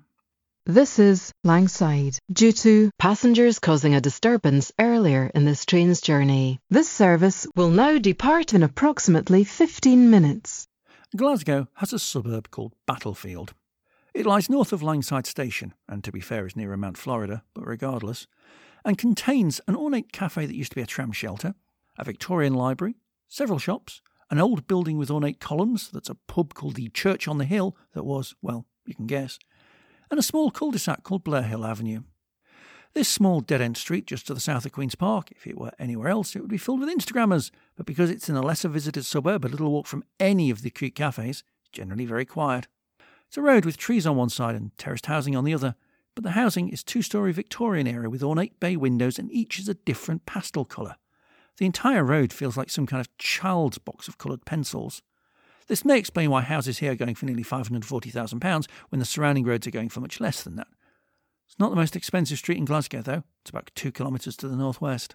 This 0.67 0.99
is 0.99 1.33
Langside, 1.45 2.19
due 2.33 2.51
to 2.51 2.91
passengers 2.99 3.61
causing 3.61 3.95
a 3.95 4.01
disturbance 4.01 4.73
earlier 4.81 5.31
in 5.33 5.45
this 5.45 5.65
train's 5.65 6.01
journey. 6.01 6.59
This 6.71 6.89
service 6.89 7.47
will 7.55 7.71
now 7.71 7.99
depart 7.99 8.53
in 8.53 8.65
approximately 8.65 9.45
15 9.45 10.11
minutes. 10.11 10.67
Glasgow 11.17 11.69
has 11.77 11.93
a 11.93 11.99
suburb 11.99 12.51
called 12.51 12.75
Battlefield. 12.87 13.55
It 14.15 14.27
lies 14.27 14.51
north 14.51 14.73
of 14.73 14.83
Langside 14.83 15.27
Station, 15.27 15.75
and 15.89 16.05
to 16.05 16.13
be 16.13 16.21
fair, 16.21 16.47
is 16.47 16.57
nearer 16.57 16.77
Mount 16.77 16.99
Florida, 16.99 17.43
but 17.55 17.67
regardless, 17.67 18.27
and 18.85 18.99
contains 18.99 19.61
an 19.67 19.77
ornate 19.77 20.13
cafe 20.13 20.47
that 20.47 20.55
used 20.55 20.73
to 20.73 20.77
be 20.77 20.83
a 20.83 20.87
tram 20.87 21.13
shelter, 21.13 21.55
a 21.99 22.05
Victorian 22.05 22.55
library, 22.55 22.97
several 23.29 23.59
shops, 23.59 24.03
an 24.31 24.39
old 24.39 24.67
building 24.67 24.99
with 24.99 25.11
ornate 25.11 25.41
columns 25.41 25.91
that's 25.91 26.11
a 26.11 26.15
pub 26.15 26.55
called 26.55 26.75
the 26.75 26.89
Church 26.89 27.27
on 27.27 27.39
the 27.39 27.45
Hill 27.45 27.77
that 27.95 28.05
was, 28.05 28.35
well, 28.43 28.67
you 28.87 28.95
can 28.95 29.07
guess, 29.07 29.39
and 30.11 30.21
a 30.21 30.23
small 30.23 30.51
cul 30.51 30.71
de 30.71 30.79
sac 30.79 31.03
called 31.03 31.25
Blair 31.25 31.43
Hill 31.43 31.65
Avenue. 31.65 32.03
This 32.97 33.11
small 33.11 33.43
dead 33.43 33.61
end 33.61 33.77
street 33.77 34.07
just 34.07 34.27
to 34.27 34.33
the 34.33 34.41
south 34.41 34.65
of 34.65 34.73
Queen's 34.73 34.95
Park, 34.95 35.31
if 35.31 35.47
it 35.47 35.59
were 35.59 35.73
anywhere 35.79 36.09
else, 36.09 36.35
it 36.35 36.41
would 36.41 36.49
be 36.49 36.57
filled 36.57 36.81
with 36.81 36.89
Instagrammers, 36.89 37.51
but 37.77 37.85
because 37.85 38.09
it's 38.09 38.31
in 38.31 38.37
a 38.37 38.41
lesser 38.41 38.69
visited 38.71 39.05
suburb, 39.05 39.45
a 39.45 39.49
little 39.49 39.71
walk 39.71 39.87
from 39.87 40.03
any 40.19 40.49
of 40.49 40.63
the 40.63 40.71
cute 40.71 40.95
cafes, 40.95 41.45
it's 41.61 41.69
generally 41.73 42.07
very 42.07 42.25
quiet. 42.25 42.69
It's 43.29 43.37
a 43.37 43.43
road 43.43 43.67
with 43.67 43.77
trees 43.77 44.07
on 44.07 44.17
one 44.17 44.31
side 44.31 44.55
and 44.55 44.71
terraced 44.79 45.05
housing 45.05 45.37
on 45.37 45.45
the 45.45 45.53
other, 45.53 45.75
but 46.15 46.25
the 46.25 46.31
housing 46.31 46.71
is 46.71 46.83
two 46.83 47.03
story 47.03 47.33
Victorian 47.33 47.87
era 47.87 48.09
with 48.09 48.23
ornate 48.23 48.59
bay 48.61 48.77
windows 48.77 49.19
and 49.19 49.31
each 49.31 49.59
is 49.59 49.69
a 49.69 49.75
different 49.75 50.25
pastel 50.25 50.65
colour. 50.65 50.97
The 51.59 51.67
entire 51.67 52.03
road 52.03 52.33
feels 52.33 52.57
like 52.57 52.71
some 52.71 52.87
kind 52.87 53.03
of 53.03 53.15
child's 53.19 53.77
box 53.77 54.09
of 54.09 54.17
coloured 54.17 54.47
pencils. 54.47 55.03
This 55.67 55.85
may 55.85 55.99
explain 55.99 56.31
why 56.31 56.41
houses 56.41 56.79
here 56.79 56.93
are 56.93 56.97
going 56.97 57.15
for 57.15 57.27
nearly 57.27 57.45
£540,000 57.45 58.67
when 58.89 59.01
the 59.01 59.05
surrounding 59.05 59.45
roads 59.45 59.67
are 59.67 59.71
going 59.71 59.91
for 59.91 60.01
much 60.01 60.19
less 60.19 60.43
than 60.43 60.57
that. 60.57 60.69
It's 61.47 61.59
not 61.59 61.71
the 61.71 61.77
most 61.77 61.97
expensive 61.97 62.39
street 62.39 62.59
in 62.59 62.65
Glasgow, 62.65 63.03
though. 63.03 63.23
It's 63.41 63.51
about 63.51 63.71
two 63.75 63.93
kilometres 63.93 64.37
to 64.39 64.49
the 64.49 64.57
northwest. 64.57 65.15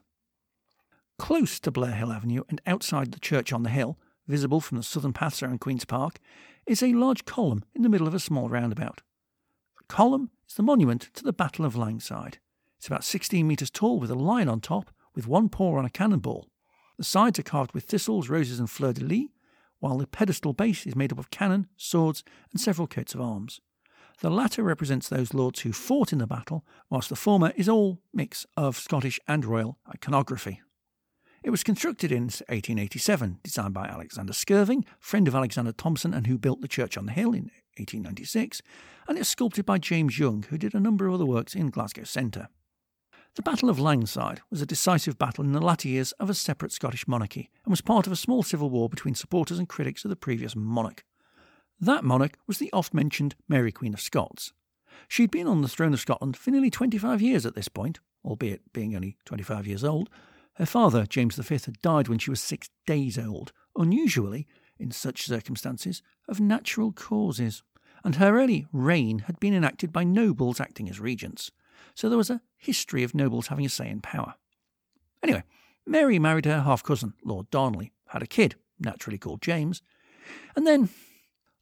Close 1.17 1.59
to 1.59 1.71
Blair 1.71 1.91
Hill 1.91 2.11
Avenue 2.11 2.43
and 2.49 2.61
outside 2.65 3.11
the 3.11 3.19
church 3.19 3.53
on 3.53 3.63
the 3.63 3.69
hill, 3.69 3.99
visible 4.27 4.61
from 4.61 4.77
the 4.77 4.83
southern 4.83 5.13
paths 5.13 5.43
around 5.43 5.59
Queen's 5.59 5.85
Park, 5.85 6.19
is 6.65 6.81
a 6.81 6.93
large 6.93 7.25
column 7.25 7.63
in 7.75 7.81
the 7.83 7.89
middle 7.89 8.07
of 8.07 8.13
a 8.13 8.19
small 8.19 8.49
roundabout. 8.49 9.01
The 9.77 9.83
column 9.87 10.31
is 10.47 10.55
the 10.55 10.63
monument 10.63 11.09
to 11.15 11.23
the 11.23 11.33
Battle 11.33 11.65
of 11.65 11.75
Langside. 11.75 12.39
It's 12.77 12.87
about 12.87 13.03
16 13.03 13.47
metres 13.47 13.69
tall 13.69 13.99
with 13.99 14.09
a 14.09 14.15
lion 14.15 14.49
on 14.49 14.61
top 14.61 14.89
with 15.13 15.27
one 15.27 15.49
paw 15.49 15.77
on 15.77 15.85
a 15.85 15.89
cannonball. 15.89 16.49
The 16.97 17.03
sides 17.03 17.37
are 17.39 17.43
carved 17.43 17.73
with 17.73 17.83
thistles, 17.83 18.29
roses, 18.29 18.59
and 18.59 18.69
fleur 18.69 18.93
de 18.93 19.03
lis, 19.03 19.27
while 19.79 19.97
the 19.97 20.07
pedestal 20.07 20.53
base 20.53 20.87
is 20.87 20.95
made 20.95 21.11
up 21.11 21.19
of 21.19 21.29
cannon, 21.29 21.67
swords, 21.75 22.23
and 22.51 22.61
several 22.61 22.87
coats 22.87 23.13
of 23.13 23.21
arms. 23.21 23.59
The 24.21 24.29
latter 24.29 24.61
represents 24.61 25.09
those 25.09 25.33
lords 25.33 25.61
who 25.61 25.73
fought 25.73 26.13
in 26.13 26.19
the 26.19 26.27
battle, 26.27 26.63
whilst 26.91 27.09
the 27.09 27.15
former 27.15 27.53
is 27.55 27.67
all 27.67 28.03
mix 28.13 28.45
of 28.55 28.77
Scottish 28.77 29.19
and 29.27 29.43
royal 29.43 29.79
iconography. 29.89 30.61
It 31.43 31.49
was 31.49 31.63
constructed 31.63 32.11
in 32.11 32.25
1887, 32.25 33.39
designed 33.41 33.73
by 33.73 33.87
Alexander 33.87 34.33
Skirving, 34.33 34.85
friend 34.99 35.27
of 35.27 35.33
Alexander 35.33 35.71
Thomson 35.71 36.13
and 36.13 36.27
who 36.27 36.37
built 36.37 36.61
the 36.61 36.67
church 36.67 36.99
on 36.99 37.07
the 37.07 37.13
hill 37.13 37.33
in 37.33 37.49
1896, 37.79 38.61
and 39.07 39.17
it's 39.17 39.29
sculpted 39.29 39.65
by 39.65 39.79
James 39.79 40.19
Young, 40.19 40.43
who 40.51 40.57
did 40.59 40.75
a 40.75 40.79
number 40.79 41.07
of 41.07 41.15
other 41.15 41.25
works 41.25 41.55
in 41.55 41.71
Glasgow 41.71 42.03
Centre. 42.03 42.47
The 43.33 43.41
Battle 43.41 43.71
of 43.71 43.79
Langside 43.79 44.41
was 44.51 44.61
a 44.61 44.67
decisive 44.67 45.17
battle 45.17 45.43
in 45.43 45.53
the 45.53 45.59
latter 45.59 45.87
years 45.87 46.11
of 46.19 46.29
a 46.29 46.35
separate 46.35 46.73
Scottish 46.73 47.07
monarchy 47.07 47.49
and 47.65 47.71
was 47.71 47.81
part 47.81 48.05
of 48.05 48.13
a 48.13 48.17
small 48.17 48.43
civil 48.43 48.69
war 48.69 48.87
between 48.87 49.15
supporters 49.15 49.57
and 49.57 49.67
critics 49.67 50.05
of 50.05 50.09
the 50.09 50.15
previous 50.15 50.55
monarch. 50.55 51.05
That 51.81 52.03
monarch 52.03 52.37
was 52.47 52.59
the 52.59 52.71
oft 52.71 52.93
mentioned 52.93 53.35
Mary 53.49 53.71
Queen 53.71 53.93
of 53.93 53.99
Scots. 53.99 54.53
She'd 55.07 55.31
been 55.31 55.47
on 55.47 55.61
the 55.61 55.67
throne 55.67 55.93
of 55.93 55.99
Scotland 55.99 56.37
for 56.37 56.51
nearly 56.51 56.69
25 56.69 57.21
years 57.21 57.45
at 57.45 57.55
this 57.55 57.67
point, 57.67 57.99
albeit 58.23 58.71
being 58.71 58.95
only 58.95 59.17
25 59.25 59.67
years 59.67 59.83
old. 59.83 60.09
Her 60.55 60.65
father, 60.65 61.05
James 61.05 61.35
V, 61.35 61.55
had 61.65 61.81
died 61.81 62.07
when 62.07 62.19
she 62.19 62.29
was 62.29 62.39
six 62.39 62.69
days 62.85 63.17
old, 63.17 63.51
unusually, 63.75 64.47
in 64.79 64.91
such 64.91 65.25
circumstances, 65.25 66.01
of 66.29 66.39
natural 66.39 66.91
causes, 66.91 67.63
and 68.03 68.15
her 68.15 68.39
early 68.39 68.67
reign 68.71 69.19
had 69.19 69.39
been 69.39 69.53
enacted 69.53 69.91
by 69.91 70.03
nobles 70.03 70.59
acting 70.59 70.87
as 70.87 70.99
regents 70.99 71.51
so 71.95 72.09
there 72.09 72.17
was 72.17 72.29
a 72.29 72.41
history 72.57 73.03
of 73.03 73.15
nobles 73.15 73.47
having 73.47 73.65
a 73.65 73.69
say 73.69 73.89
in 73.89 74.01
power. 74.01 74.35
Anyway, 75.23 75.43
Mary 75.85 76.19
married 76.19 76.45
her 76.45 76.61
half 76.61 76.83
cousin, 76.83 77.13
Lord 77.23 77.49
Darnley, 77.49 77.91
had 78.07 78.23
a 78.23 78.27
kid, 78.27 78.55
naturally 78.79 79.17
called 79.17 79.41
James, 79.41 79.81
and 80.55 80.65
then 80.65 80.89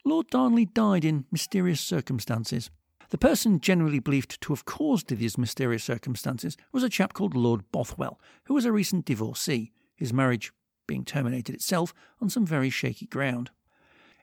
Lord 0.06 0.28
Darnley 0.30 0.66
died 0.66 1.06
in 1.06 1.26
mysterious 1.32 1.82
circumstances. 1.82 2.70
The 3.10 3.18
person 3.18 3.60
generally 3.60 4.00
believed 4.00 4.39
to 4.41 4.54
have 4.54 4.66
caused 4.66 5.10
these 5.10 5.38
mysterious 5.38 5.84
circumstances 5.84 6.58
was 6.72 6.84
a 6.84 6.89
chap 6.89 7.14
called 7.14 7.36
Lord 7.36 7.70
Bothwell, 7.72 8.20
who 8.45 8.54
was 8.54 8.66
a 8.66 8.72
recent 8.72 9.06
divorcee, 9.06 9.72
his 9.95 10.14
marriage 10.14 10.52
being 10.88 11.04
terminated 11.04 11.56
itself 11.56 11.93
on 12.22 12.30
some 12.30 12.45
very 12.45 12.70
shaky 12.70 13.08
ground. 13.08 13.50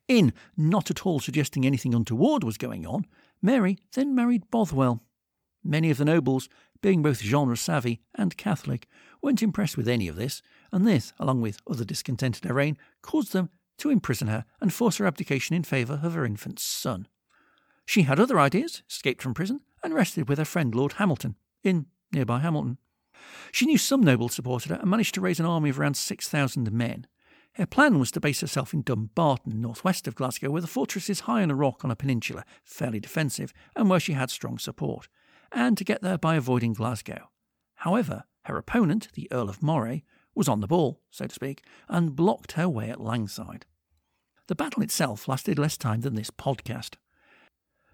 In 0.08 0.32
not 0.56 0.90
at 0.90 1.04
all 1.04 1.20
suggesting 1.20 1.66
anything 1.66 1.94
untoward 1.94 2.44
was 2.44 2.58
going 2.58 2.86
on, 2.86 3.06
Mary 3.42 3.78
then 3.92 4.14
married 4.14 4.50
Bothwell, 4.50 5.02
Many 5.66 5.90
of 5.90 5.98
the 5.98 6.04
nobles, 6.04 6.48
being 6.80 7.02
both 7.02 7.20
genre 7.20 7.56
savvy 7.56 8.00
and 8.14 8.36
Catholic, 8.36 8.86
weren't 9.20 9.42
impressed 9.42 9.76
with 9.76 9.88
any 9.88 10.06
of 10.06 10.14
this, 10.14 10.40
and 10.70 10.86
this, 10.86 11.12
along 11.18 11.40
with 11.40 11.58
other 11.68 11.84
discontent 11.84 12.36
at 12.36 12.44
her 12.48 12.54
reign, 12.54 12.78
caused 13.02 13.32
them 13.32 13.50
to 13.78 13.90
imprison 13.90 14.28
her 14.28 14.44
and 14.60 14.72
force 14.72 14.96
her 14.98 15.06
abdication 15.06 15.54
in 15.54 15.62
favour 15.62 16.00
of 16.02 16.14
her 16.14 16.24
infant 16.24 16.58
son. 16.58 17.08
She 17.84 18.02
had 18.02 18.18
other 18.18 18.38
ideas, 18.38 18.82
escaped 18.90 19.22
from 19.22 19.34
prison, 19.34 19.60
and 19.82 19.94
rested 19.94 20.28
with 20.28 20.38
her 20.38 20.44
friend 20.44 20.74
Lord 20.74 20.94
Hamilton 20.94 21.36
in 21.62 21.86
nearby 22.12 22.40
Hamilton. 22.40 22.78
She 23.52 23.66
knew 23.66 23.78
some 23.78 24.02
nobles 24.02 24.34
supported 24.34 24.70
her 24.70 24.76
and 24.76 24.90
managed 24.90 25.14
to 25.14 25.20
raise 25.20 25.40
an 25.40 25.46
army 25.46 25.70
of 25.70 25.78
around 25.78 25.96
6,000 25.96 26.72
men. 26.72 27.06
Her 27.54 27.66
plan 27.66 27.98
was 27.98 28.10
to 28.12 28.20
base 28.20 28.40
herself 28.40 28.74
in 28.74 28.82
Dumbarton, 28.82 29.60
northwest 29.60 30.06
of 30.06 30.14
Glasgow, 30.14 30.50
where 30.50 30.60
the 30.60 30.66
fortress 30.66 31.08
is 31.08 31.20
high 31.20 31.42
on 31.42 31.50
a 31.50 31.54
rock 31.54 31.84
on 31.84 31.90
a 31.90 31.96
peninsula, 31.96 32.44
fairly 32.64 33.00
defensive, 33.00 33.52
and 33.74 33.88
where 33.88 34.00
she 34.00 34.12
had 34.12 34.30
strong 34.30 34.58
support 34.58 35.08
and 35.52 35.78
to 35.78 35.84
get 35.84 36.02
there 36.02 36.18
by 36.18 36.36
avoiding 36.36 36.72
Glasgow. 36.72 37.30
However, 37.76 38.24
her 38.44 38.56
opponent, 38.56 39.08
the 39.14 39.28
Earl 39.32 39.48
of 39.48 39.62
Moray, 39.62 40.02
was 40.36 40.48
on 40.48 40.60
the 40.60 40.68
ball, 40.68 41.00
so 41.10 41.26
to 41.26 41.34
speak, 41.34 41.64
and 41.88 42.14
blocked 42.14 42.52
her 42.52 42.68
way 42.68 42.90
at 42.90 43.00
Langside. 43.00 43.66
The 44.46 44.54
battle 44.54 44.82
itself 44.82 45.26
lasted 45.26 45.58
less 45.58 45.76
time 45.76 46.02
than 46.02 46.14
this 46.14 46.30
podcast. 46.30 46.94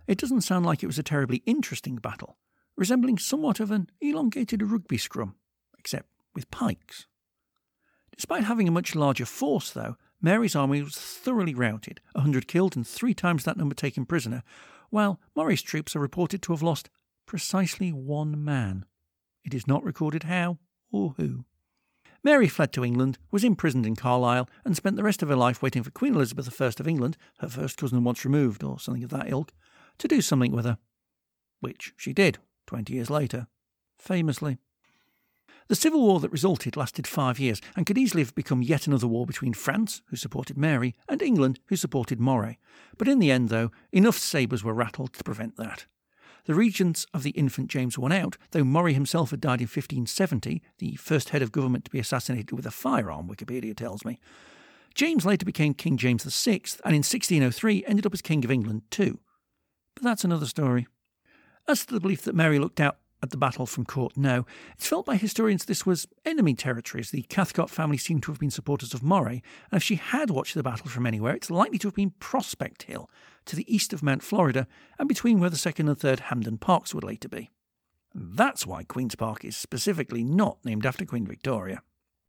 It 0.07 0.18
doesn't 0.18 0.43
sound 0.43 0.66
like 0.66 0.82
it 0.82 0.88
was 0.88 0.99
a 0.99 1.03
terribly 1.03 1.43
interesting 1.47 1.97
battle, 1.97 2.36
resembling 2.76 3.18
somewhat 3.18 3.61
of 3.61 3.70
an 3.70 3.88
elongated 4.01 4.62
rugby 4.62 4.99
scrum, 4.99 5.36
except 5.78 6.09
with 6.34 6.51
pikes. 6.51 7.07
Despite 8.16 8.45
having 8.45 8.68
a 8.68 8.72
much 8.72 8.95
larger 8.95 9.24
force, 9.24 9.70
though, 9.70 9.97
Mary's 10.20 10.55
army 10.55 10.82
was 10.82 10.97
thoroughly 10.97 11.55
routed, 11.55 12.01
a 12.14 12.20
hundred 12.20 12.47
killed 12.47 12.76
and 12.76 12.86
three 12.86 13.14
times 13.14 13.45
that 13.45 13.57
number 13.57 13.74
taken 13.74 14.05
prisoner, 14.05 14.43
while 14.90 15.20
Moray's 15.34 15.62
troops 15.62 15.97
are 15.97 16.01
reported 16.01 16.43
to 16.43 16.53
have 16.53 16.62
lost 16.62 16.90
precisely 17.24 17.93
one 17.93 18.45
man. 18.45 18.84
It 19.45 19.55
is 19.55 19.66
not 19.66 19.82
recorded 19.82 20.24
how 20.24 20.59
or 20.90 21.14
who. 21.16 21.47
Mary 22.24 22.46
fled 22.46 22.72
to 22.72 22.84
England, 22.84 23.18
was 23.30 23.42
imprisoned 23.42 23.84
in 23.84 23.96
Carlisle, 23.96 24.48
and 24.64 24.76
spent 24.76 24.96
the 24.96 25.02
rest 25.02 25.22
of 25.22 25.28
her 25.28 25.36
life 25.36 25.60
waiting 25.60 25.82
for 25.82 25.90
Queen 25.90 26.14
Elizabeth 26.14 26.60
I 26.60 26.66
of 26.66 26.88
England, 26.88 27.16
her 27.38 27.48
first 27.48 27.76
cousin 27.76 28.04
once 28.04 28.24
removed, 28.24 28.62
or 28.62 28.78
something 28.78 29.02
of 29.02 29.10
that 29.10 29.28
ilk, 29.28 29.52
to 29.98 30.08
do 30.08 30.20
something 30.20 30.52
with 30.52 30.64
her. 30.64 30.78
Which 31.60 31.92
she 31.96 32.12
did, 32.12 32.38
twenty 32.66 32.94
years 32.94 33.10
later, 33.10 33.48
famously. 33.98 34.58
The 35.68 35.76
civil 35.76 36.02
war 36.02 36.20
that 36.20 36.32
resulted 36.32 36.76
lasted 36.76 37.06
five 37.06 37.38
years 37.38 37.60
and 37.76 37.86
could 37.86 37.98
easily 37.98 38.22
have 38.22 38.34
become 38.34 38.62
yet 38.62 38.86
another 38.86 39.06
war 39.06 39.26
between 39.26 39.54
France, 39.54 40.02
who 40.06 40.16
supported 40.16 40.58
Mary, 40.58 40.94
and 41.08 41.22
England, 41.22 41.60
who 41.66 41.76
supported 41.76 42.20
Moray. 42.20 42.58
But 42.98 43.08
in 43.08 43.18
the 43.18 43.30
end, 43.30 43.48
though, 43.48 43.70
enough 43.90 44.18
sabres 44.18 44.62
were 44.62 44.74
rattled 44.74 45.12
to 45.14 45.24
prevent 45.24 45.56
that. 45.56 45.86
The 46.45 46.55
regents 46.55 47.07
of 47.14 47.22
the 47.22 47.30
infant 47.30 47.68
James 47.68 47.97
won 47.97 48.11
out, 48.11 48.36
though 48.51 48.64
Moray 48.64 48.93
himself 48.93 49.30
had 49.30 49.40
died 49.40 49.61
in 49.61 49.66
1570, 49.66 50.61
the 50.78 50.97
first 50.97 51.28
head 51.28 51.43
of 51.43 51.53
government 51.53 51.84
to 51.84 51.90
be 51.90 52.01
assassinated 52.01 52.53
with 52.53 52.66
a 52.66 52.72
firearm, 52.72 53.28
Wikipedia 53.28 53.76
tells 53.76 54.05
me. 54.05 54.18
James 54.95 55.24
later 55.24 55.47
became 55.47 55.72
King 55.72 55.97
James 55.97 56.24
VI, 56.24 56.62
and 56.84 56.95
in 56.95 57.01
1603 57.01 57.84
ended 57.86 58.07
up 58.07 58.12
as 58.12 58.22
King 58.22 58.45
of 58.45 58.51
England 58.51 58.82
too. 58.90 59.20
But 59.95 60.03
that's 60.03 60.24
another 60.24 60.47
story. 60.47 60.86
As 61.68 61.86
to 61.86 61.95
the 61.95 62.01
belief 62.01 62.22
that 62.22 62.34
Mary 62.34 62.59
looked 62.59 62.80
out 62.80 62.99
at 63.22 63.30
the 63.30 63.36
battle 63.36 63.66
from 63.66 63.84
Court 63.84 64.16
Knowe. 64.16 64.44
It's 64.74 64.88
felt 64.88 65.06
by 65.06 65.16
historians 65.16 65.64
this 65.64 65.86
was 65.86 66.08
enemy 66.24 66.54
territory, 66.54 67.00
as 67.00 67.10
the 67.10 67.22
Cathcart 67.22 67.70
family 67.70 67.96
seem 67.96 68.20
to 68.22 68.32
have 68.32 68.40
been 68.40 68.50
supporters 68.50 68.94
of 68.94 69.02
Moray, 69.02 69.42
and 69.70 69.78
if 69.78 69.82
she 69.82 69.96
had 69.96 70.30
watched 70.30 70.54
the 70.54 70.62
battle 70.62 70.88
from 70.88 71.06
anywhere, 71.06 71.34
it's 71.34 71.50
likely 71.50 71.78
to 71.78 71.88
have 71.88 71.94
been 71.94 72.14
Prospect 72.18 72.84
Hill, 72.84 73.08
to 73.46 73.56
the 73.56 73.72
east 73.72 73.92
of 73.92 74.02
Mount 74.02 74.22
Florida, 74.22 74.66
and 74.98 75.08
between 75.08 75.40
where 75.40 75.50
the 75.50 75.56
second 75.56 75.88
and 75.88 75.98
third 75.98 76.20
Hampden 76.20 76.58
Parks 76.58 76.94
would 76.94 77.04
later 77.04 77.28
be. 77.28 77.50
that's 78.14 78.66
why 78.66 78.84
Queen's 78.84 79.14
Park 79.14 79.44
is 79.44 79.56
specifically 79.56 80.22
not 80.22 80.58
named 80.64 80.84
after 80.84 81.04
Queen 81.04 81.26
Victoria. 81.26 81.82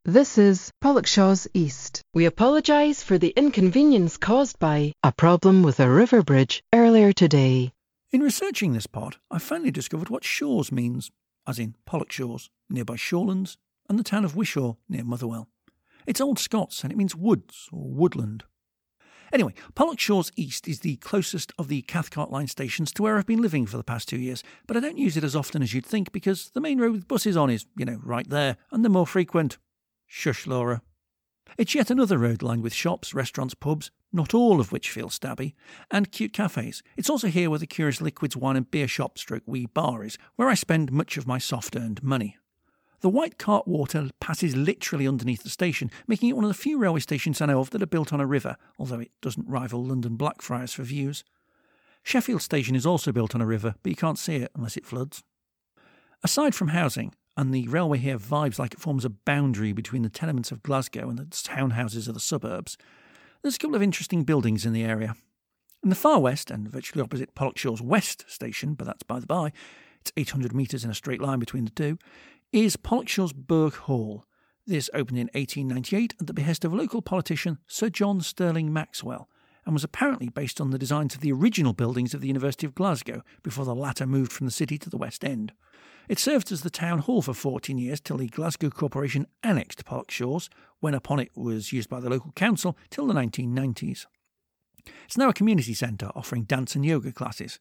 This 0.06 0.36
is 0.36 0.70
Pollokshaws 0.82 1.46
East. 1.54 2.02
We 2.12 2.26
apologise 2.26 3.02
for 3.02 3.16
the 3.16 3.32
inconvenience 3.36 4.18
caused 4.18 4.58
by 4.58 4.92
a 5.02 5.12
problem 5.12 5.62
with 5.62 5.80
a 5.80 5.90
river 5.90 6.22
bridge 6.22 6.62
earlier 6.74 7.12
today. 7.12 7.72
In 8.14 8.22
researching 8.22 8.74
this 8.74 8.86
pod, 8.86 9.16
I 9.28 9.40
finally 9.40 9.72
discovered 9.72 10.08
what 10.08 10.22
Shaws 10.22 10.70
means, 10.70 11.10
as 11.48 11.58
in 11.58 11.74
Pollokshaws, 11.84 12.48
nearby 12.70 12.94
Shawlands, 12.94 13.56
and 13.88 13.98
the 13.98 14.04
town 14.04 14.24
of 14.24 14.36
Wishaw, 14.36 14.74
near 14.88 15.02
Motherwell. 15.02 15.48
It's 16.06 16.20
Old 16.20 16.38
Scots 16.38 16.84
and 16.84 16.92
it 16.92 16.96
means 16.96 17.16
woods 17.16 17.68
or 17.72 17.90
woodland. 17.90 18.44
Anyway, 19.32 19.52
Pollokshaws 19.74 20.30
East 20.36 20.68
is 20.68 20.78
the 20.78 20.94
closest 20.98 21.52
of 21.58 21.66
the 21.66 21.82
Cathcart 21.82 22.30
line 22.30 22.46
stations 22.46 22.92
to 22.92 23.02
where 23.02 23.18
I've 23.18 23.26
been 23.26 23.42
living 23.42 23.66
for 23.66 23.78
the 23.78 23.82
past 23.82 24.08
two 24.08 24.20
years, 24.20 24.44
but 24.68 24.76
I 24.76 24.80
don't 24.80 24.96
use 24.96 25.16
it 25.16 25.24
as 25.24 25.34
often 25.34 25.60
as 25.60 25.74
you'd 25.74 25.84
think 25.84 26.12
because 26.12 26.50
the 26.50 26.60
main 26.60 26.78
road 26.78 26.92
with 26.92 27.08
buses 27.08 27.36
on 27.36 27.50
is, 27.50 27.66
you 27.76 27.84
know, 27.84 27.98
right 28.00 28.30
there, 28.30 28.58
and 28.70 28.84
they're 28.84 28.90
more 28.90 29.08
frequent. 29.08 29.58
Shush, 30.06 30.46
Laura. 30.46 30.82
It's 31.56 31.74
yet 31.74 31.90
another 31.90 32.18
road 32.18 32.42
lined 32.42 32.62
with 32.62 32.74
shops, 32.74 33.14
restaurants, 33.14 33.54
pubs, 33.54 33.90
not 34.12 34.34
all 34.34 34.60
of 34.60 34.72
which 34.72 34.90
feel 34.90 35.08
stabby, 35.08 35.54
and 35.90 36.10
cute 36.10 36.32
cafes. 36.32 36.82
It's 36.96 37.10
also 37.10 37.28
here 37.28 37.50
where 37.50 37.58
the 37.58 37.66
curious 37.66 38.00
liquids 38.00 38.36
wine 38.36 38.56
and 38.56 38.70
beer 38.70 38.88
shop 38.88 39.18
stroke 39.18 39.42
wee 39.46 39.66
bar 39.66 40.04
is, 40.04 40.18
where 40.36 40.48
I 40.48 40.54
spend 40.54 40.92
much 40.92 41.16
of 41.16 41.26
my 41.26 41.38
soft 41.38 41.76
earned 41.76 42.02
money. 42.02 42.36
The 43.00 43.10
White 43.10 43.38
Cart 43.38 43.68
Water 43.68 44.08
passes 44.18 44.56
literally 44.56 45.06
underneath 45.06 45.42
the 45.42 45.50
station, 45.50 45.90
making 46.06 46.30
it 46.30 46.36
one 46.36 46.44
of 46.44 46.48
the 46.48 46.54
few 46.54 46.78
railway 46.78 47.00
stations 47.00 47.40
I 47.40 47.46
know 47.46 47.60
of 47.60 47.70
that 47.70 47.82
are 47.82 47.86
built 47.86 48.12
on 48.12 48.20
a 48.20 48.26
river, 48.26 48.56
although 48.78 49.00
it 49.00 49.10
doesn't 49.20 49.46
rival 49.46 49.84
London 49.84 50.16
Blackfriars 50.16 50.72
for 50.72 50.84
views. 50.84 51.22
Sheffield 52.02 52.42
Station 52.42 52.74
is 52.74 52.86
also 52.86 53.12
built 53.12 53.34
on 53.34 53.40
a 53.40 53.46
river, 53.46 53.74
but 53.82 53.90
you 53.90 53.96
can't 53.96 54.18
see 54.18 54.36
it 54.36 54.50
unless 54.54 54.76
it 54.76 54.86
floods. 54.86 55.22
Aside 56.22 56.54
from 56.54 56.68
housing, 56.68 57.14
and 57.36 57.52
the 57.52 57.68
railway 57.68 57.98
here 57.98 58.18
vibes 58.18 58.58
like 58.58 58.74
it 58.74 58.80
forms 58.80 59.04
a 59.04 59.10
boundary 59.10 59.72
between 59.72 60.02
the 60.02 60.08
tenements 60.08 60.52
of 60.52 60.62
Glasgow 60.62 61.08
and 61.08 61.18
the 61.18 61.24
townhouses 61.24 62.08
of 62.08 62.14
the 62.14 62.20
suburbs, 62.20 62.76
there's 63.42 63.56
a 63.56 63.58
couple 63.58 63.76
of 63.76 63.82
interesting 63.82 64.24
buildings 64.24 64.64
in 64.64 64.72
the 64.72 64.84
area. 64.84 65.16
In 65.82 65.90
the 65.90 65.94
far 65.94 66.20
west, 66.20 66.50
and 66.50 66.68
virtually 66.68 67.02
opposite 67.02 67.34
Pollokshaws 67.34 67.80
West 67.80 68.24
Station, 68.26 68.74
but 68.74 68.86
that's 68.86 69.02
by 69.02 69.20
the 69.20 69.26
by, 69.26 69.52
it's 70.00 70.12
800 70.16 70.54
metres 70.54 70.84
in 70.84 70.90
a 70.90 70.94
straight 70.94 71.20
line 71.20 71.38
between 71.38 71.64
the 71.64 71.70
two, 71.70 71.98
is 72.52 72.76
Pollokshaws 72.76 73.34
Burgh 73.34 73.74
Hall. 73.74 74.24
This 74.66 74.88
opened 74.94 75.18
in 75.18 75.28
1898 75.34 76.14
at 76.20 76.26
the 76.26 76.32
behest 76.32 76.64
of 76.64 76.72
local 76.72 77.02
politician 77.02 77.58
Sir 77.66 77.90
John 77.90 78.20
Stirling 78.20 78.72
Maxwell, 78.72 79.28
and 79.66 79.74
was 79.74 79.84
apparently 79.84 80.28
based 80.28 80.60
on 80.60 80.70
the 80.70 80.78
designs 80.78 81.14
of 81.14 81.20
the 81.20 81.32
original 81.32 81.72
buildings 81.72 82.14
of 82.14 82.20
the 82.20 82.28
University 82.28 82.66
of 82.66 82.74
Glasgow 82.74 83.22
before 83.42 83.64
the 83.64 83.74
latter 83.74 84.06
moved 84.06 84.32
from 84.32 84.46
the 84.46 84.52
city 84.52 84.78
to 84.78 84.88
the 84.88 84.96
West 84.96 85.24
End. 85.24 85.52
It 86.08 86.18
served 86.18 86.52
as 86.52 86.62
the 86.62 86.70
town 86.70 86.98
hall 87.00 87.22
for 87.22 87.32
14 87.32 87.78
years 87.78 88.00
till 88.00 88.18
the 88.18 88.28
Glasgow 88.28 88.70
Corporation 88.70 89.26
annexed 89.42 89.84
Pollokshaws, 89.84 90.48
when 90.80 90.94
upon 90.94 91.18
it 91.18 91.30
was 91.34 91.72
used 91.72 91.88
by 91.88 92.00
the 92.00 92.10
local 92.10 92.32
council 92.32 92.76
till 92.90 93.06
the 93.06 93.14
1990s. 93.14 94.06
It's 95.06 95.16
now 95.16 95.30
a 95.30 95.34
community 95.34 95.72
centre 95.72 96.10
offering 96.14 96.44
dance 96.44 96.74
and 96.74 96.84
yoga 96.84 97.10
classes. 97.10 97.58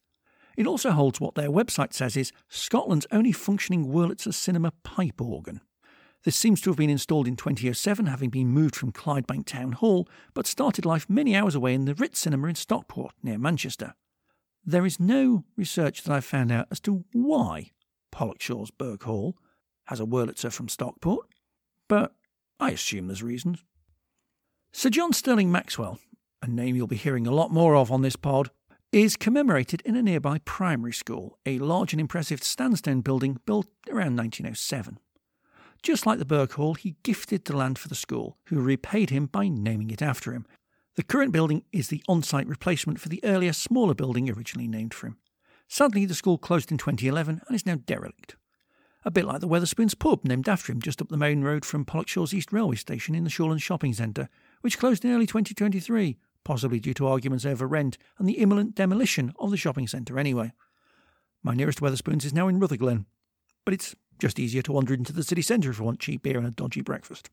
It 0.58 0.68
also 0.68 0.91
holds 0.91 1.22
what 1.22 1.36
their 1.36 1.50
website 1.50 1.94
says 1.94 2.18
is 2.18 2.32
Scotland's 2.50 3.08
only 3.12 3.32
functioning 3.32 3.88
Wurlitzer 3.88 4.34
cinema 4.34 4.72
pipe 4.84 5.22
organ. 5.22 5.62
This 6.26 6.36
seems 6.36 6.62
to 6.62 6.70
have 6.70 6.78
been 6.78 6.89
installed 6.89 7.28
in 7.28 7.36
2007, 7.36 8.06
having 8.06 8.30
been 8.30 8.48
moved 8.48 8.76
from 8.76 8.91
Clydebank 8.91 9.46
Town 9.46 9.74
Hall, 9.74 10.08
but 10.34 10.48
started 10.48 10.86
life 10.86 11.10
many 11.10 11.36
hours 11.36 11.56
away 11.56 11.74
in 11.74 11.86
the 11.86 11.96
Ritz 11.96 12.20
Cinema 12.20 12.48
in 12.48 12.56
Stockport, 12.56 13.14
near 13.24 13.38
Manchester. 13.38 13.96
There 14.66 14.86
is 14.86 15.00
no 15.00 15.44
research 15.58 16.04
that 16.04 16.14
I've 16.14 16.24
found 16.24 16.52
out 16.52 16.68
as 16.72 16.80
to 16.82 17.04
why 17.12 17.72
Pollokshaws 18.14 18.70
Burgh 18.78 19.03
Hall 19.03 19.36
has 19.88 19.99
a 19.99 20.05
Wurlitzer 20.05 20.51
from 20.51 20.70
Stockport, 20.70 21.28
but 21.89 22.14
I 22.59 22.72
assume 22.72 23.07
there's 23.07 23.24
reasons. 23.24 23.64
Sir 24.72 24.89
John 24.89 25.14
Stirling 25.14 25.51
Maxwell, 25.51 25.99
a 26.41 26.47
name 26.47 26.76
you'll 26.76 26.88
be 26.88 26.95
hearing 26.95 27.26
a 27.26 27.34
lot 27.34 27.51
more 27.51 27.76
of 27.76 27.91
on 27.91 28.03
this 28.03 28.16
pod, 28.16 28.51
is 28.91 29.18
commemorated 29.18 29.82
in 29.84 29.95
a 29.95 30.03
nearby 30.03 30.39
primary 30.45 30.93
school, 30.93 31.39
a 31.45 31.57
large 31.57 31.93
and 31.93 31.99
impressive 31.99 32.43
sandstone 32.43 33.01
building 33.01 33.39
built 33.45 33.66
around 33.89 34.16
1907. 34.16 34.99
Just 35.82 36.05
like 36.05 36.20
the 36.20 36.26
Burgh 36.26 36.51
Hall, 36.53 36.76
he 36.76 36.95
gifted 37.03 37.45
the 37.45 37.57
land 37.57 37.80
for 37.80 37.88
the 37.88 37.95
school, 37.95 38.38
who 38.45 38.61
repaid 38.61 39.09
him 39.09 39.26
by 39.26 39.47
naming 39.47 39.89
it 39.89 40.01
after 40.01 40.32
him. 40.32 40.45
The 40.95 41.03
current 41.03 41.32
building 41.32 41.64
is 41.72 41.88
the 41.88 42.03
on 42.07 42.22
site 42.22 42.47
replacement 42.47 42.99
for 42.99 43.09
the 43.09 43.24
earlier, 43.24 43.51
smaller 43.51 43.95
building 43.95 44.30
originally 44.30 44.68
named 44.68 44.93
for 44.93 45.07
him. 45.07 45.18
Sadly, 45.68 46.05
the 46.05 46.14
school 46.14 46.38
closed 46.38 46.72
in 46.72 46.78
2011 46.78 47.41
and 47.47 47.55
is 47.55 47.66
now 47.66 47.76
derelict. 47.76 48.36
A 49.05 49.11
bit 49.11 49.26
like 49.26 49.41
the 49.41 49.47
Wetherspoons 49.47 49.97
pub, 49.97 50.24
named 50.24 50.47
after 50.47 50.72
him 50.72 50.82
just 50.82 51.01
up 51.01 51.09
the 51.09 51.18
main 51.18 51.41
road 51.41 51.66
from 51.66 51.84
Pollokshaws 51.84 52.34
East 52.34 52.53
Railway 52.53 52.78
Station 52.78 53.16
in 53.16 53.26
the 53.26 53.30
Shawlands 53.30 53.61
Shopping 53.61 53.93
Centre, 53.93 54.30
which 54.61 54.80
closed 54.80 55.03
in 55.03 55.11
early 55.11 55.28
2023, 55.28 56.18
possibly 56.45 56.80
due 56.80 56.93
to 56.93 57.07
arguments 57.07 57.45
over 57.45 57.68
rent 57.68 57.97
and 58.18 58.28
the 58.28 58.39
imminent 58.39 58.76
demolition 58.76 59.34
of 59.39 59.51
the 59.51 59.57
shopping 59.57 59.88
centre 59.88 60.18
anyway. 60.18 60.53
My 61.41 61.53
nearest 61.53 61.82
Wetherspoons 61.82 62.24
is 62.24 62.34
now 62.34 62.47
in 62.47 62.59
Rutherglen, 62.59 63.05
but 63.66 63.74
it's 63.74 63.95
just 64.20 64.39
easier 64.39 64.61
to 64.61 64.72
wander 64.72 64.93
into 64.93 65.11
the 65.11 65.24
city 65.24 65.41
centre 65.41 65.72
if 65.72 65.80
you 65.80 65.84
want 65.84 65.99
cheap 65.99 66.24
beer 66.24 66.38
and 66.38 66.47
a 66.47 66.51
dodgy 66.51 66.82
breakfast. 66.82 67.30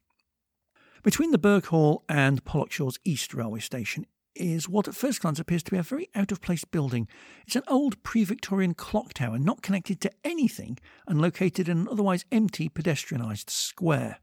Between 1.02 1.30
the 1.30 1.38
Burgh 1.38 1.66
Hall 1.66 2.04
and 2.08 2.44
Pollokshaws 2.44 2.98
East 3.04 3.32
Railway 3.32 3.60
Station 3.60 4.06
is 4.34 4.68
what 4.68 4.88
at 4.88 4.94
first 4.94 5.20
glance 5.20 5.38
appears 5.38 5.62
to 5.64 5.70
be 5.70 5.76
a 5.76 5.82
very 5.82 6.08
out 6.14 6.32
of 6.32 6.40
place 6.40 6.64
building. 6.64 7.08
It's 7.46 7.56
an 7.56 7.62
old 7.68 8.02
pre 8.02 8.24
Victorian 8.24 8.74
clock 8.74 9.14
tower 9.14 9.38
not 9.38 9.62
connected 9.62 10.00
to 10.00 10.12
anything 10.24 10.78
and 11.06 11.20
located 11.20 11.68
in 11.68 11.78
an 11.78 11.88
otherwise 11.90 12.24
empty 12.30 12.68
pedestrianised 12.68 13.50
square. 13.50 14.18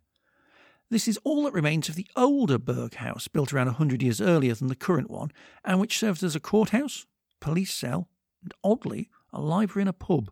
This 0.90 1.08
is 1.08 1.20
all 1.24 1.44
that 1.44 1.54
remains 1.54 1.90
of 1.90 1.96
the 1.96 2.08
older 2.16 2.58
Burgh 2.58 2.96
House, 2.96 3.28
built 3.28 3.54
around 3.54 3.68
a 3.68 3.74
hundred 3.74 4.02
years 4.02 4.22
earlier 4.22 4.54
than 4.54 4.70
the 4.70 4.76
current 4.76 5.12
one, 5.12 5.32
and 5.66 5.80
which 5.80 5.98
served 5.98 6.24
as 6.24 6.36
a 6.36 6.40
courthouse, 6.40 7.06
police 7.42 7.74
cell, 7.74 8.08
and 8.42 8.54
oddly, 8.64 9.10
a 9.34 9.42
library 9.42 9.82
and 9.82 9.90
a 9.90 9.94
pub. 9.94 10.32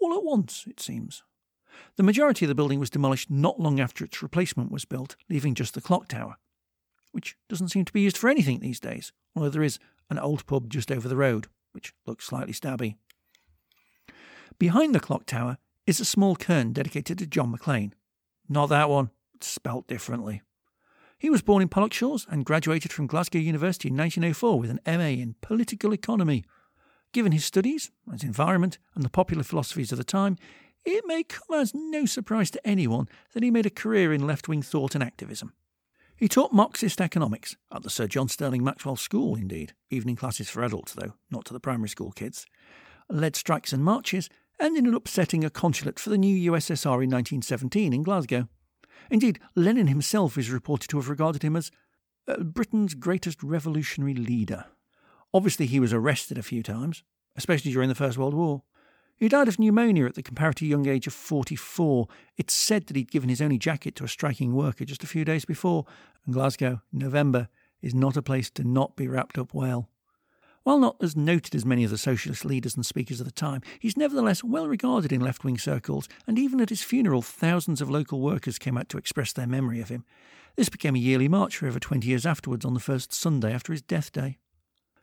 All 0.00 0.14
at 0.14 0.22
once, 0.22 0.64
it 0.68 0.78
seems. 0.78 1.24
The 1.96 2.04
majority 2.04 2.44
of 2.44 2.48
the 2.48 2.54
building 2.54 2.78
was 2.78 2.90
demolished 2.90 3.30
not 3.30 3.58
long 3.58 3.80
after 3.80 4.04
its 4.04 4.22
replacement 4.22 4.70
was 4.70 4.84
built, 4.84 5.16
leaving 5.28 5.54
just 5.54 5.74
the 5.74 5.80
clock 5.80 6.06
tower 6.06 6.36
which 7.12 7.36
doesn't 7.48 7.68
seem 7.68 7.84
to 7.84 7.92
be 7.92 8.00
used 8.00 8.18
for 8.18 8.28
anything 8.28 8.60
these 8.60 8.80
days, 8.80 9.12
although 9.34 9.50
there 9.50 9.62
is 9.62 9.78
an 10.10 10.18
old 10.18 10.46
pub 10.46 10.70
just 10.70 10.90
over 10.90 11.08
the 11.08 11.16
road, 11.16 11.46
which 11.72 11.92
looks 12.06 12.26
slightly 12.26 12.52
stabby. 12.52 12.96
Behind 14.58 14.94
the 14.94 15.00
clock 15.00 15.26
tower 15.26 15.58
is 15.86 16.00
a 16.00 16.04
small 16.04 16.36
cairn 16.36 16.72
dedicated 16.72 17.18
to 17.18 17.26
John 17.26 17.50
Maclean. 17.50 17.94
Not 18.48 18.68
that 18.68 18.90
one, 18.90 19.10
it's 19.34 19.46
spelt 19.46 19.86
differently. 19.86 20.42
He 21.18 21.30
was 21.30 21.42
born 21.42 21.62
in 21.62 21.68
Pollokshaws 21.68 22.26
and 22.28 22.44
graduated 22.44 22.92
from 22.92 23.06
Glasgow 23.06 23.38
University 23.38 23.88
in 23.88 23.96
1904 23.96 24.58
with 24.58 24.70
an 24.70 24.80
MA 24.86 25.20
in 25.20 25.34
Political 25.40 25.92
Economy. 25.92 26.44
Given 27.12 27.32
his 27.32 27.44
studies, 27.44 27.90
his 28.12 28.22
environment, 28.22 28.78
and 28.94 29.04
the 29.04 29.10
popular 29.10 29.42
philosophies 29.42 29.90
of 29.90 29.98
the 29.98 30.04
time, 30.04 30.36
it 30.84 31.04
may 31.06 31.24
come 31.24 31.60
as 31.60 31.74
no 31.74 32.06
surprise 32.06 32.50
to 32.52 32.66
anyone 32.66 33.08
that 33.32 33.42
he 33.42 33.50
made 33.50 33.66
a 33.66 33.70
career 33.70 34.12
in 34.12 34.26
left 34.26 34.48
wing 34.48 34.62
thought 34.62 34.94
and 34.94 35.02
activism. 35.02 35.52
He 36.18 36.26
taught 36.26 36.52
Marxist 36.52 37.00
economics 37.00 37.56
at 37.72 37.84
the 37.84 37.90
Sir 37.90 38.08
John 38.08 38.26
Stirling 38.26 38.64
Maxwell 38.64 38.96
School, 38.96 39.36
indeed, 39.36 39.72
evening 39.88 40.16
classes 40.16 40.50
for 40.50 40.64
adults, 40.64 40.92
though, 40.92 41.14
not 41.30 41.44
to 41.44 41.52
the 41.52 41.60
primary 41.60 41.88
school 41.88 42.10
kids, 42.10 42.44
led 43.08 43.36
strikes 43.36 43.72
and 43.72 43.84
marches, 43.84 44.28
and 44.58 44.76
ended 44.76 44.96
up 44.96 45.06
setting 45.06 45.44
a 45.44 45.50
consulate 45.50 46.00
for 46.00 46.10
the 46.10 46.18
new 46.18 46.50
USSR 46.50 47.04
in 47.04 47.10
1917 47.10 47.92
in 47.92 48.02
Glasgow. 48.02 48.48
Indeed, 49.12 49.38
Lenin 49.54 49.86
himself 49.86 50.36
is 50.36 50.50
reported 50.50 50.90
to 50.90 50.96
have 50.96 51.08
regarded 51.08 51.44
him 51.44 51.54
as 51.54 51.70
uh, 52.26 52.42
Britain's 52.42 52.94
greatest 52.94 53.40
revolutionary 53.44 54.14
leader. 54.14 54.64
Obviously, 55.32 55.66
he 55.66 55.78
was 55.78 55.92
arrested 55.92 56.36
a 56.36 56.42
few 56.42 56.64
times, 56.64 57.04
especially 57.36 57.70
during 57.70 57.88
the 57.88 57.94
First 57.94 58.18
World 58.18 58.34
War. 58.34 58.64
He 59.18 59.28
died 59.28 59.48
of 59.48 59.58
pneumonia 59.58 60.06
at 60.06 60.14
the 60.14 60.22
comparatively 60.22 60.68
young 60.68 60.86
age 60.86 61.08
of 61.08 61.12
44. 61.12 62.06
It's 62.36 62.54
said 62.54 62.86
that 62.86 62.96
he'd 62.96 63.10
given 63.10 63.28
his 63.28 63.42
only 63.42 63.58
jacket 63.58 63.96
to 63.96 64.04
a 64.04 64.08
striking 64.08 64.54
worker 64.54 64.84
just 64.84 65.02
a 65.02 65.08
few 65.08 65.24
days 65.24 65.44
before, 65.44 65.86
and 66.24 66.32
Glasgow, 66.32 66.82
November, 66.92 67.48
is 67.82 67.94
not 67.94 68.16
a 68.16 68.22
place 68.22 68.48
to 68.50 68.62
not 68.62 68.94
be 68.94 69.08
wrapped 69.08 69.36
up 69.36 69.52
well. 69.52 69.88
While 70.62 70.78
not 70.78 70.96
as 71.00 71.16
noted 71.16 71.54
as 71.56 71.64
many 71.64 71.82
of 71.82 71.90
the 71.90 71.98
socialist 71.98 72.44
leaders 72.44 72.76
and 72.76 72.86
speakers 72.86 73.18
of 73.18 73.26
the 73.26 73.32
time, 73.32 73.62
he's 73.80 73.96
nevertheless 73.96 74.44
well 74.44 74.68
regarded 74.68 75.10
in 75.12 75.20
left 75.20 75.42
wing 75.42 75.58
circles, 75.58 76.08
and 76.26 76.38
even 76.38 76.60
at 76.60 76.68
his 76.68 76.82
funeral, 76.82 77.22
thousands 77.22 77.80
of 77.80 77.90
local 77.90 78.20
workers 78.20 78.58
came 78.58 78.78
out 78.78 78.88
to 78.90 78.98
express 78.98 79.32
their 79.32 79.46
memory 79.48 79.80
of 79.80 79.88
him. 79.88 80.04
This 80.54 80.68
became 80.68 80.94
a 80.94 81.00
yearly 81.00 81.26
march 81.26 81.56
for 81.56 81.66
over 81.66 81.80
20 81.80 82.06
years 82.06 82.26
afterwards 82.26 82.64
on 82.64 82.74
the 82.74 82.80
first 82.80 83.12
Sunday 83.12 83.52
after 83.52 83.72
his 83.72 83.82
death 83.82 84.12
day. 84.12 84.38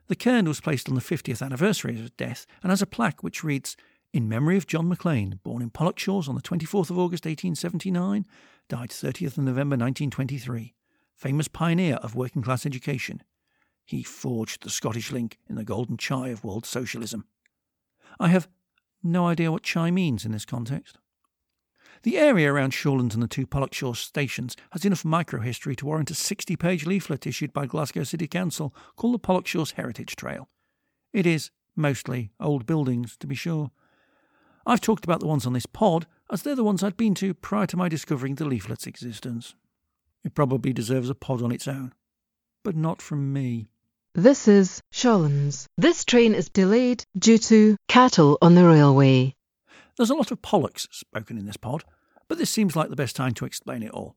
The 0.08 0.16
cairn 0.16 0.46
was 0.46 0.60
placed 0.60 0.88
on 0.88 0.94
the 0.94 1.00
50th 1.00 1.44
anniversary 1.44 1.94
of 1.94 2.00
his 2.00 2.10
death 2.12 2.46
and 2.62 2.70
has 2.70 2.80
a 2.80 2.86
plaque 2.86 3.22
which 3.22 3.42
reads 3.42 3.76
in 4.16 4.30
memory 4.30 4.56
of 4.56 4.66
John 4.66 4.88
Maclean, 4.88 5.38
born 5.44 5.60
in 5.60 5.68
Pollokshaws 5.68 6.26
on 6.26 6.34
the 6.34 6.40
24th 6.40 6.88
of 6.88 6.98
August 6.98 7.26
1879, 7.26 8.24
died 8.66 8.88
30th 8.88 9.36
of 9.36 9.44
November 9.44 9.76
1923, 9.76 10.74
famous 11.14 11.48
pioneer 11.48 11.96
of 11.96 12.14
working 12.14 12.40
class 12.40 12.64
education. 12.64 13.22
He 13.84 14.02
forged 14.02 14.62
the 14.62 14.70
Scottish 14.70 15.12
link 15.12 15.36
in 15.50 15.56
the 15.56 15.64
golden 15.64 15.98
chai 15.98 16.28
of 16.28 16.44
world 16.44 16.64
socialism. 16.64 17.26
I 18.18 18.28
have 18.28 18.48
no 19.02 19.26
idea 19.26 19.52
what 19.52 19.62
chai 19.62 19.90
means 19.90 20.24
in 20.24 20.32
this 20.32 20.46
context. 20.46 20.96
The 22.02 22.16
area 22.16 22.50
around 22.50 22.72
Shawlands 22.72 23.12
and 23.12 23.22
the 23.22 23.28
two 23.28 23.46
Pollokshaws 23.46 23.98
stations 23.98 24.56
has 24.70 24.86
enough 24.86 25.02
microhistory 25.02 25.76
to 25.76 25.84
warrant 25.84 26.10
a 26.10 26.14
60 26.14 26.56
page 26.56 26.86
leaflet 26.86 27.26
issued 27.26 27.52
by 27.52 27.66
Glasgow 27.66 28.04
City 28.04 28.26
Council 28.26 28.74
called 28.96 29.12
the 29.12 29.18
Pollokshaws 29.18 29.72
Heritage 29.72 30.16
Trail. 30.16 30.48
It 31.12 31.26
is 31.26 31.50
mostly 31.76 32.30
old 32.40 32.64
buildings, 32.64 33.18
to 33.18 33.26
be 33.26 33.34
sure, 33.34 33.72
I've 34.68 34.80
talked 34.80 35.04
about 35.04 35.20
the 35.20 35.28
ones 35.28 35.46
on 35.46 35.52
this 35.52 35.64
pod, 35.64 36.06
as 36.28 36.42
they're 36.42 36.56
the 36.56 36.64
ones 36.64 36.82
I'd 36.82 36.96
been 36.96 37.14
to 37.16 37.34
prior 37.34 37.66
to 37.68 37.76
my 37.76 37.88
discovering 37.88 38.34
the 38.34 38.44
leaflet's 38.44 38.88
existence. 38.88 39.54
It 40.24 40.34
probably 40.34 40.72
deserves 40.72 41.08
a 41.08 41.14
pod 41.14 41.40
on 41.40 41.52
its 41.52 41.68
own, 41.68 41.94
but 42.64 42.74
not 42.74 43.00
from 43.00 43.32
me. 43.32 43.68
This 44.12 44.48
is 44.48 44.80
Shawlands. 44.92 45.66
This 45.78 46.04
train 46.04 46.34
is 46.34 46.48
delayed 46.48 47.04
due 47.16 47.38
to 47.38 47.76
cattle 47.86 48.38
on 48.42 48.56
the 48.56 48.64
railway. 48.64 49.36
There's 49.96 50.10
a 50.10 50.16
lot 50.16 50.32
of 50.32 50.42
Pollocks 50.42 50.88
spoken 50.90 51.38
in 51.38 51.46
this 51.46 51.56
pod, 51.56 51.84
but 52.26 52.38
this 52.38 52.50
seems 52.50 52.74
like 52.74 52.90
the 52.90 52.96
best 52.96 53.14
time 53.14 53.34
to 53.34 53.44
explain 53.44 53.84
it 53.84 53.92
all. 53.92 54.16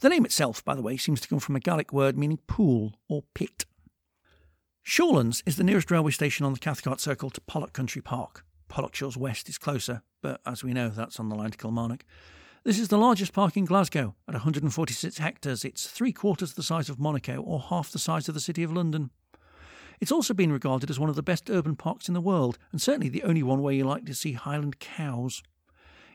The 0.00 0.08
name 0.08 0.24
itself, 0.24 0.64
by 0.64 0.76
the 0.76 0.82
way, 0.82 0.96
seems 0.96 1.20
to 1.22 1.28
come 1.28 1.40
from 1.40 1.56
a 1.56 1.60
Gaelic 1.60 1.92
word 1.92 2.16
meaning 2.16 2.38
pool 2.46 2.94
or 3.08 3.24
pit. 3.34 3.64
Shawlands 4.86 5.42
is 5.46 5.56
the 5.56 5.64
nearest 5.64 5.90
railway 5.90 6.12
station 6.12 6.46
on 6.46 6.52
the 6.52 6.60
Cathcart 6.60 7.00
Circle 7.00 7.30
to 7.30 7.40
Pollok 7.40 7.72
Country 7.72 8.00
Park. 8.00 8.44
Pollokshaws 8.70 9.16
West 9.16 9.48
is 9.48 9.58
closer, 9.58 10.02
but 10.22 10.40
as 10.46 10.64
we 10.64 10.72
know, 10.72 10.88
that's 10.88 11.18
on 11.18 11.28
the 11.28 11.34
line 11.34 11.50
to 11.50 11.58
Kilmarnock. 11.58 12.04
This 12.62 12.78
is 12.78 12.88
the 12.88 12.98
largest 12.98 13.32
park 13.32 13.56
in 13.56 13.64
Glasgow. 13.64 14.14
At 14.28 14.34
146 14.34 15.18
hectares, 15.18 15.64
it's 15.64 15.88
three 15.88 16.12
quarters 16.12 16.54
the 16.54 16.62
size 16.62 16.88
of 16.88 17.00
Monaco 17.00 17.40
or 17.40 17.58
half 17.58 17.90
the 17.90 17.98
size 17.98 18.28
of 18.28 18.34
the 18.34 18.40
City 18.40 18.62
of 18.62 18.72
London. 18.72 19.10
It's 20.00 20.12
also 20.12 20.34
been 20.34 20.52
regarded 20.52 20.88
as 20.88 21.00
one 21.00 21.10
of 21.10 21.16
the 21.16 21.22
best 21.22 21.50
urban 21.50 21.74
parks 21.74 22.06
in 22.08 22.14
the 22.14 22.20
world, 22.20 22.58
and 22.70 22.80
certainly 22.80 23.08
the 23.08 23.24
only 23.24 23.42
one 23.42 23.60
where 23.60 23.74
you 23.74 23.84
like 23.84 24.06
to 24.06 24.14
see 24.14 24.32
Highland 24.32 24.78
cows. 24.78 25.42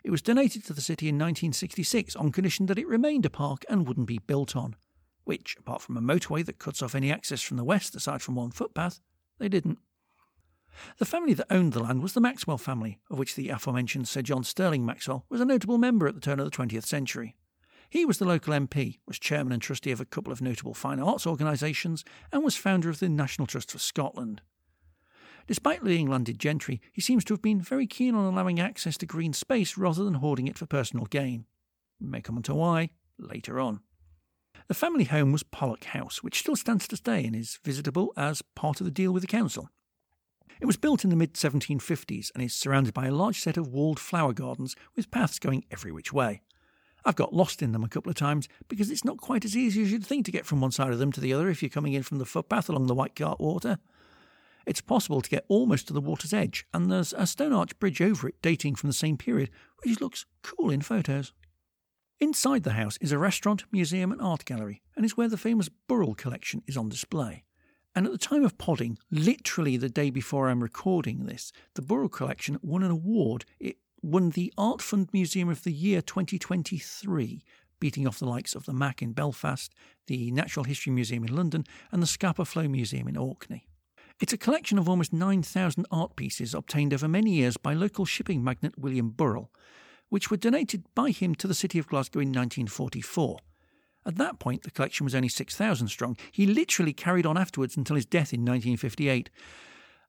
It 0.03 0.11
was 0.11 0.21
donated 0.21 0.63
to 0.65 0.73
the 0.73 0.81
city 0.81 1.07
in 1.07 1.15
1966 1.15 2.15
on 2.15 2.31
condition 2.31 2.67
that 2.67 2.79
it 2.79 2.87
remained 2.87 3.25
a 3.25 3.29
park 3.29 3.65
and 3.69 3.87
wouldn't 3.87 4.07
be 4.07 4.19
built 4.19 4.55
on, 4.55 4.75
which, 5.23 5.55
apart 5.59 5.81
from 5.81 5.97
a 5.97 6.01
motorway 6.01 6.45
that 6.45 6.59
cuts 6.59 6.81
off 6.81 6.95
any 6.95 7.11
access 7.11 7.41
from 7.41 7.57
the 7.57 7.63
west 7.63 7.95
aside 7.95 8.21
from 8.21 8.35
one 8.35 8.51
footpath, 8.51 9.01
they 9.39 9.49
didn't. 9.49 9.79
The 10.97 11.05
family 11.05 11.33
that 11.33 11.47
owned 11.49 11.73
the 11.73 11.83
land 11.83 12.01
was 12.01 12.13
the 12.13 12.21
Maxwell 12.21 12.57
family, 12.57 12.99
of 13.09 13.17
which 13.17 13.35
the 13.35 13.49
aforementioned 13.49 14.07
Sir 14.07 14.21
John 14.21 14.43
Stirling 14.43 14.85
Maxwell 14.85 15.25
was 15.29 15.41
a 15.41 15.45
notable 15.45 15.77
member 15.77 16.07
at 16.07 16.15
the 16.15 16.21
turn 16.21 16.39
of 16.39 16.45
the 16.45 16.55
20th 16.55 16.85
century. 16.85 17.35
He 17.89 18.05
was 18.05 18.17
the 18.17 18.25
local 18.25 18.53
MP, 18.53 18.99
was 19.07 19.19
chairman 19.19 19.53
and 19.53 19.61
trustee 19.61 19.91
of 19.91 20.01
a 20.01 20.05
couple 20.05 20.33
of 20.33 20.41
notable 20.41 20.73
fine 20.73 20.99
arts 20.99 21.27
organisations, 21.27 22.03
and 22.31 22.43
was 22.43 22.55
founder 22.55 22.89
of 22.89 22.99
the 22.99 23.09
National 23.09 23.47
Trust 23.47 23.71
for 23.71 23.79
Scotland. 23.79 24.41
Despite 25.47 25.83
being 25.83 26.09
landed 26.09 26.39
gentry, 26.39 26.81
he 26.91 27.01
seems 27.01 27.23
to 27.25 27.33
have 27.33 27.41
been 27.41 27.61
very 27.61 27.85
keen 27.85 28.15
on 28.15 28.25
allowing 28.25 28.59
access 28.59 28.97
to 28.97 29.05
green 29.05 29.31
space 29.33 29.77
rather 29.77 30.03
than 30.03 30.15
hoarding 30.15 30.47
it 30.47 30.57
for 30.57 30.65
personal 30.65 31.05
gain. 31.05 31.45
We 31.99 32.07
May 32.07 32.21
come 32.21 32.37
on 32.37 32.43
to 32.43 32.55
why 32.55 32.89
later 33.19 33.59
on. 33.59 33.81
The 34.67 34.73
family 34.73 35.03
home 35.03 35.31
was 35.31 35.43
Pollok 35.43 35.83
House, 35.85 36.23
which 36.23 36.39
still 36.39 36.55
stands 36.55 36.87
to 36.87 36.97
today 36.97 37.25
and 37.25 37.35
is 37.35 37.59
visitable 37.63 38.11
as 38.17 38.41
part 38.55 38.81
of 38.81 38.85
the 38.85 38.91
deal 38.91 39.11
with 39.11 39.21
the 39.21 39.27
council. 39.27 39.69
It 40.61 40.65
was 40.65 40.77
built 40.77 41.03
in 41.03 41.09
the 41.09 41.15
mid 41.15 41.33
1750s 41.33 42.31
and 42.33 42.43
is 42.43 42.53
surrounded 42.53 42.93
by 42.93 43.07
a 43.07 43.11
large 43.11 43.41
set 43.41 43.57
of 43.57 43.67
walled 43.67 43.99
flower 43.99 44.33
gardens 44.33 44.75
with 44.95 45.11
paths 45.11 45.39
going 45.39 45.65
every 45.71 45.91
which 45.91 46.13
way. 46.13 46.41
I've 47.03 47.15
got 47.15 47.33
lost 47.33 47.61
in 47.61 47.71
them 47.71 47.83
a 47.83 47.89
couple 47.89 48.09
of 48.09 48.15
times 48.15 48.47
because 48.67 48.89
it's 48.89 49.05
not 49.05 49.17
quite 49.17 49.45
as 49.45 49.55
easy 49.55 49.83
as 49.83 49.91
you'd 49.91 50.05
think 50.05 50.25
to 50.25 50.31
get 50.31 50.45
from 50.45 50.61
one 50.61 50.71
side 50.71 50.91
of 50.91 50.99
them 50.99 51.11
to 51.11 51.21
the 51.21 51.33
other 51.33 51.49
if 51.49 51.61
you're 51.61 51.69
coming 51.69 51.93
in 51.93 52.03
from 52.03 52.17
the 52.17 52.25
footpath 52.25 52.67
along 52.67 52.87
the 52.87 52.95
White 52.95 53.15
Cart 53.15 53.39
Water. 53.39 53.77
It's 54.65 54.81
possible 54.81 55.21
to 55.21 55.29
get 55.29 55.45
almost 55.47 55.87
to 55.87 55.93
the 55.93 56.01
water's 56.01 56.33
edge, 56.33 56.65
and 56.73 56.91
there's 56.91 57.13
a 57.13 57.27
stone 57.27 57.53
arch 57.53 57.77
bridge 57.77 58.01
over 58.01 58.27
it 58.29 58.41
dating 58.41 58.75
from 58.75 58.89
the 58.89 58.95
same 58.95 59.17
period, 59.17 59.51
which 59.83 60.01
looks 60.01 60.25
cool 60.41 60.71
in 60.71 60.81
photos. 60.81 61.33
Inside 62.19 62.63
the 62.63 62.73
house 62.73 62.97
is 62.99 63.11
a 63.11 63.19
restaurant, 63.19 63.65
museum, 63.71 64.11
and 64.11 64.21
art 64.21 64.45
gallery, 64.45 64.81
and 64.95 65.05
is 65.05 65.15
where 65.15 65.27
the 65.27 65.37
famous 65.37 65.69
Burrell 65.69 66.15
collection 66.15 66.63
is 66.65 66.77
on 66.77 66.89
display. 66.89 67.44
And 67.95 68.05
at 68.05 68.11
the 68.11 68.17
time 68.17 68.43
of 68.43 68.57
podding, 68.57 68.97
literally 69.09 69.77
the 69.77 69.87
day 69.87 70.09
before 70.09 70.49
I'm 70.49 70.61
recording 70.61 71.25
this, 71.25 71.53
the 71.75 71.81
Burrell 71.81 72.09
collection 72.09 72.59
won 72.61 72.83
an 72.83 72.91
award. 72.91 73.45
It 73.57 73.77
won 74.01 74.31
the 74.31 74.53
Art 74.57 74.81
Fund 74.81 75.09
Museum 75.13 75.47
of 75.47 75.63
the 75.63 75.71
Year 75.71 76.01
2023, 76.01 77.41
beating 77.79 78.05
off 78.05 78.19
the 78.19 78.27
likes 78.27 78.53
of 78.53 78.65
the 78.65 78.73
Mac 78.73 79.01
in 79.01 79.13
Belfast, 79.13 79.73
the 80.07 80.29
Natural 80.31 80.65
History 80.65 80.91
Museum 80.91 81.23
in 81.23 81.33
London, 81.33 81.63
and 81.89 82.03
the 82.03 82.07
Scapa 82.07 82.43
Flow 82.43 82.67
Museum 82.67 83.07
in 83.07 83.15
Orkney. 83.15 83.65
It's 84.19 84.33
a 84.33 84.37
collection 84.37 84.77
of 84.77 84.89
almost 84.89 85.13
9,000 85.13 85.85
art 85.89 86.17
pieces 86.17 86.53
obtained 86.53 86.93
over 86.93 87.07
many 87.07 87.31
years 87.31 87.55
by 87.55 87.73
local 87.73 88.03
shipping 88.03 88.43
magnate 88.43 88.77
William 88.77 89.09
Burrell, 89.09 89.51
which 90.09 90.29
were 90.29 90.37
donated 90.37 90.83
by 90.95 91.11
him 91.11 91.33
to 91.35 91.47
the 91.47 91.53
city 91.53 91.79
of 91.79 91.87
Glasgow 91.87 92.19
in 92.19 92.29
1944. 92.29 93.39
At 94.05 94.17
that 94.17 94.39
point, 94.39 94.63
the 94.63 94.71
collection 94.71 95.03
was 95.03 95.15
only 95.15 95.29
6,000 95.29 95.87
strong. 95.87 96.15
He 96.31 96.45
literally 96.45 96.93
carried 96.93 97.25
on 97.25 97.37
afterwards 97.37 97.75
until 97.75 97.95
his 97.95 98.05
death 98.05 98.33
in 98.33 98.41
1958. 98.41 99.29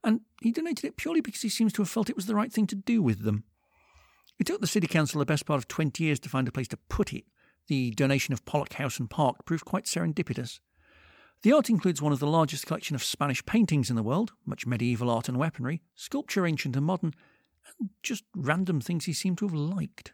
And 0.05 0.20
he 0.42 0.53
donated 0.53 0.84
it 0.84 0.97
purely 0.97 1.20
because 1.20 1.42
he 1.42 1.49
seems 1.49 1.72
to 1.74 1.82
have 1.82 1.88
felt 1.88 2.11
it 2.11 2.16
was 2.16 2.26
the 2.26 2.34
right 2.34 2.53
thing 2.53 2.66
to 2.68 2.76
do 2.76 3.03
with 3.03 3.24
them. 3.24 3.44
It 4.38 4.47
took 4.47 4.61
the 4.61 4.66
City 4.66 4.86
Council 4.86 5.18
the 5.18 5.24
best 5.24 5.47
part 5.47 5.59
of 5.59 5.68
20 5.68 6.05
years 6.05 6.20
to 6.20 6.28
find 6.28 6.47
a 6.47 6.53
place 6.53 6.68
to 6.68 6.76
put 6.88 7.12
it. 7.12 7.24
The 7.68 7.90
donation 7.92 8.34
of 8.34 8.44
Pollok 8.44 8.74
House 8.74 9.01
and 9.01 9.09
Park 9.09 9.44
proved 9.47 9.64
quite 9.64 9.86
serendipitous. 9.86 10.61
The 11.42 11.53
art 11.53 11.70
includes 11.70 12.01
one 12.03 12.12
of 12.12 12.18
the 12.18 12.26
largest 12.26 12.66
collection 12.66 12.94
of 12.94 13.03
Spanish 13.03 13.44
paintings 13.44 13.90
in 13.90 13.97
the 13.97 14.03
world, 14.03 14.32
much 14.44 14.66
medieval 14.66 15.11
art 15.11 15.28
and 15.28 15.38
weaponry, 15.38 15.82
sculpture 15.94 16.47
ancient 16.47 16.76
and 16.76 16.86
modern, 16.86 17.14
and 17.78 17.90
just 18.03 18.24
random 18.34 18.80
things 18.80 19.07
he 19.07 19.12
seemed 19.12 19.38
to 19.38 19.47
have 19.47 19.55
liked. 19.55 20.12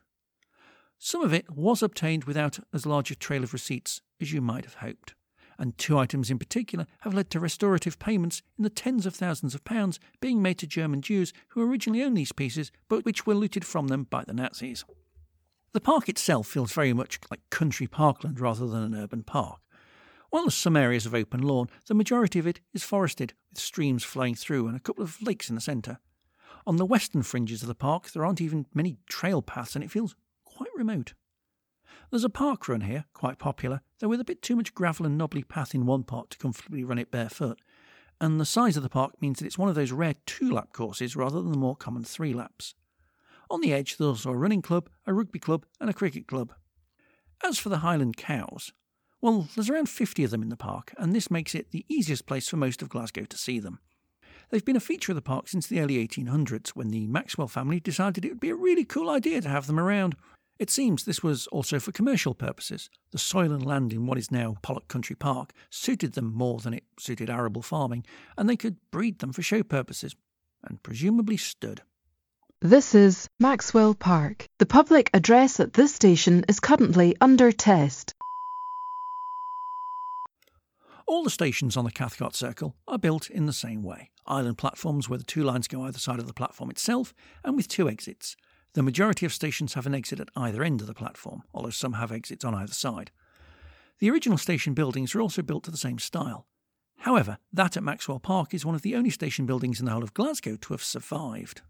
Some 1.04 1.24
of 1.24 1.34
it 1.34 1.50
was 1.50 1.82
obtained 1.82 2.24
without 2.24 2.60
as 2.72 2.86
large 2.86 3.10
a 3.10 3.16
trail 3.16 3.42
of 3.42 3.52
receipts 3.52 4.02
as 4.20 4.32
you 4.32 4.40
might 4.40 4.64
have 4.64 4.74
hoped 4.74 5.16
and 5.58 5.76
two 5.76 5.98
items 5.98 6.30
in 6.30 6.38
particular 6.38 6.86
have 7.00 7.12
led 7.12 7.28
to 7.30 7.40
restorative 7.40 7.98
payments 7.98 8.40
in 8.56 8.62
the 8.62 8.70
tens 8.70 9.04
of 9.04 9.12
thousands 9.12 9.52
of 9.52 9.64
pounds 9.64 9.98
being 10.20 10.40
made 10.40 10.58
to 10.58 10.66
German 10.68 11.02
Jews 11.02 11.32
who 11.48 11.68
originally 11.68 12.04
owned 12.04 12.16
these 12.16 12.30
pieces 12.30 12.70
but 12.88 13.04
which 13.04 13.26
were 13.26 13.34
looted 13.34 13.64
from 13.64 13.88
them 13.88 14.04
by 14.04 14.22
the 14.22 14.32
Nazis. 14.32 14.84
The 15.72 15.80
park 15.80 16.08
itself 16.08 16.46
feels 16.46 16.72
very 16.72 16.92
much 16.92 17.18
like 17.32 17.50
country 17.50 17.88
parkland 17.88 18.38
rather 18.38 18.68
than 18.68 18.84
an 18.84 18.94
urban 18.94 19.24
park. 19.24 19.58
While 20.30 20.44
there's 20.44 20.54
some 20.54 20.76
areas 20.76 21.04
of 21.04 21.16
open 21.16 21.42
lawn, 21.42 21.68
the 21.88 21.94
majority 21.94 22.38
of 22.38 22.46
it 22.46 22.60
is 22.72 22.84
forested, 22.84 23.34
with 23.50 23.58
streams 23.58 24.04
flowing 24.04 24.36
through 24.36 24.68
and 24.68 24.76
a 24.76 24.80
couple 24.80 25.02
of 25.02 25.20
lakes 25.20 25.48
in 25.48 25.56
the 25.56 25.60
centre. 25.60 25.98
On 26.64 26.76
the 26.76 26.86
western 26.86 27.24
fringes 27.24 27.62
of 27.62 27.68
the 27.68 27.74
park, 27.74 28.12
there 28.12 28.24
aren't 28.24 28.40
even 28.40 28.66
many 28.72 28.98
trail 29.08 29.42
paths, 29.42 29.74
and 29.74 29.84
it 29.84 29.90
feels 29.90 30.14
quite 30.56 30.70
remote. 30.76 31.14
There's 32.10 32.24
a 32.24 32.30
park 32.30 32.68
run 32.68 32.82
here, 32.82 33.06
quite 33.14 33.38
popular, 33.38 33.80
though 33.98 34.08
with 34.08 34.20
a 34.20 34.24
bit 34.24 34.42
too 34.42 34.56
much 34.56 34.74
gravel 34.74 35.06
and 35.06 35.16
knobbly 35.16 35.42
path 35.42 35.74
in 35.74 35.86
one 35.86 36.02
part 36.02 36.30
to 36.30 36.38
comfortably 36.38 36.84
run 36.84 36.98
it 36.98 37.10
barefoot. 37.10 37.58
And 38.20 38.38
the 38.40 38.44
size 38.44 38.76
of 38.76 38.82
the 38.82 38.88
park 38.88 39.20
means 39.20 39.38
that 39.38 39.46
it's 39.46 39.58
one 39.58 39.68
of 39.68 39.74
those 39.74 39.92
rare 39.92 40.14
two 40.26 40.50
lap 40.50 40.72
courses 40.72 41.16
rather 41.16 41.40
than 41.40 41.52
the 41.52 41.58
more 41.58 41.76
common 41.76 42.04
three 42.04 42.32
laps. 42.32 42.74
On 43.50 43.60
the 43.60 43.72
edge, 43.72 43.96
there's 43.96 44.08
also 44.08 44.30
a 44.30 44.36
running 44.36 44.62
club, 44.62 44.88
a 45.06 45.12
rugby 45.12 45.38
club, 45.38 45.66
and 45.80 45.90
a 45.90 45.94
cricket 45.94 46.26
club. 46.26 46.52
As 47.42 47.58
for 47.58 47.68
the 47.68 47.78
Highland 47.78 48.16
cows, 48.16 48.72
well, 49.20 49.48
there's 49.54 49.70
around 49.70 49.88
50 49.88 50.24
of 50.24 50.30
them 50.30 50.42
in 50.42 50.48
the 50.48 50.56
park, 50.56 50.92
and 50.98 51.14
this 51.14 51.30
makes 51.30 51.54
it 51.54 51.70
the 51.70 51.84
easiest 51.88 52.26
place 52.26 52.48
for 52.48 52.56
most 52.56 52.82
of 52.82 52.88
Glasgow 52.88 53.24
to 53.24 53.38
see 53.38 53.58
them. 53.58 53.78
They've 54.50 54.64
been 54.64 54.76
a 54.76 54.80
feature 54.80 55.12
of 55.12 55.16
the 55.16 55.22
park 55.22 55.48
since 55.48 55.66
the 55.66 55.80
early 55.80 56.06
1800s 56.06 56.70
when 56.70 56.88
the 56.88 57.06
Maxwell 57.06 57.48
family 57.48 57.80
decided 57.80 58.24
it 58.24 58.28
would 58.28 58.40
be 58.40 58.50
a 58.50 58.54
really 58.54 58.84
cool 58.84 59.08
idea 59.08 59.40
to 59.40 59.48
have 59.48 59.66
them 59.66 59.80
around. 59.80 60.14
It 60.62 60.70
seems 60.70 61.02
this 61.02 61.24
was 61.24 61.48
also 61.48 61.80
for 61.80 61.90
commercial 61.90 62.34
purposes. 62.34 62.88
The 63.10 63.18
soil 63.18 63.50
and 63.50 63.66
land 63.66 63.92
in 63.92 64.06
what 64.06 64.16
is 64.16 64.30
now 64.30 64.54
Pollok 64.62 64.86
Country 64.86 65.16
Park 65.16 65.52
suited 65.70 66.12
them 66.12 66.32
more 66.32 66.60
than 66.60 66.72
it 66.72 66.84
suited 67.00 67.28
arable 67.28 67.62
farming, 67.62 68.06
and 68.38 68.48
they 68.48 68.56
could 68.56 68.76
breed 68.92 69.18
them 69.18 69.32
for 69.32 69.42
show 69.42 69.64
purposes, 69.64 70.14
and 70.62 70.80
presumably 70.84 71.36
stood. 71.36 71.82
This 72.60 72.94
is 72.94 73.28
Maxwell 73.40 73.92
Park. 73.92 74.46
The 74.58 74.66
public 74.66 75.10
address 75.12 75.58
at 75.58 75.72
this 75.72 75.96
station 75.96 76.44
is 76.46 76.60
currently 76.60 77.16
under 77.20 77.50
test. 77.50 78.14
All 81.08 81.24
the 81.24 81.30
stations 81.30 81.76
on 81.76 81.84
the 81.84 81.90
Cathcart 81.90 82.36
Circle 82.36 82.76
are 82.86 82.98
built 82.98 83.28
in 83.28 83.46
the 83.46 83.52
same 83.52 83.82
way 83.82 84.10
island 84.28 84.58
platforms 84.58 85.08
where 85.08 85.18
the 85.18 85.24
two 85.24 85.42
lines 85.42 85.66
go 85.66 85.82
either 85.82 85.98
side 85.98 86.20
of 86.20 86.28
the 86.28 86.32
platform 86.32 86.70
itself, 86.70 87.12
and 87.42 87.56
with 87.56 87.66
two 87.66 87.88
exits. 87.88 88.36
The 88.74 88.82
majority 88.82 89.26
of 89.26 89.34
stations 89.34 89.74
have 89.74 89.86
an 89.86 89.94
exit 89.94 90.18
at 90.18 90.30
either 90.34 90.62
end 90.62 90.80
of 90.80 90.86
the 90.86 90.94
platform, 90.94 91.42
although 91.52 91.70
some 91.70 91.94
have 91.94 92.10
exits 92.10 92.44
on 92.44 92.54
either 92.54 92.72
side. 92.72 93.10
The 93.98 94.10
original 94.10 94.38
station 94.38 94.72
buildings 94.72 95.14
are 95.14 95.20
also 95.20 95.42
built 95.42 95.64
to 95.64 95.70
the 95.70 95.76
same 95.76 95.98
style. 95.98 96.46
However, 96.98 97.38
that 97.52 97.76
at 97.76 97.82
Maxwell 97.82 98.18
Park 98.18 98.54
is 98.54 98.64
one 98.64 98.74
of 98.74 98.82
the 98.82 98.94
only 98.94 99.10
station 99.10 99.44
buildings 99.44 99.78
in 99.78 99.86
the 99.86 99.92
whole 99.92 100.02
of 100.02 100.14
Glasgow 100.14 100.56
to 100.56 100.72
have 100.72 100.82
survived, 100.82 101.60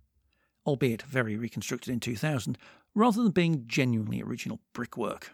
albeit 0.65 1.03
very 1.03 1.37
reconstructed 1.37 1.93
in 1.93 1.99
2000, 1.99 2.57
rather 2.95 3.23
than 3.23 3.33
being 3.33 3.65
genuinely 3.67 4.23
original 4.23 4.61
brickwork. 4.73 5.33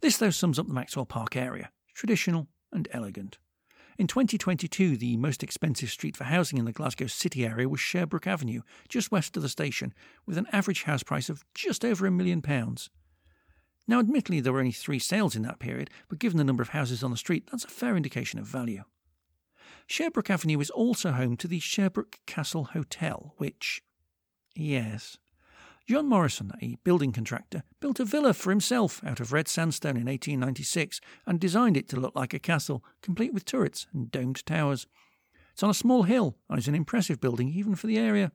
This, 0.00 0.16
though, 0.16 0.30
sums 0.30 0.58
up 0.58 0.66
the 0.66 0.74
Maxwell 0.74 1.06
Park 1.06 1.36
area 1.36 1.70
traditional 1.94 2.46
and 2.72 2.88
elegant. 2.92 3.38
In 3.98 4.06
2022, 4.06 4.96
the 4.96 5.16
most 5.16 5.42
expensive 5.42 5.90
street 5.90 6.16
for 6.16 6.22
housing 6.22 6.56
in 6.56 6.66
the 6.66 6.72
Glasgow 6.72 7.08
city 7.08 7.44
area 7.44 7.68
was 7.68 7.80
Sherbrooke 7.80 8.28
Avenue, 8.28 8.62
just 8.88 9.10
west 9.10 9.36
of 9.36 9.42
the 9.42 9.48
station, 9.48 9.92
with 10.24 10.38
an 10.38 10.46
average 10.52 10.84
house 10.84 11.02
price 11.02 11.28
of 11.28 11.44
just 11.52 11.84
over 11.84 12.06
a 12.06 12.10
million 12.12 12.40
pounds. 12.40 12.90
Now, 13.88 13.98
admittedly, 13.98 14.38
there 14.38 14.52
were 14.52 14.60
only 14.60 14.70
three 14.70 15.00
sales 15.00 15.34
in 15.34 15.42
that 15.42 15.58
period, 15.58 15.90
but 16.08 16.20
given 16.20 16.38
the 16.38 16.44
number 16.44 16.62
of 16.62 16.68
houses 16.68 17.02
on 17.02 17.10
the 17.10 17.16
street, 17.16 17.48
that's 17.50 17.64
a 17.64 17.68
fair 17.68 17.96
indication 17.96 18.38
of 18.38 18.46
value. 18.46 18.84
Sherbrooke 19.88 20.30
Avenue 20.30 20.60
is 20.60 20.70
also 20.70 21.10
home 21.10 21.36
to 21.36 21.48
the 21.48 21.58
Sherbrooke 21.58 22.20
Castle 22.24 22.64
Hotel, 22.66 23.34
which, 23.38 23.82
yes, 24.54 25.18
John 25.88 26.06
Morrison, 26.06 26.52
a 26.60 26.76
building 26.84 27.12
contractor, 27.12 27.62
built 27.80 27.98
a 27.98 28.04
villa 28.04 28.34
for 28.34 28.50
himself 28.50 29.02
out 29.06 29.20
of 29.20 29.32
red 29.32 29.48
sandstone 29.48 29.96
in 29.96 30.04
1896 30.04 31.00
and 31.26 31.40
designed 31.40 31.78
it 31.78 31.88
to 31.88 31.98
look 31.98 32.14
like 32.14 32.34
a 32.34 32.38
castle, 32.38 32.84
complete 33.00 33.32
with 33.32 33.46
turrets 33.46 33.86
and 33.94 34.10
domed 34.10 34.44
towers. 34.44 34.86
It's 35.54 35.62
on 35.62 35.70
a 35.70 35.74
small 35.74 36.02
hill 36.02 36.36
and 36.50 36.58
is 36.58 36.68
an 36.68 36.74
impressive 36.74 37.22
building 37.22 37.48
even 37.48 37.74
for 37.74 37.86
the 37.86 37.96
area. 37.96 38.32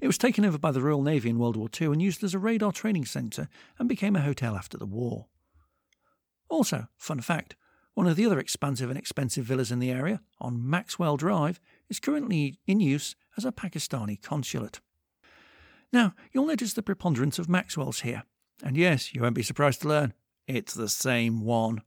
It 0.00 0.06
was 0.06 0.16
taken 0.16 0.46
over 0.46 0.56
by 0.56 0.70
the 0.70 0.80
Royal 0.80 1.02
Navy 1.02 1.28
in 1.28 1.38
World 1.38 1.58
War 1.58 1.68
II 1.78 1.88
and 1.88 2.00
used 2.00 2.24
as 2.24 2.32
a 2.32 2.38
radar 2.38 2.72
training 2.72 3.04
centre 3.04 3.46
and 3.78 3.86
became 3.86 4.16
a 4.16 4.22
hotel 4.22 4.56
after 4.56 4.78
the 4.78 4.86
war. 4.86 5.26
Also, 6.48 6.86
fun 6.96 7.20
fact, 7.20 7.56
one 7.92 8.06
of 8.06 8.16
the 8.16 8.24
other 8.24 8.38
expansive 8.38 8.88
and 8.88 8.98
expensive 8.98 9.44
villas 9.44 9.70
in 9.70 9.80
the 9.80 9.90
area, 9.90 10.22
on 10.40 10.66
Maxwell 10.66 11.18
Drive, 11.18 11.60
is 11.90 12.00
currently 12.00 12.58
in 12.66 12.80
use 12.80 13.16
as 13.36 13.44
a 13.44 13.52
Pakistani 13.52 14.16
consulate. 14.22 14.80
Now, 15.92 16.14
you'll 16.32 16.46
notice 16.46 16.72
the 16.72 16.82
preponderance 16.82 17.38
of 17.38 17.48
Maxwell's 17.48 18.00
here. 18.00 18.22
And 18.62 18.76
yes, 18.76 19.14
you 19.14 19.22
won't 19.22 19.34
be 19.34 19.42
surprised 19.42 19.82
to 19.82 19.88
learn, 19.88 20.14
it's 20.46 20.74
the 20.74 20.88
same 20.88 21.40
one. 21.40 21.82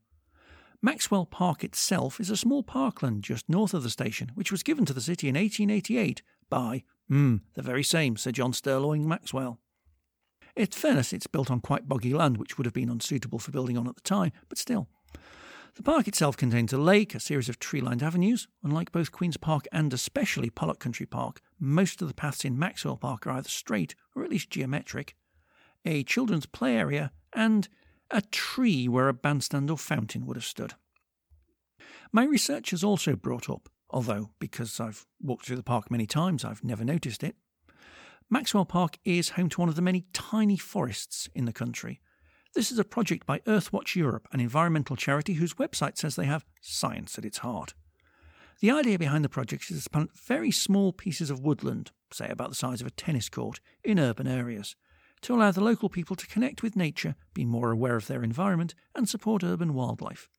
Maxwell 0.82 1.26
Park 1.26 1.64
itself 1.64 2.20
is 2.20 2.30
a 2.30 2.38
small 2.38 2.62
parkland 2.62 3.24
just 3.24 3.50
north 3.50 3.74
of 3.74 3.82
the 3.82 3.90
station, 3.90 4.32
which 4.36 4.52
was 4.52 4.62
given 4.62 4.86
to 4.86 4.94
the 4.94 5.02
city 5.02 5.28
in 5.28 5.36
1888 5.36 6.22
by, 6.50 6.84
hmm, 7.08 7.38
the 7.56 7.64
very 7.64 7.84
same 7.84 8.18
Sir 8.18 8.32
John 8.32 8.54
Stirling 8.54 9.08
Maxwell. 9.08 9.60
In 10.56 10.68
fairness, 10.68 11.12
it's 11.12 11.28
built 11.28 11.50
on 11.50 11.60
quite 11.60 11.88
boggy 11.88 12.14
land, 12.14 12.38
which 12.38 12.58
would 12.58 12.66
have 12.66 12.74
been 12.74 12.90
unsuitable 12.90 13.40
for 13.40 13.52
building 13.52 13.78
on 13.78 13.88
at 13.88 13.96
the 13.96 14.02
time, 14.02 14.32
but 14.48 14.58
still. 14.58 14.88
The 15.76 15.84
park 15.84 16.08
itself 16.08 16.38
contains 16.38 16.72
a 16.72 16.78
lake, 16.78 17.14
a 17.16 17.20
series 17.20 17.50
of 17.50 17.60
tree 17.60 17.82
lined 17.82 18.02
avenues. 18.02 18.48
Unlike 18.64 18.94
both 18.94 19.12
Queen's 19.12 19.36
Park 19.36 19.68
and 19.74 19.92
especially 19.94 20.50
Pollok 20.50 20.80
Country 20.80 21.06
Park, 21.06 21.42
most 21.60 22.02
of 22.02 22.08
the 22.08 22.14
paths 22.14 22.46
in 22.46 22.60
Maxwell 22.60 22.98
Park 22.98 23.26
are 23.26 23.32
either 23.32 23.50
straight 23.50 23.96
or 24.16 24.24
at 24.24 24.30
least 24.30 24.50
geometric, 24.50 25.16
a 25.86 26.04
children's 26.04 26.46
play 26.46 26.76
area, 26.76 27.12
and 27.34 27.68
a 28.12 28.22
tree 28.22 28.88
where 28.88 29.08
a 29.08 29.14
bandstand 29.14 29.70
or 29.70 29.78
fountain 29.78 30.26
would 30.26 30.38
have 30.38 30.46
stood. 30.46 30.74
My 32.12 32.24
research 32.24 32.72
has 32.72 32.84
also 32.84 33.16
brought 33.16 33.50
up, 33.50 33.70
although 33.90 34.30
because 34.40 34.80
I've 34.80 35.06
walked 35.22 35.46
through 35.46 35.58
the 35.58 35.64
park 35.64 35.92
many 35.92 36.06
times, 36.06 36.46
I've 36.46 36.64
never 36.64 36.84
noticed 36.84 37.24
it. 37.24 37.36
Maxwell 38.30 38.66
Park 38.66 38.98
is 39.06 39.30
home 39.30 39.50
to 39.50 39.60
one 39.60 39.70
of 39.70 39.76
the 39.76 39.82
many 39.82 40.06
tiny 40.14 40.58
forests 40.58 41.30
in 41.36 41.46
the 41.46 41.54
country. 41.54 42.00
This 42.56 42.72
is 42.72 42.80
a 42.80 42.84
project 42.84 43.26
by 43.26 43.40
Earthwatch 43.40 43.96
Europe, 43.96 44.28
an 44.32 44.40
environmental 44.40 44.96
charity 44.96 45.34
whose 45.34 45.56
website 45.56 45.98
says 45.98 46.16
they 46.16 46.26
have 46.26 46.46
science 46.62 47.18
at 47.18 47.26
its 47.26 47.40
heart. 47.40 47.74
The 48.62 48.72
idea 48.72 48.98
behind 48.98 49.26
the 49.26 49.30
project 49.30 49.70
is 49.70 49.84
to 49.84 49.90
plant 49.90 50.18
very 50.18 50.50
small 50.50 50.94
pieces 50.94 51.30
of 51.30 51.42
woodland, 51.42 51.92
say 52.12 52.30
about 52.30 52.50
the 52.50 52.56
size 52.56 52.82
of 52.82 52.88
a 52.88 52.92
tennis 52.92 53.28
court, 53.30 53.60
in 53.84 54.00
urban 54.00 54.28
areas, 54.28 54.76
to 55.22 55.36
allow 55.36 55.52
the 55.52 55.64
local 55.64 55.90
people 55.90 56.16
to 56.16 56.28
connect 56.28 56.64
with 56.64 56.76
nature, 56.76 57.16
be 57.34 57.46
more 57.46 57.72
aware 57.72 57.96
of 57.96 58.08
their 58.08 58.24
environment, 58.24 58.74
and 58.96 59.10
support 59.10 59.44
urban 59.44 59.74
wildlife. 59.74 60.30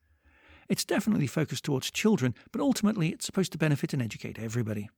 It's 0.67 0.83
definitely 0.83 1.27
focused 1.27 1.63
towards 1.63 1.91
children, 1.91 2.33
but 2.51 2.61
ultimately 2.61 3.09
it's 3.09 3.25
supposed 3.25 3.51
to 3.51 3.57
benefit 3.57 3.93
and 3.93 4.01
educate 4.01 4.39
everybody. 4.39 4.89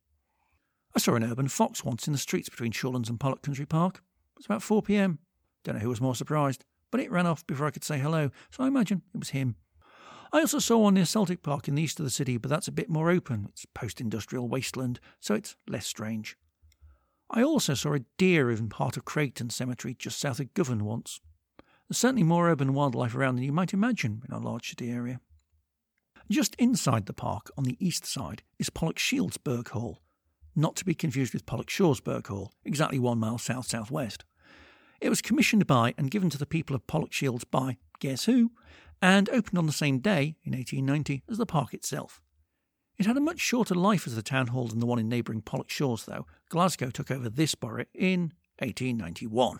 I 0.95 0.99
saw 0.99 1.15
an 1.15 1.24
urban 1.24 1.49
fox 1.49 1.84
once 1.84 2.07
in 2.07 2.13
the 2.13 2.20
streets 2.20 2.49
between 2.49 2.72
Shawlands 2.72 3.09
and 3.09 3.20
Pollok 3.20 3.43
Country 3.43 3.65
Park. 3.65 3.97
It 3.97 4.39
was 4.39 4.45
about 4.45 4.63
4 4.63 4.82
pm. 4.82 5.20
Don't 5.63 5.76
know 5.76 5.82
who 5.82 5.89
was 5.89 6.01
more 6.01 6.15
surprised, 6.15 6.65
but 6.89 7.01
it 7.01 7.11
ran 7.11 7.28
off 7.28 7.45
before 7.45 7.67
I 7.67 7.72
could 7.72 7.84
say 7.84 7.99
hello, 7.99 8.32
so 8.49 8.63
I 8.63 8.67
imagine 8.67 9.03
it 9.13 9.20
was 9.20 9.30
him. 9.30 9.55
I 10.32 10.41
also 10.41 10.59
saw 10.59 10.77
one 10.77 10.93
near 10.93 11.05
Celtic 11.05 11.41
Park 11.41 11.67
in 11.67 11.75
the 11.75 11.82
east 11.82 11.99
of 11.99 12.05
the 12.05 12.11
city, 12.11 12.38
but 12.38 12.49
that's 12.49 12.67
a 12.67 12.71
bit 12.71 12.89
more 12.89 13.09
open. 13.09 13.47
It's 13.49 13.65
post 13.73 13.99
industrial 13.99 14.47
wasteland, 14.47 14.99
so 15.19 15.34
it's 15.34 15.55
less 15.67 15.88
strange. 15.88 16.38
I 17.32 17.43
also 17.43 17.73
saw 17.73 17.93
a 17.93 18.05
deer 18.17 18.51
in 18.51 18.69
part 18.69 18.97
of 18.97 19.05
Craigton 19.05 19.51
Cemetery 19.51 19.95
just 19.97 20.19
south 20.19 20.39
of 20.39 20.53
Govan 20.53 20.86
once. 20.86 21.19
There's 21.88 21.97
certainly 21.97 22.23
more 22.23 22.49
urban 22.49 22.73
wildlife 22.73 23.15
around 23.15 23.36
than 23.36 23.45
you 23.45 23.51
might 23.51 23.73
imagine 23.73 24.21
in 24.27 24.34
a 24.34 24.39
large 24.39 24.69
city 24.69 24.91
area. 24.91 25.19
Just 26.30 26.55
inside 26.55 27.07
the 27.07 27.13
park, 27.13 27.49
on 27.57 27.63
the 27.63 27.77
east 27.80 28.05
side, 28.05 28.43
is 28.59 28.69
Pollokshields 28.69 29.38
Burgh 29.43 29.69
Hall, 29.69 29.99
not 30.55 30.75
to 30.75 30.86
be 30.86 30.93
confused 30.93 31.34
with 31.34 31.47
Pollokshaws 31.47 32.03
Burgh 32.03 32.27
Hall, 32.27 32.53
exactly 32.63 32.99
one 32.99 33.17
mile 33.17 33.39
south 33.39 33.65
southwest. 33.65 34.25
It 35.01 35.09
was 35.09 35.23
commissioned 35.23 35.65
by 35.65 35.95
and 35.97 36.11
given 36.11 36.30
to 36.30 36.38
the 36.38 36.45
people 36.45 36.75
of 36.75 36.86
Pollokshields 36.86 37.45
by, 37.49 37.77
guess 37.99 38.25
who, 38.25 38.51
and 39.02 39.30
opened 39.30 39.58
on 39.58 39.66
the 39.66 39.72
same 39.72 40.00
day, 40.00 40.36
in 40.43 40.54
1890, 40.54 41.24
as 41.30 41.38
the 41.38 41.45
park 41.45 41.74
itself. 41.74 42.22
It 42.97 43.06
had 43.06 43.16
a 43.16 43.22
much 43.22 43.39
shorter 43.39 43.76
life 43.76 44.06
as 44.06 44.16
the 44.16 44.22
town 44.22 44.47
hall 44.47 44.68
than 44.68 44.80
the 44.80 44.86
one 44.86 45.00
in 45.00 45.08
neighbouring 45.08 45.41
Pollokshaws, 45.41 46.06
though. 46.06 46.26
Glasgow 46.50 46.89
took 46.89 47.10
over 47.10 47.30
this 47.30 47.56
borough 47.56 47.86
in 47.93 48.34
1891. 48.60 49.60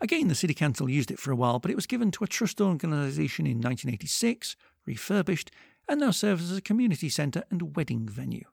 Again, 0.00 0.28
the 0.28 0.34
City 0.34 0.54
Council 0.54 0.90
used 0.90 1.10
it 1.10 1.18
for 1.18 1.30
a 1.30 1.36
while, 1.36 1.58
but 1.58 1.70
it 1.70 1.76
was 1.76 1.86
given 1.86 2.10
to 2.12 2.24
a 2.24 2.28
trust 2.28 2.60
organisation 2.60 3.46
in 3.46 3.58
1986, 3.58 4.56
refurbished, 4.86 5.50
and 5.88 6.00
now 6.00 6.10
serves 6.10 6.50
as 6.50 6.56
a 6.56 6.62
community 6.62 7.08
centre 7.08 7.44
and 7.50 7.76
wedding 7.76 8.08
venue. 8.08 8.44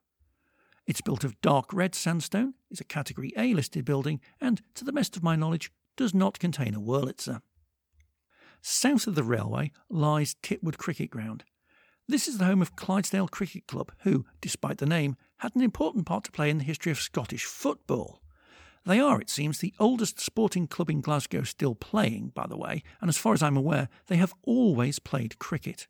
It's 0.86 1.00
built 1.00 1.24
of 1.24 1.40
dark 1.40 1.72
red 1.72 1.94
sandstone, 1.94 2.54
is 2.70 2.80
a 2.80 2.84
Category 2.84 3.32
A 3.36 3.54
listed 3.54 3.84
building, 3.84 4.20
and, 4.40 4.62
to 4.74 4.84
the 4.84 4.92
best 4.92 5.16
of 5.16 5.22
my 5.22 5.34
knowledge, 5.34 5.72
does 5.96 6.14
not 6.14 6.38
contain 6.38 6.74
a 6.74 6.80
Wurlitzer. 6.80 7.42
South 8.68 9.06
of 9.06 9.14
the 9.14 9.22
railway 9.22 9.70
lies 9.88 10.34
Titwood 10.42 10.76
Cricket 10.76 11.08
Ground. 11.08 11.44
This 12.08 12.26
is 12.26 12.38
the 12.38 12.46
home 12.46 12.60
of 12.60 12.74
Clydesdale 12.74 13.28
Cricket 13.28 13.68
Club, 13.68 13.92
who, 14.00 14.26
despite 14.40 14.78
the 14.78 14.86
name, 14.86 15.16
had 15.36 15.54
an 15.54 15.62
important 15.62 16.04
part 16.04 16.24
to 16.24 16.32
play 16.32 16.50
in 16.50 16.58
the 16.58 16.64
history 16.64 16.90
of 16.90 16.98
Scottish 16.98 17.44
football. 17.44 18.20
They 18.84 18.98
are, 18.98 19.20
it 19.20 19.30
seems, 19.30 19.60
the 19.60 19.72
oldest 19.78 20.18
sporting 20.18 20.66
club 20.66 20.90
in 20.90 21.00
Glasgow 21.00 21.44
still 21.44 21.76
playing, 21.76 22.32
by 22.34 22.48
the 22.48 22.56
way, 22.56 22.82
and 23.00 23.08
as 23.08 23.16
far 23.16 23.34
as 23.34 23.40
I'm 23.40 23.56
aware, 23.56 23.88
they 24.08 24.16
have 24.16 24.34
always 24.42 24.98
played 24.98 25.38
cricket. 25.38 25.86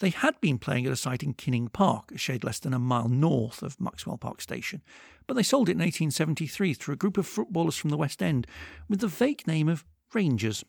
They 0.00 0.10
had 0.10 0.38
been 0.42 0.58
playing 0.58 0.84
at 0.84 0.92
a 0.92 0.96
site 0.96 1.22
in 1.22 1.32
Kinning 1.32 1.72
Park, 1.72 2.12
a 2.12 2.18
shade 2.18 2.44
less 2.44 2.58
than 2.58 2.74
a 2.74 2.78
mile 2.78 3.08
north 3.08 3.62
of 3.62 3.80
Maxwell 3.80 4.18
Park 4.18 4.42
Station, 4.42 4.82
but 5.26 5.32
they 5.32 5.42
sold 5.42 5.70
it 5.70 5.72
in 5.72 5.78
1873 5.78 6.74
through 6.74 6.92
a 6.92 6.98
group 6.98 7.16
of 7.16 7.26
footballers 7.26 7.76
from 7.76 7.88
the 7.88 7.96
West 7.96 8.22
End 8.22 8.46
with 8.86 9.00
the 9.00 9.08
vague 9.08 9.46
name 9.46 9.70
of 9.70 9.86
Rangers. 10.12 10.62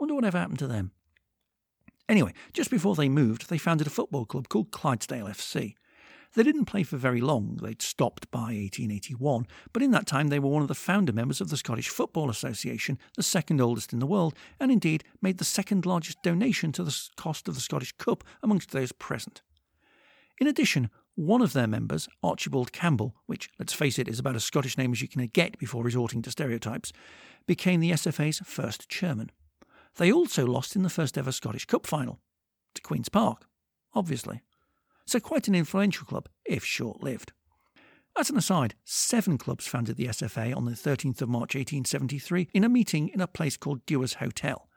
Wonder 0.00 0.14
whatever 0.14 0.38
happened 0.38 0.58
to 0.60 0.66
them. 0.66 0.92
Anyway, 2.08 2.32
just 2.54 2.70
before 2.70 2.96
they 2.96 3.08
moved, 3.08 3.50
they 3.50 3.58
founded 3.58 3.86
a 3.86 3.90
football 3.90 4.24
club 4.24 4.48
called 4.48 4.70
Clydesdale 4.70 5.26
FC. 5.26 5.74
They 6.34 6.42
didn't 6.42 6.64
play 6.64 6.84
for 6.84 6.96
very 6.96 7.20
long, 7.20 7.58
they'd 7.62 7.82
stopped 7.82 8.30
by 8.30 8.54
1881, 8.54 9.46
but 9.72 9.82
in 9.82 9.90
that 9.90 10.06
time 10.06 10.28
they 10.28 10.38
were 10.38 10.48
one 10.48 10.62
of 10.62 10.68
the 10.68 10.74
founder 10.74 11.12
members 11.12 11.40
of 11.40 11.50
the 11.50 11.56
Scottish 11.56 11.88
Football 11.88 12.30
Association, 12.30 12.98
the 13.16 13.22
second 13.22 13.60
oldest 13.60 13.92
in 13.92 13.98
the 13.98 14.06
world, 14.06 14.34
and 14.58 14.72
indeed 14.72 15.04
made 15.20 15.38
the 15.38 15.44
second 15.44 15.84
largest 15.84 16.22
donation 16.22 16.72
to 16.72 16.82
the 16.82 16.96
cost 17.16 17.46
of 17.46 17.54
the 17.54 17.60
Scottish 17.60 17.92
Cup 17.92 18.24
amongst 18.42 18.70
those 18.70 18.92
present. 18.92 19.42
In 20.40 20.46
addition, 20.46 20.88
one 21.14 21.42
of 21.42 21.52
their 21.52 21.66
members, 21.66 22.08
Archibald 22.22 22.72
Campbell, 22.72 23.16
which, 23.26 23.50
let's 23.58 23.74
face 23.74 23.98
it, 23.98 24.08
is 24.08 24.18
about 24.18 24.36
as 24.36 24.44
Scottish 24.44 24.78
name 24.78 24.92
as 24.92 25.02
you 25.02 25.08
can 25.08 25.26
get 25.26 25.58
before 25.58 25.84
resorting 25.84 26.22
to 26.22 26.30
stereotypes, 26.30 26.92
became 27.46 27.80
the 27.80 27.90
SFA's 27.90 28.40
first 28.44 28.88
chairman. 28.88 29.30
They 29.96 30.12
also 30.12 30.46
lost 30.46 30.76
in 30.76 30.82
the 30.82 30.90
first 30.90 31.18
ever 31.18 31.32
Scottish 31.32 31.66
Cup 31.66 31.86
final 31.86 32.20
to 32.74 32.82
Queen's 32.82 33.08
Park, 33.08 33.46
obviously 33.94 34.42
so 35.10 35.18
quite 35.18 35.48
an 35.48 35.56
influential 35.56 36.06
club, 36.06 36.28
if 36.44 36.64
short 36.64 37.02
lived. 37.02 37.32
As 38.16 38.30
an 38.30 38.36
aside, 38.36 38.74
seven 38.84 39.38
clubs 39.38 39.66
founded 39.66 39.96
the 39.96 40.06
SFA 40.06 40.56
on 40.56 40.66
the 40.66 40.72
13th 40.72 41.20
of 41.20 41.28
March 41.28 41.56
1873 41.56 42.48
in 42.54 42.62
a 42.62 42.68
meeting 42.68 43.08
in 43.08 43.20
a 43.20 43.26
place 43.26 43.56
called 43.56 43.84
Dewar's 43.86 44.14
Hotel. 44.14 44.68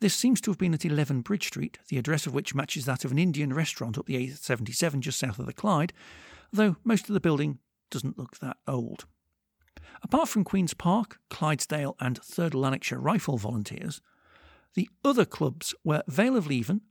This 0.00 0.14
seems 0.14 0.40
to 0.40 0.50
have 0.50 0.58
been 0.58 0.74
at 0.74 0.84
11 0.84 1.20
Bridge 1.20 1.46
Street, 1.46 1.78
the 1.88 1.98
address 1.98 2.26
of 2.26 2.34
which 2.34 2.56
matches 2.56 2.86
that 2.86 3.04
of 3.04 3.12
an 3.12 3.18
Indian 3.18 3.52
restaurant 3.52 3.96
up 3.96 4.06
the 4.06 4.16
A77 4.16 4.98
just 4.98 5.20
south 5.20 5.38
of 5.38 5.46
the 5.46 5.52
Clyde, 5.52 5.92
though 6.52 6.76
most 6.82 7.08
of 7.08 7.14
the 7.14 7.20
building 7.20 7.60
doesn't 7.90 8.18
look 8.18 8.38
that 8.38 8.56
old. 8.66 9.04
Apart 10.02 10.28
from 10.28 10.42
Queen's 10.42 10.74
Park, 10.74 11.20
Clydesdale, 11.30 11.94
and 12.00 12.20
3rd 12.20 12.54
Lanarkshire 12.54 12.98
Rifle 12.98 13.38
Volunteers, 13.38 14.00
the 14.74 14.88
other 15.04 15.24
clubs 15.24 15.74
were 15.84 16.02
Vale 16.06 16.36
of 16.36 16.46
Leven, 16.46 16.82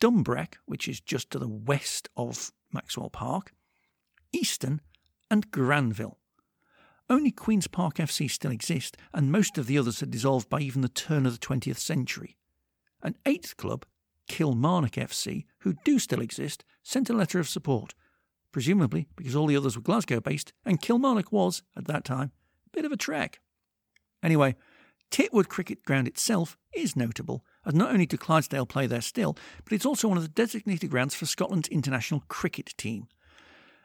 Dumbreck, 0.00 0.54
which 0.66 0.88
is 0.88 1.00
just 1.00 1.30
to 1.30 1.38
the 1.38 1.48
west 1.48 2.08
of 2.16 2.52
Maxwell 2.72 3.10
Park, 3.10 3.52
Eastern, 4.32 4.80
and 5.30 5.50
Granville. 5.50 6.18
Only 7.08 7.30
Queen's 7.30 7.66
Park 7.66 7.96
FC 7.96 8.30
still 8.30 8.50
exist, 8.50 8.96
and 9.12 9.30
most 9.30 9.58
of 9.58 9.66
the 9.66 9.78
others 9.78 10.00
had 10.00 10.10
dissolved 10.10 10.48
by 10.48 10.60
even 10.60 10.80
the 10.80 10.88
turn 10.88 11.26
of 11.26 11.32
the 11.32 11.46
20th 11.46 11.78
century. 11.78 12.36
An 13.02 13.16
eighth 13.26 13.56
club, 13.56 13.84
Kilmarnock 14.28 14.92
FC, 14.92 15.44
who 15.58 15.74
do 15.84 15.98
still 15.98 16.20
exist, 16.20 16.64
sent 16.82 17.10
a 17.10 17.14
letter 17.14 17.38
of 17.38 17.48
support, 17.48 17.94
presumably 18.50 19.08
because 19.16 19.36
all 19.36 19.46
the 19.46 19.56
others 19.56 19.76
were 19.76 19.82
Glasgow 19.82 20.20
based, 20.20 20.52
and 20.64 20.80
Kilmarnock 20.80 21.32
was, 21.32 21.62
at 21.76 21.86
that 21.86 22.04
time, 22.04 22.32
a 22.66 22.70
bit 22.70 22.84
of 22.84 22.92
a 22.92 22.96
trek. 22.96 23.40
Anyway, 24.22 24.56
Titwood 25.12 25.48
Cricket 25.48 25.84
Ground 25.84 26.08
itself 26.08 26.56
is 26.72 26.96
notable, 26.96 27.44
as 27.66 27.74
not 27.74 27.92
only 27.92 28.06
do 28.06 28.16
Clydesdale 28.16 28.64
play 28.64 28.86
there 28.86 29.02
still, 29.02 29.36
but 29.62 29.74
it's 29.74 29.84
also 29.84 30.08
one 30.08 30.16
of 30.16 30.22
the 30.22 30.28
designated 30.30 30.90
grounds 30.90 31.14
for 31.14 31.26
Scotland's 31.26 31.68
international 31.68 32.24
cricket 32.28 32.72
team. 32.78 33.06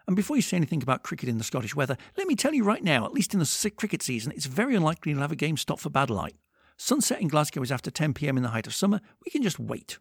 And 0.07 0.15
before 0.15 0.37
you 0.37 0.41
say 0.41 0.55
anything 0.55 0.81
about 0.81 1.03
cricket 1.03 1.27
in 1.27 1.37
the 1.37 1.43
Scottish 1.43 1.75
weather, 1.75 1.97
let 2.17 2.27
me 2.27 2.35
tell 2.37 2.53
you 2.53 2.63
right 2.63 2.81
now, 2.81 3.05
at 3.05 3.11
least 3.11 3.33
in 3.33 3.41
the 3.41 3.71
cricket 3.75 4.01
season, 4.01 4.31
it's 4.31 4.45
very 4.45 4.73
unlikely 4.73 5.11
you'll 5.11 5.21
have 5.21 5.33
a 5.33 5.35
game 5.35 5.57
stop 5.57 5.81
for 5.81 5.89
bad 5.89 6.09
light. 6.09 6.37
Sunset 6.77 7.19
in 7.19 7.27
Glasgow 7.27 7.61
is 7.61 7.73
after 7.73 7.91
10pm 7.91 8.37
in 8.37 8.43
the 8.43 8.49
height 8.49 8.65
of 8.65 8.73
summer, 8.73 9.01
we 9.25 9.29
can 9.29 9.43
just 9.43 9.59
wait. 9.59 9.97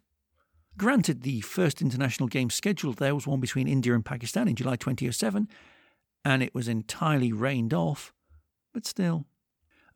Granted, 0.77 1.23
the 1.23 1.41
first 1.41 1.81
international 1.81 2.29
game 2.29 2.49
scheduled 2.49 2.97
there 2.97 3.15
was 3.15 3.27
one 3.27 3.41
between 3.41 3.67
India 3.67 3.93
and 3.93 4.05
Pakistan 4.05 4.47
in 4.47 4.55
July 4.55 4.77
2007, 4.77 5.49
and 6.23 6.41
it 6.41 6.55
was 6.55 6.69
entirely 6.69 7.33
rained 7.33 7.73
off, 7.73 8.13
but 8.73 8.85
still. 8.85 9.25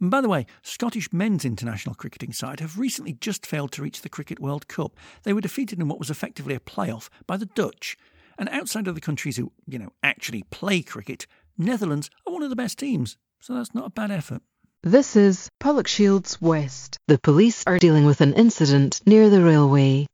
And 0.02 0.10
by 0.10 0.20
the 0.20 0.30
way, 0.30 0.48
Scottish 0.64 1.14
men's 1.14 1.46
international 1.46 1.94
cricketing 1.94 2.34
side 2.34 2.60
have 2.60 2.80
recently 2.80 3.14
just 3.14 3.46
failed 3.46 3.72
to 3.74 3.84
reach 3.84 4.02
the 4.02 4.10
Cricket 4.10 4.40
World 4.40 4.68
Cup. 4.68 4.98
They 5.24 5.32
were 5.32 5.42
defeated 5.42 5.80
in 5.80 5.88
what 5.88 6.00
was 6.00 6.10
effectively 6.10 6.56
a 6.56 6.60
playoff 6.60 7.08
by 7.28 7.38
the 7.38 7.46
Dutch. 7.46 7.96
And 8.40 8.50
outside 8.50 8.88
of 8.88 8.96
the 8.96 9.02
countries 9.02 9.38
who, 9.38 9.52
you 9.68 9.78
know, 9.78 9.94
actually 10.02 10.42
play 10.50 10.82
cricket, 10.82 11.28
Netherlands 11.56 12.10
are 12.26 12.34
one 12.34 12.42
of 12.42 12.50
the 12.50 12.56
best 12.56 12.80
teams. 12.80 13.16
So 13.40 13.54
that's 13.54 13.76
not 13.76 13.86
a 13.86 13.92
bad 13.92 14.10
effort. 14.10 14.42
This 14.82 15.16
is 15.16 15.52
Pollokshields 15.60 16.42
West. 16.42 16.98
The 17.08 17.20
police 17.20 17.64
are 17.68 17.78
dealing 17.78 18.06
with 18.06 18.22
an 18.22 18.34
incident 18.34 19.02
near 19.06 19.30
the 19.30 19.44
railway. 19.44 20.08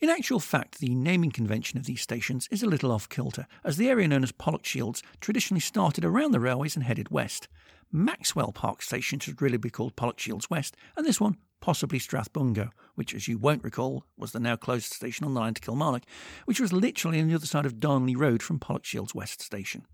In 0.00 0.10
actual 0.10 0.38
fact, 0.38 0.78
the 0.78 0.94
naming 0.94 1.32
convention 1.32 1.78
of 1.78 1.86
these 1.86 2.00
stations 2.00 2.46
is 2.52 2.62
a 2.62 2.68
little 2.68 2.92
off 2.92 3.08
kilter, 3.08 3.48
as 3.64 3.76
the 3.76 3.88
area 3.88 4.06
known 4.06 4.22
as 4.22 4.30
Pollokshields 4.30 5.02
traditionally 5.20 5.60
started 5.60 6.04
around 6.04 6.30
the 6.30 6.40
railways 6.40 6.76
and 6.76 6.84
headed 6.84 7.10
west. 7.10 7.48
Maxwell 7.96 8.50
Park 8.50 8.82
Station 8.82 9.20
should 9.20 9.40
really 9.40 9.56
be 9.56 9.70
called 9.70 9.94
Pollokshields 9.94 10.50
West, 10.50 10.76
and 10.96 11.06
this 11.06 11.20
one 11.20 11.36
possibly 11.60 12.00
Strathbungo, 12.00 12.70
which, 12.96 13.14
as 13.14 13.28
you 13.28 13.38
won't 13.38 13.62
recall, 13.62 14.04
was 14.16 14.32
the 14.32 14.40
now 14.40 14.56
closed 14.56 14.92
station 14.92 15.24
on 15.24 15.32
the 15.32 15.38
line 15.38 15.54
to 15.54 15.60
Kilmarnock, 15.60 16.02
which 16.44 16.58
was 16.58 16.72
literally 16.72 17.20
on 17.20 17.28
the 17.28 17.36
other 17.36 17.46
side 17.46 17.64
of 17.64 17.78
Darnley 17.78 18.16
Road 18.16 18.42
from 18.42 18.58
Pollokshields 18.58 19.14
West 19.14 19.40
Station. 19.40 19.86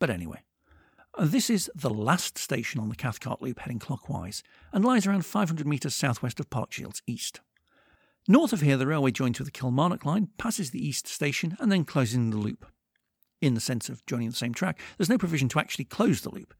But 0.00 0.10
anyway, 0.10 0.42
this 1.16 1.48
is 1.48 1.70
the 1.76 1.90
last 1.90 2.38
station 2.38 2.80
on 2.80 2.88
the 2.88 2.96
Cathcart 2.96 3.40
Loop 3.40 3.60
heading 3.60 3.78
clockwise, 3.78 4.42
and 4.72 4.84
lies 4.84 5.06
around 5.06 5.24
500 5.24 5.64
metres 5.64 5.94
southwest 5.94 6.40
of 6.40 6.50
Pollokshields 6.50 7.02
East. 7.06 7.40
North 8.26 8.52
of 8.52 8.62
here, 8.62 8.76
the 8.76 8.88
railway 8.88 9.12
joins 9.12 9.38
with 9.38 9.46
the 9.46 9.52
Kilmarnock 9.52 10.04
line, 10.04 10.30
passes 10.38 10.72
the 10.72 10.84
East 10.84 11.06
Station, 11.06 11.56
and 11.60 11.70
then 11.70 11.84
closes 11.84 12.16
in 12.16 12.30
the 12.30 12.36
loop. 12.36 12.66
in 13.40 13.54
the 13.54 13.60
sense 13.60 13.88
of 13.88 14.04
joining 14.06 14.30
the 14.30 14.36
same 14.36 14.54
track, 14.54 14.80
there's 14.98 15.08
no 15.08 15.18
provision 15.18 15.48
to 15.50 15.60
actually 15.60 15.84
close 15.84 16.22
the 16.22 16.30
loop. 16.30 16.52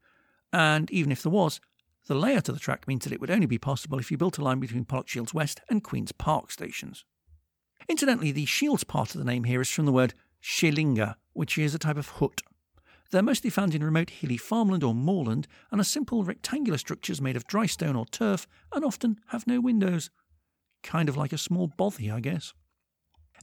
And 0.55 0.89
even 0.89 1.11
if 1.11 1.21
there 1.21 1.33
was, 1.33 1.59
the 2.07 2.15
layout 2.15 2.47
of 2.47 2.55
the 2.55 2.61
track 2.61 2.87
means 2.87 3.03
that 3.03 3.11
it 3.11 3.19
would 3.19 3.29
only 3.29 3.45
be 3.45 3.57
possible 3.57 3.99
if 3.99 4.09
you 4.09 4.17
built 4.17 4.37
a 4.37 4.41
line 4.41 4.61
between 4.61 4.85
Pollokshields 4.85 5.33
West 5.33 5.59
and 5.69 5.83
Queen's 5.83 6.13
Park 6.13 6.49
stations. 6.49 7.03
Incidentally, 7.89 8.31
the 8.31 8.45
Shields 8.45 8.85
part 8.85 9.13
of 9.13 9.19
the 9.19 9.25
name 9.25 9.43
here 9.43 9.59
is 9.59 9.69
from 9.69 9.85
the 9.85 9.91
word 9.91 10.13
Shielinga, 10.41 11.15
which 11.33 11.57
is 11.57 11.75
a 11.75 11.79
type 11.79 11.97
of 11.97 12.07
hut. 12.07 12.41
They're 13.11 13.21
mostly 13.21 13.49
found 13.49 13.75
in 13.75 13.83
remote 13.83 14.09
hilly 14.11 14.37
farmland 14.37 14.81
or 14.81 14.95
moorland 14.95 15.45
and 15.71 15.81
are 15.81 15.83
simple 15.83 16.23
rectangular 16.23 16.77
structures 16.77 17.19
made 17.19 17.35
of 17.35 17.47
dry 17.47 17.65
stone 17.65 17.97
or 17.97 18.05
turf 18.05 18.47
and 18.73 18.85
often 18.85 19.19
have 19.27 19.45
no 19.45 19.59
windows. 19.59 20.09
Kind 20.83 21.09
of 21.09 21.17
like 21.17 21.33
a 21.33 21.37
small 21.37 21.67
bothy, 21.67 22.09
I 22.09 22.21
guess. 22.21 22.53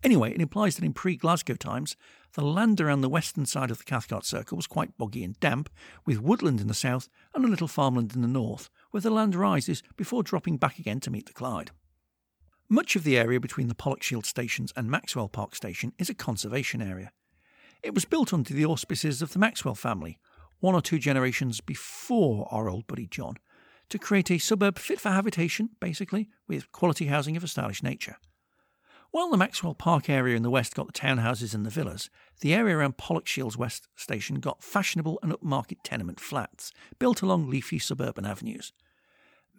Anyway, 0.03 0.33
it 0.33 0.41
implies 0.41 0.77
that 0.77 0.85
in 0.85 0.93
pre 0.93 1.17
Glasgow 1.17 1.55
times, 1.55 1.97
the 2.33 2.43
land 2.43 2.81
around 2.81 3.03
the 3.03 3.09
western 3.09 3.47
side 3.47 3.71
of 3.71 3.79
the 3.79 3.85
Cathcart 3.85 4.25
Circle 4.25 4.57
was 4.57 4.67
quite 4.67 4.97
boggy 4.99 5.23
and 5.23 5.39
damp, 5.39 5.71
with 6.05 6.21
woodland 6.21 6.61
in 6.61 6.67
the 6.67 6.75
south 6.75 7.09
and 7.35 7.45
a 7.45 7.49
little 7.49 7.69
farmland 7.69 8.15
in 8.15 8.23
the 8.23 8.29
north, 8.29 8.69
where 8.91 9.01
the 9.01 9.11
land 9.11 9.35
rises 9.35 9.83
before 9.97 10.23
dropping 10.23 10.57
back 10.57 10.79
again 10.79 10.99
to 11.01 11.11
meet 11.11 11.27
the 11.27 11.33
Clyde. 11.33 11.71
Much 12.69 12.97
of 12.97 13.05
the 13.05 13.19
area 13.19 13.39
between 13.39 13.69
the 13.69 13.75
Pollokshield 13.75 14.27
stations 14.27 14.73
and 14.77 14.91
Maxwell 14.91 15.29
Park 15.29 15.55
station 15.55 15.93
is 15.99 16.09
a 16.09 16.15
conservation 16.15 16.81
area. 16.81 17.13
It 17.83 17.95
was 17.95 18.05
built 18.05 18.33
under 18.33 18.55
the 18.55 18.65
auspices 18.65 19.23
of 19.23 19.33
the 19.33 19.39
Maxwell 19.39 19.75
family, 19.75 20.19
one 20.61 20.75
or 20.75 20.81
two 20.81 20.99
generations 20.99 21.61
before 21.61 22.49
our 22.51 22.69
old 22.69 22.87
buddy 22.87 23.07
John, 23.07 23.37
to 23.91 23.99
create 23.99 24.31
a 24.31 24.39
suburb 24.39 24.79
fit 24.79 25.01
for 25.01 25.11
habitation, 25.11 25.71
basically, 25.81 26.31
with 26.49 26.73
quality 26.73 27.07
housing 27.07 27.37
of 27.37 27.45
a 27.45 27.49
stylish 27.49 27.83
nature. 27.83 28.17
While 29.13 29.29
the 29.29 29.37
Maxwell 29.37 29.75
Park 29.75 30.09
area 30.09 30.35
in 30.35 30.43
the 30.43 30.49
west 30.49 30.75
got 30.75 30.87
the 30.87 30.93
townhouses 30.99 31.55
and 31.55 31.67
the 31.67 31.71
villas, 31.71 32.09
the 32.41 32.55
area 32.55 32.79
around 32.79 32.97
Pollokshields 32.97 33.59
West 33.59 33.87
Station 33.95 34.37
got 34.41 34.63
fashionable 34.63 35.19
and 35.23 35.31
upmarket 35.31 35.77
tenement 35.85 36.19
flats, 36.19 36.73
built 36.99 37.21
along 37.21 37.51
leafy 37.51 37.79
suburban 37.79 38.25
avenues. 38.25 38.73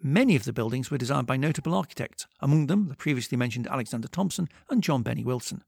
Many 0.02 0.34
of 0.34 0.42
the 0.42 0.52
buildings 0.52 0.90
were 0.90 0.98
designed 0.98 1.28
by 1.28 1.36
notable 1.36 1.72
architects, 1.72 2.26
among 2.40 2.66
them 2.66 2.88
the 2.88 2.96
previously 2.96 3.38
mentioned 3.38 3.68
Alexander 3.68 4.08
Thomson 4.08 4.48
and 4.68 4.82
John 4.82 5.04
Bennie 5.04 5.22
Wilson. 5.22 5.62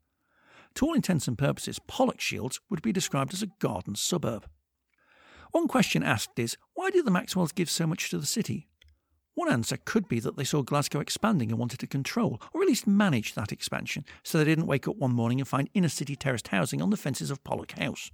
To 0.74 0.86
all 0.86 0.94
intents 0.94 1.28
and 1.28 1.38
purposes, 1.38 1.78
Pollokshields 1.78 2.58
would 2.68 2.82
be 2.82 2.92
described 2.92 3.34
as 3.34 3.42
a 3.42 3.52
garden 3.60 3.94
suburb. 3.94 4.48
One 5.52 5.68
question 5.68 6.02
asked 6.02 6.40
is 6.40 6.56
why 6.74 6.90
did 6.90 7.04
the 7.04 7.12
Maxwells 7.12 7.52
give 7.52 7.70
so 7.70 7.86
much 7.86 8.10
to 8.10 8.18
the 8.18 8.26
city? 8.26 8.66
One 9.36 9.52
answer 9.52 9.76
could 9.84 10.08
be 10.08 10.18
that 10.18 10.36
they 10.36 10.42
saw 10.42 10.62
Glasgow 10.62 10.98
expanding 10.98 11.50
and 11.50 11.58
wanted 11.58 11.78
to 11.80 11.86
control, 11.86 12.40
or 12.52 12.62
at 12.62 12.68
least 12.68 12.86
manage, 12.86 13.34
that 13.34 13.52
expansion, 13.52 14.04
so 14.24 14.38
they 14.38 14.44
didn't 14.44 14.66
wake 14.66 14.88
up 14.88 14.96
one 14.96 15.12
morning 15.12 15.40
and 15.40 15.46
find 15.46 15.70
inner 15.74 15.88
city 15.88 16.16
terraced 16.16 16.48
housing 16.48 16.82
on 16.82 16.90
the 16.90 16.96
fences 16.96 17.30
of 17.30 17.44
Pollok 17.44 17.78
House. 17.78 18.10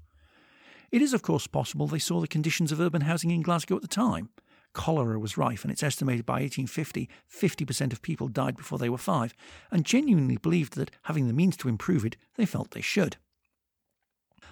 It 0.91 1.01
is, 1.01 1.14
of 1.14 1.23
course, 1.23 1.47
possible 1.47 1.87
they 1.87 1.99
saw 1.99 2.20
the 2.20 2.29
conditions 2.29 2.73
of 2.73 2.81
urban 2.81 3.03
housing 3.03 3.31
in 3.31 3.41
Glasgow 3.41 3.77
at 3.77 3.83
the 3.83 3.89
time, 3.89 4.29
Cholera 4.73 5.18
was 5.18 5.37
rife, 5.37 5.64
and 5.64 5.73
it's 5.73 5.83
estimated 5.83 6.27
by 6.27 6.41
1850 6.41 7.09
50% 7.31 7.93
of 7.93 8.03
people 8.03 8.29
died 8.29 8.57
before 8.57 8.79
they 8.79 8.89
were 8.89 8.99
five, 8.99 9.35
and 9.70 9.85
genuinely 9.85 10.37
believed 10.37 10.75
that, 10.77 10.91
having 11.03 11.27
the 11.27 11.33
means 11.33 11.57
to 11.59 11.68
improve 11.68 12.05
it, 12.05 12.16
they 12.37 12.47
felt 12.47 12.70
they 12.70 12.81
should. 12.81 13.16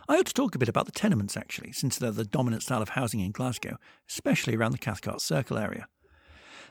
I 0.09 0.16
ought 0.16 0.27
to 0.27 0.35
talk 0.35 0.55
a 0.55 0.59
bit 0.59 0.68
about 0.68 0.87
the 0.87 0.93
tenements, 0.93 1.37
actually, 1.37 1.73
since 1.73 1.97
they're 1.97 2.11
the 2.11 2.25
dominant 2.25 2.62
style 2.62 2.83
of 2.83 2.91
housing 2.91 3.21
in 3.21 3.33
Glasgow, 3.33 3.79
especially 4.09 4.57
around 4.57 4.73
the 4.73 4.79
Cathcart 4.79 5.21
Circle 5.21 5.59
area. 5.59 5.87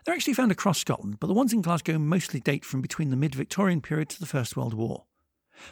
They're 0.03 0.15
actually 0.15 0.33
found 0.33 0.51
across 0.51 0.79
Scotland, 0.79 1.19
but 1.19 1.27
the 1.27 1.33
ones 1.33 1.53
in 1.53 1.61
Glasgow 1.61 1.99
mostly 1.99 2.39
date 2.39 2.65
from 2.65 2.81
between 2.81 3.09
the 3.09 3.17
mid 3.17 3.35
Victorian 3.35 3.81
period 3.81 4.09
to 4.09 4.19
the 4.19 4.25
First 4.25 4.55
World 4.55 4.73
War. 4.73 5.05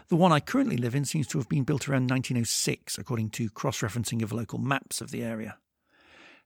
The 0.09 0.15
one 0.15 0.31
I 0.31 0.39
currently 0.39 0.77
live 0.77 0.95
in 0.95 1.05
seems 1.05 1.27
to 1.27 1.37
have 1.37 1.47
been 1.47 1.63
built 1.63 1.87
around 1.87 2.09
1906, 2.09 2.97
according 2.97 3.29
to 3.31 3.49
cross 3.49 3.79
referencing 3.79 4.21
of 4.21 4.33
local 4.33 4.59
maps 4.59 5.01
of 5.01 5.11
the 5.11 5.23
area. 5.23 5.57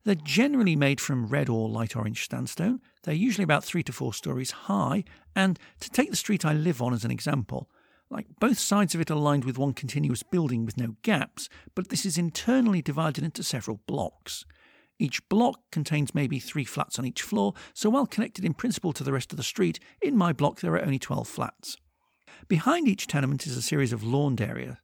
They're 0.03 0.15
generally 0.15 0.75
made 0.75 0.99
from 0.99 1.27
red 1.27 1.49
or 1.49 1.69
light 1.69 1.95
orange 1.95 2.27
sandstone. 2.27 2.81
They're 3.03 3.13
usually 3.13 3.43
about 3.43 3.63
three 3.63 3.83
to 3.83 3.93
four 3.93 4.13
stories 4.13 4.51
high. 4.51 5.03
And 5.35 5.59
to 5.79 5.89
take 5.89 6.09
the 6.09 6.15
street 6.15 6.43
I 6.43 6.53
live 6.53 6.81
on 6.81 6.93
as 6.93 7.05
an 7.05 7.11
example, 7.11 7.69
like 8.09 8.27
both 8.39 8.57
sides 8.57 8.95
of 8.95 9.01
it 9.01 9.11
are 9.11 9.15
lined 9.15 9.45
with 9.45 9.57
one 9.57 9.73
continuous 9.73 10.23
building 10.23 10.65
with 10.65 10.77
no 10.77 10.95
gaps, 11.03 11.49
but 11.75 11.89
this 11.89 12.05
is 12.05 12.17
internally 12.17 12.81
divided 12.81 13.23
into 13.23 13.43
several 13.43 13.79
blocks. 13.85 14.45
Each 15.01 15.27
block 15.29 15.61
contains 15.71 16.13
maybe 16.13 16.37
three 16.37 16.63
flats 16.63 16.99
on 16.99 17.07
each 17.07 17.23
floor, 17.23 17.55
so 17.73 17.89
while 17.89 18.05
connected 18.05 18.45
in 18.45 18.53
principle 18.53 18.93
to 18.93 19.03
the 19.03 19.11
rest 19.11 19.33
of 19.33 19.37
the 19.37 19.41
street, 19.41 19.79
in 19.99 20.15
my 20.15 20.31
block 20.31 20.59
there 20.59 20.75
are 20.75 20.85
only 20.85 20.99
12 20.99 21.27
flats. 21.27 21.75
Behind 22.47 22.87
each 22.87 23.07
tenement 23.07 23.47
is 23.47 23.57
a 23.57 23.63
series 23.63 23.93
of 23.93 24.03
lawned 24.03 24.39
areas, 24.39 24.77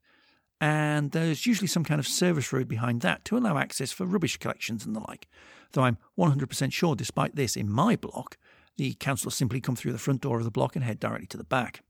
and 0.59 1.11
there's 1.11 1.45
usually 1.45 1.68
some 1.68 1.84
kind 1.84 1.99
of 1.99 2.07
service 2.07 2.51
road 2.51 2.68
behind 2.68 3.01
that 3.01 3.26
to 3.26 3.38
allow 3.38 3.59
access 3.59 3.91
for 3.91 4.07
rubbish 4.07 4.38
collections 4.38 4.88
and 4.88 4.95
the 4.95 5.01
like. 5.01 5.28
Though 5.74 5.84
I'm 5.84 5.99
100% 6.18 6.74
sure, 6.74 6.95
despite 6.95 7.36
this, 7.36 7.55
in 7.55 7.72
my 7.72 7.95
block, 7.95 8.38
the 8.76 8.95
council 8.95 9.30
simply 9.30 9.61
come 9.61 9.76
through 9.76 9.91
the 9.91 9.99
front 9.99 10.22
door 10.22 10.39
of 10.39 10.45
the 10.45 10.49
block 10.49 10.76
and 10.76 10.84
head 10.84 10.99
directly 10.99 11.28
to 11.28 11.38
the 11.38 11.43
back. 11.43 11.84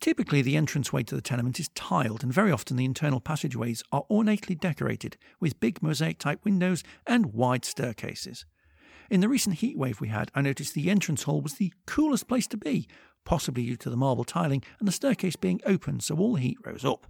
Typically, 0.00 0.42
the 0.42 0.56
entranceway 0.56 1.02
to 1.02 1.16
the 1.16 1.20
tenement 1.20 1.58
is 1.58 1.68
tiled, 1.70 2.22
and 2.22 2.32
very 2.32 2.52
often 2.52 2.76
the 2.76 2.84
internal 2.84 3.20
passageways 3.20 3.82
are 3.90 4.04
ornately 4.08 4.54
decorated 4.54 5.16
with 5.40 5.58
big 5.58 5.82
mosaic 5.82 6.18
type 6.18 6.44
windows 6.44 6.84
and 7.06 7.34
wide 7.34 7.64
staircases. 7.64 8.46
In 9.10 9.20
the 9.20 9.28
recent 9.28 9.56
heatwave 9.56 10.00
we 10.00 10.08
had, 10.08 10.30
I 10.34 10.42
noticed 10.42 10.74
the 10.74 10.90
entrance 10.90 11.24
hall 11.24 11.40
was 11.40 11.54
the 11.54 11.72
coolest 11.86 12.28
place 12.28 12.46
to 12.48 12.56
be, 12.56 12.86
possibly 13.24 13.64
due 13.64 13.76
to 13.76 13.90
the 13.90 13.96
marble 13.96 14.24
tiling 14.24 14.62
and 14.78 14.86
the 14.86 14.92
staircase 14.92 15.36
being 15.36 15.60
open 15.66 15.98
so 16.00 16.16
all 16.16 16.34
the 16.34 16.40
heat 16.40 16.58
rose 16.64 16.84
up. 16.84 17.06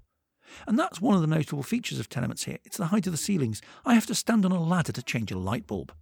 And 0.66 0.78
that's 0.78 1.00
one 1.00 1.14
of 1.14 1.20
the 1.20 1.26
notable 1.26 1.62
features 1.62 1.98
of 1.98 2.08
tenements 2.08 2.44
here. 2.44 2.58
It's 2.64 2.78
the 2.78 2.86
height 2.86 3.06
of 3.06 3.12
the 3.12 3.18
ceilings. 3.18 3.60
I 3.84 3.94
have 3.94 4.06
to 4.06 4.14
stand 4.14 4.46
on 4.46 4.52
a 4.52 4.62
ladder 4.62 4.92
to 4.92 5.02
change 5.02 5.30
a 5.30 5.38
light 5.38 5.66
bulb. 5.66 5.92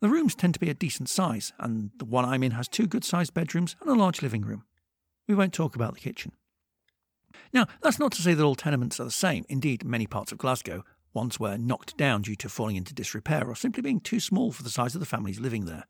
The 0.00 0.08
rooms 0.08 0.34
tend 0.34 0.54
to 0.54 0.60
be 0.60 0.70
a 0.70 0.74
decent 0.74 1.08
size, 1.08 1.52
and 1.58 1.90
the 1.98 2.04
one 2.04 2.24
I'm 2.24 2.42
in 2.42 2.52
has 2.52 2.68
two 2.68 2.86
good 2.86 3.04
sized 3.04 3.34
bedrooms 3.34 3.76
and 3.80 3.90
a 3.90 3.94
large 3.94 4.22
living 4.22 4.42
room. 4.42 4.64
We 5.28 5.34
won't 5.34 5.52
talk 5.52 5.74
about 5.74 5.94
the 5.94 6.00
kitchen. 6.00 6.32
Now, 7.52 7.66
that's 7.82 7.98
not 7.98 8.12
to 8.12 8.22
say 8.22 8.34
that 8.34 8.44
all 8.44 8.54
tenements 8.54 8.98
are 9.00 9.04
the 9.04 9.10
same. 9.10 9.44
Indeed, 9.48 9.84
many 9.84 10.06
parts 10.06 10.32
of 10.32 10.38
Glasgow 10.38 10.84
once 11.14 11.38
were 11.38 11.58
knocked 11.58 11.96
down 11.96 12.22
due 12.22 12.36
to 12.36 12.48
falling 12.48 12.76
into 12.76 12.94
disrepair 12.94 13.46
or 13.46 13.54
simply 13.54 13.82
being 13.82 14.00
too 14.00 14.20
small 14.20 14.52
for 14.52 14.62
the 14.62 14.70
size 14.70 14.94
of 14.94 15.00
the 15.00 15.06
families 15.06 15.40
living 15.40 15.66
there. 15.66 15.84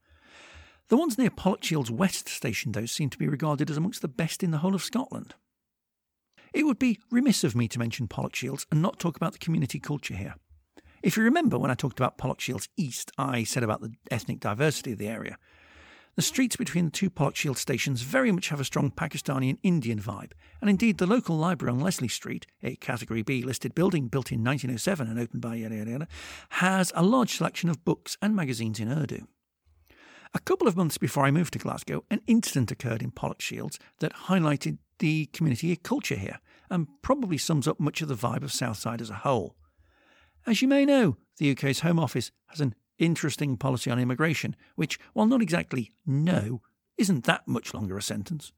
The 0.89 0.97
ones 0.97 1.17
near 1.17 1.31
Pollokshields 1.31 1.91
West 1.91 2.29
Station, 2.29 2.73
though, 2.73 2.87
seem 2.87 3.09
to 3.11 3.19
be 3.19 3.29
regarded 3.29 3.71
as 3.71 3.77
amongst 3.77 4.03
the 4.03 4.09
best 4.09 4.43
in 4.43 4.51
the 4.51 4.59
whole 4.59 4.75
of 4.75 4.83
Scotland. 4.83 5.35
It 6.53 6.65
would 6.65 6.79
be 6.79 6.99
remiss 7.11 7.45
of 7.45 7.57
me 7.57 7.67
to 7.69 7.79
mention 7.79 8.09
Pollokshields 8.09 8.67
and 8.71 8.83
not 8.83 8.99
talk 8.99 9.17
about 9.17 9.33
the 9.33 9.39
community 9.39 9.79
culture 9.79 10.15
here. 10.15 10.35
If 11.03 11.17
you 11.17 11.23
remember 11.23 11.59
when 11.59 11.71
I 11.71 11.75
talked 11.75 11.99
about 11.99 12.19
Pollokshields 12.19 12.69
East, 12.77 13.11
I 13.17 13.45
said 13.45 13.63
about 13.63 13.81
the 13.81 13.95
ethnic 14.11 14.41
diversity 14.41 14.93
of 14.93 14.99
the 14.99 15.09
area. 15.09 15.39
The 16.15 16.21
streets 16.21 16.57
between 16.57 16.85
the 16.85 16.91
two 16.91 17.09
Pollokshields 17.09 17.57
stations 17.57 18.03
very 18.03 18.31
much 18.33 18.51
have 18.51 18.61
a 18.61 18.65
strong 18.65 18.91
Pakistani 18.91 19.49
and 19.49 19.59
Indian 19.63 19.99
vibe, 19.99 20.33
and 20.61 20.69
indeed 20.69 20.99
the 20.99 21.07
local 21.07 21.39
library 21.39 21.73
on 21.73 21.81
Leslie 21.81 22.07
Street, 22.07 22.47
a 22.63 22.77
Category 22.77 23.23
B 23.23 23.43
listed 23.43 23.75
building 23.75 24.09
built 24.09 24.31
in 24.31 24.45
1907 24.45 25.09
and 25.09 25.19
opened 25.19 25.41
by 25.41 25.55
yada 25.55 25.77
yada 25.77 25.91
yada, 25.91 26.09
has 26.51 26.93
a 26.95 27.03
large 27.03 27.35
selection 27.35 27.71
of 27.71 27.83
books 27.87 28.19
and 28.21 28.37
magazines 28.37 28.79
in 28.79 28.93
Urdu. 28.93 29.27
A 30.35 30.41
couple 30.41 30.69
of 30.69 30.77
months 30.77 30.99
before 30.99 31.25
I 31.25 31.31
moved 31.31 31.55
to 31.55 31.59
Glasgow, 31.59 32.05
an 32.11 32.21
incident 32.27 32.71
occurred 32.71 33.03
in 33.03 33.11
Pollokshields 33.11 33.79
that 34.01 34.13
highlighted 34.13 34.77
the 34.99 35.27
community 35.33 35.75
culture 35.77 36.17
here 36.17 36.41
and 36.69 36.89
probably 37.01 37.39
sums 37.39 37.67
up 37.67 37.81
much 37.81 38.03
of 38.03 38.09
the 38.09 38.15
vibe 38.15 38.43
of 38.43 38.53
Southside 38.53 39.01
as 39.01 39.09
a 39.09 39.15
whole. 39.15 39.57
As 40.47 40.61
you 40.61 40.69
may 40.69 40.85
know, 40.85 41.17
the 41.39 41.53
UK's 41.53 41.81
Home 41.81 41.99
Office 41.99 42.31
has 42.49 42.61
an 42.61 42.75
interesting 43.03 43.57
policy 43.57 43.91
on 43.91 43.99
immigration, 43.99 44.57
which, 44.77 44.99
while 45.13 45.27
not 45.27 45.43
exactly 45.43 45.93
no, 46.07 46.63
isn't 46.99 47.25
that 47.25 47.47
much 47.47 47.75
longer 47.75 47.97
a 47.97 48.03
sentence. 48.03 48.53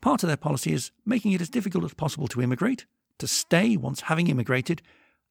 Part 0.00 0.22
of 0.22 0.28
their 0.28 0.36
policy 0.36 0.72
is 0.72 0.92
making 1.04 1.32
it 1.32 1.40
as 1.40 1.50
difficult 1.50 1.84
as 1.84 1.94
possible 1.94 2.28
to 2.28 2.40
immigrate, 2.40 2.86
to 3.18 3.26
stay 3.26 3.76
once 3.76 4.02
having 4.02 4.28
immigrated, 4.28 4.82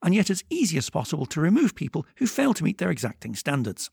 and 0.02 0.14
yet 0.14 0.30
as 0.30 0.44
easy 0.50 0.78
as 0.78 0.90
possible 0.90 1.26
to 1.26 1.42
remove 1.42 1.76
people 1.76 2.06
who 2.18 2.28
fail 2.28 2.54
to 2.54 2.64
meet 2.64 2.78
their 2.78 2.92
exacting 2.92 3.36
standards. 3.36 3.90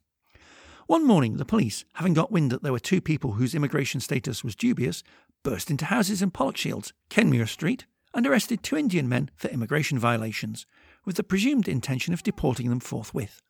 One 0.86 1.04
morning, 1.04 1.38
the 1.38 1.44
police, 1.44 1.84
having 1.94 2.14
got 2.14 2.30
wind 2.30 2.52
that 2.52 2.62
there 2.62 2.72
were 2.72 2.78
two 2.78 3.00
people 3.00 3.32
whose 3.32 3.54
immigration 3.54 4.00
status 4.00 4.44
was 4.44 4.54
dubious, 4.54 5.02
burst 5.42 5.70
into 5.70 5.86
houses 5.86 6.22
in 6.22 6.30
Pollokshields, 6.30 6.92
Kenmure 7.10 7.48
Street, 7.48 7.86
and 8.14 8.26
arrested 8.26 8.62
two 8.62 8.76
Indian 8.76 9.08
men 9.08 9.30
for 9.34 9.48
immigration 9.48 9.98
violations, 9.98 10.64
with 11.04 11.16
the 11.16 11.24
presumed 11.24 11.68
intention 11.68 12.14
of 12.14 12.22
deporting 12.22 12.68
them 12.68 12.80
forthwith. 12.80 13.42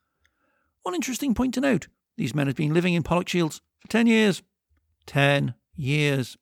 One 0.87 0.95
interesting 0.95 1.34
point 1.34 1.53
to 1.55 1.61
note 1.61 1.89
these 2.16 2.32
men 2.32 2.47
had 2.47 2.55
been 2.55 2.72
living 2.72 2.95
in 2.95 3.03
Pollokshields 3.03 3.61
for 3.80 3.89
ten 3.89 4.07
years. 4.07 4.45
Ten 5.05 5.57
years. 5.74 6.37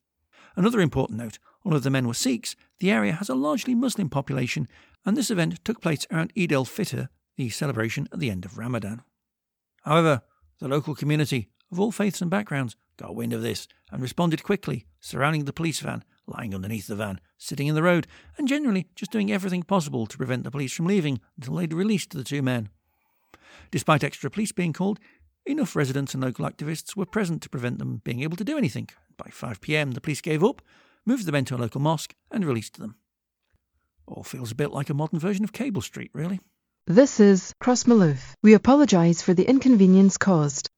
Another 0.54 0.82
important 0.82 1.18
note 1.18 1.38
although 1.64 1.78
the 1.78 1.88
men 1.88 2.06
were 2.06 2.12
Sikhs, 2.12 2.54
the 2.78 2.90
area 2.90 3.12
has 3.12 3.30
a 3.30 3.34
largely 3.34 3.74
Muslim 3.74 4.10
population, 4.10 4.68
and 5.06 5.16
this 5.16 5.30
event 5.30 5.64
took 5.64 5.80
place 5.80 6.06
around 6.12 6.30
Eid 6.38 6.52
al 6.52 6.66
Fitr, 6.66 7.08
the 7.38 7.48
celebration 7.48 8.06
at 8.12 8.20
the 8.20 8.28
end 8.28 8.44
of 8.44 8.58
Ramadan. 8.58 9.00
However, 9.80 10.20
the 10.60 10.68
local 10.68 10.94
community, 10.94 11.48
of 11.72 11.80
all 11.80 11.90
faiths 11.90 12.20
and 12.20 12.30
backgrounds, 12.30 12.76
got 12.98 13.16
wind 13.16 13.32
of 13.32 13.40
this 13.40 13.66
and 13.90 14.02
responded 14.02 14.42
quickly, 14.42 14.84
surrounding 15.00 15.46
the 15.46 15.54
police 15.54 15.80
van 15.80 16.04
lying 16.26 16.54
underneath 16.54 16.86
the 16.86 16.96
van, 16.96 17.18
sitting 17.38 17.66
in 17.66 17.74
the 17.74 17.82
road, 17.82 18.06
and 18.36 18.46
generally 18.46 18.88
just 18.94 19.10
doing 19.10 19.32
everything 19.32 19.62
possible 19.62 20.06
to 20.06 20.18
prevent 20.18 20.44
the 20.44 20.50
police 20.50 20.74
from 20.74 20.84
leaving 20.84 21.18
until 21.34 21.54
they'd 21.54 21.72
released 21.72 22.10
the 22.10 22.22
two 22.22 22.42
men. 22.42 22.68
Despite 23.70 24.04
extra 24.04 24.30
police 24.30 24.52
being 24.52 24.72
called, 24.72 25.00
enough 25.46 25.76
residents 25.76 26.14
and 26.14 26.22
local 26.22 26.46
activists 26.46 26.96
were 26.96 27.06
present 27.06 27.42
to 27.42 27.48
prevent 27.48 27.78
them 27.78 28.00
being 28.04 28.22
able 28.22 28.36
to 28.36 28.44
do 28.44 28.56
anything. 28.56 28.88
By 29.16 29.30
5 29.30 29.60
pm, 29.60 29.92
the 29.92 30.00
police 30.00 30.20
gave 30.20 30.42
up, 30.42 30.62
moved 31.04 31.26
the 31.26 31.32
men 31.32 31.44
to 31.46 31.56
a 31.56 31.58
local 31.58 31.80
mosque, 31.80 32.14
and 32.30 32.44
released 32.44 32.78
them. 32.78 32.96
All 34.06 34.22
feels 34.22 34.52
a 34.52 34.56
bit 34.56 34.70
like 34.70 34.90
a 34.90 34.94
modern 34.94 35.18
version 35.18 35.44
of 35.44 35.52
Cable 35.52 35.82
Street, 35.82 36.10
really. 36.12 36.40
This 36.86 37.18
is 37.20 37.54
Cross 37.60 37.84
Crossmaloof. 37.84 38.34
We 38.42 38.52
apologise 38.52 39.22
for 39.22 39.32
the 39.32 39.48
inconvenience 39.48 40.18
caused. 40.18 40.68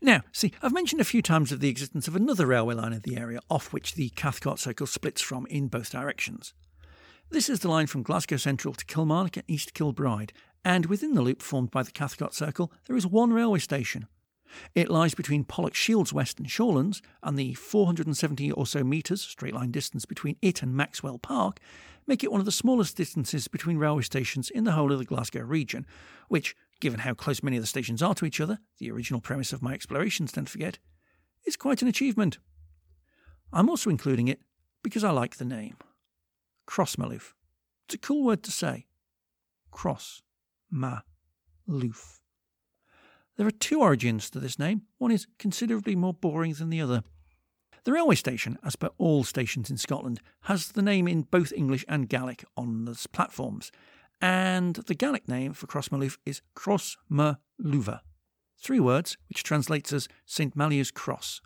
Now, 0.00 0.22
see, 0.30 0.52
I've 0.62 0.74
mentioned 0.74 1.00
a 1.00 1.04
few 1.04 1.22
times 1.22 1.50
of 1.50 1.60
the 1.60 1.68
existence 1.68 2.06
of 2.06 2.14
another 2.14 2.46
railway 2.46 2.74
line 2.74 2.92
in 2.92 3.00
the 3.00 3.16
area 3.16 3.40
off 3.50 3.72
which 3.72 3.94
the 3.94 4.10
Cathcart 4.10 4.58
Circle 4.58 4.86
splits 4.86 5.20
from 5.20 5.46
in 5.46 5.68
both 5.68 5.90
directions. 5.90 6.54
This 7.30 7.48
is 7.48 7.60
the 7.60 7.68
line 7.68 7.88
from 7.88 8.04
Glasgow 8.04 8.36
Central 8.36 8.74
to 8.74 8.84
Kilmarnock 8.84 9.38
and 9.38 9.44
East 9.48 9.74
Kilbride, 9.74 10.32
and 10.66 10.86
within 10.86 11.14
the 11.14 11.22
loop 11.22 11.42
formed 11.42 11.70
by 11.70 11.84
the 11.84 11.92
Cathcart 11.92 12.34
Circle, 12.34 12.72
there 12.86 12.96
is 12.96 13.06
one 13.06 13.32
railway 13.32 13.60
station. 13.60 14.08
It 14.74 14.90
lies 14.90 15.14
between 15.14 15.44
Pollokshields 15.44 16.12
West 16.12 16.40
and 16.40 16.48
Shawlands, 16.48 17.00
and 17.22 17.38
the 17.38 17.54
470 17.54 18.50
or 18.50 18.66
so 18.66 18.82
metres 18.82 19.22
straight 19.22 19.54
line 19.54 19.70
distance 19.70 20.04
between 20.04 20.34
it 20.42 20.64
and 20.64 20.74
Maxwell 20.74 21.18
Park 21.18 21.60
make 22.08 22.24
it 22.24 22.32
one 22.32 22.40
of 22.40 22.46
the 22.46 22.52
smallest 22.52 22.96
distances 22.96 23.46
between 23.46 23.78
railway 23.78 24.02
stations 24.02 24.50
in 24.50 24.64
the 24.64 24.72
whole 24.72 24.90
of 24.90 24.98
the 24.98 25.04
Glasgow 25.04 25.42
region, 25.42 25.86
which, 26.26 26.56
given 26.80 26.98
how 26.98 27.14
close 27.14 27.44
many 27.44 27.56
of 27.56 27.62
the 27.62 27.68
stations 27.68 28.02
are 28.02 28.16
to 28.16 28.26
each 28.26 28.40
other, 28.40 28.58
the 28.78 28.90
original 28.90 29.20
premise 29.20 29.52
of 29.52 29.62
my 29.62 29.72
explorations, 29.72 30.32
don't 30.32 30.48
forget, 30.48 30.80
is 31.44 31.56
quite 31.56 31.80
an 31.80 31.86
achievement. 31.86 32.38
I'm 33.52 33.70
also 33.70 33.88
including 33.88 34.26
it 34.26 34.40
because 34.82 35.04
I 35.04 35.12
like 35.12 35.36
the 35.36 35.44
name. 35.44 35.76
Crossmaloof. 36.66 37.34
It's 37.84 37.94
a 37.94 37.98
cool 37.98 38.24
word 38.24 38.42
to 38.42 38.50
say. 38.50 38.86
Cross. 39.70 40.22
Ma. 40.70 41.00
Loof. 41.66 42.20
There 43.36 43.46
are 43.46 43.50
two 43.50 43.80
origins 43.80 44.30
to 44.30 44.40
this 44.40 44.58
name. 44.58 44.82
One 44.98 45.10
is 45.10 45.26
considerably 45.38 45.94
more 45.94 46.14
boring 46.14 46.54
than 46.54 46.70
the 46.70 46.80
other. 46.80 47.02
The 47.84 47.92
railway 47.92 48.16
station, 48.16 48.58
as 48.64 48.76
per 48.76 48.90
all 48.98 49.24
stations 49.24 49.70
in 49.70 49.76
Scotland, 49.76 50.20
has 50.42 50.72
the 50.72 50.82
name 50.82 51.06
in 51.06 51.22
both 51.22 51.52
English 51.52 51.84
and 51.86 52.08
Gaelic 52.08 52.44
on 52.56 52.84
the 52.84 53.06
platforms, 53.12 53.70
and 54.20 54.74
the 54.74 54.94
Gaelic 54.94 55.28
name 55.28 55.52
for 55.52 55.66
Cross 55.66 55.90
Crossmyloof 55.90 56.18
is 56.24 56.40
Cross 56.54 56.96
Luva. 57.10 58.00
Three 58.58 58.80
words, 58.80 59.16
which 59.28 59.42
translates 59.42 59.92
as 59.92 60.08
St. 60.24 60.56
Maliew's 60.56 60.90
Cross. 60.90 61.42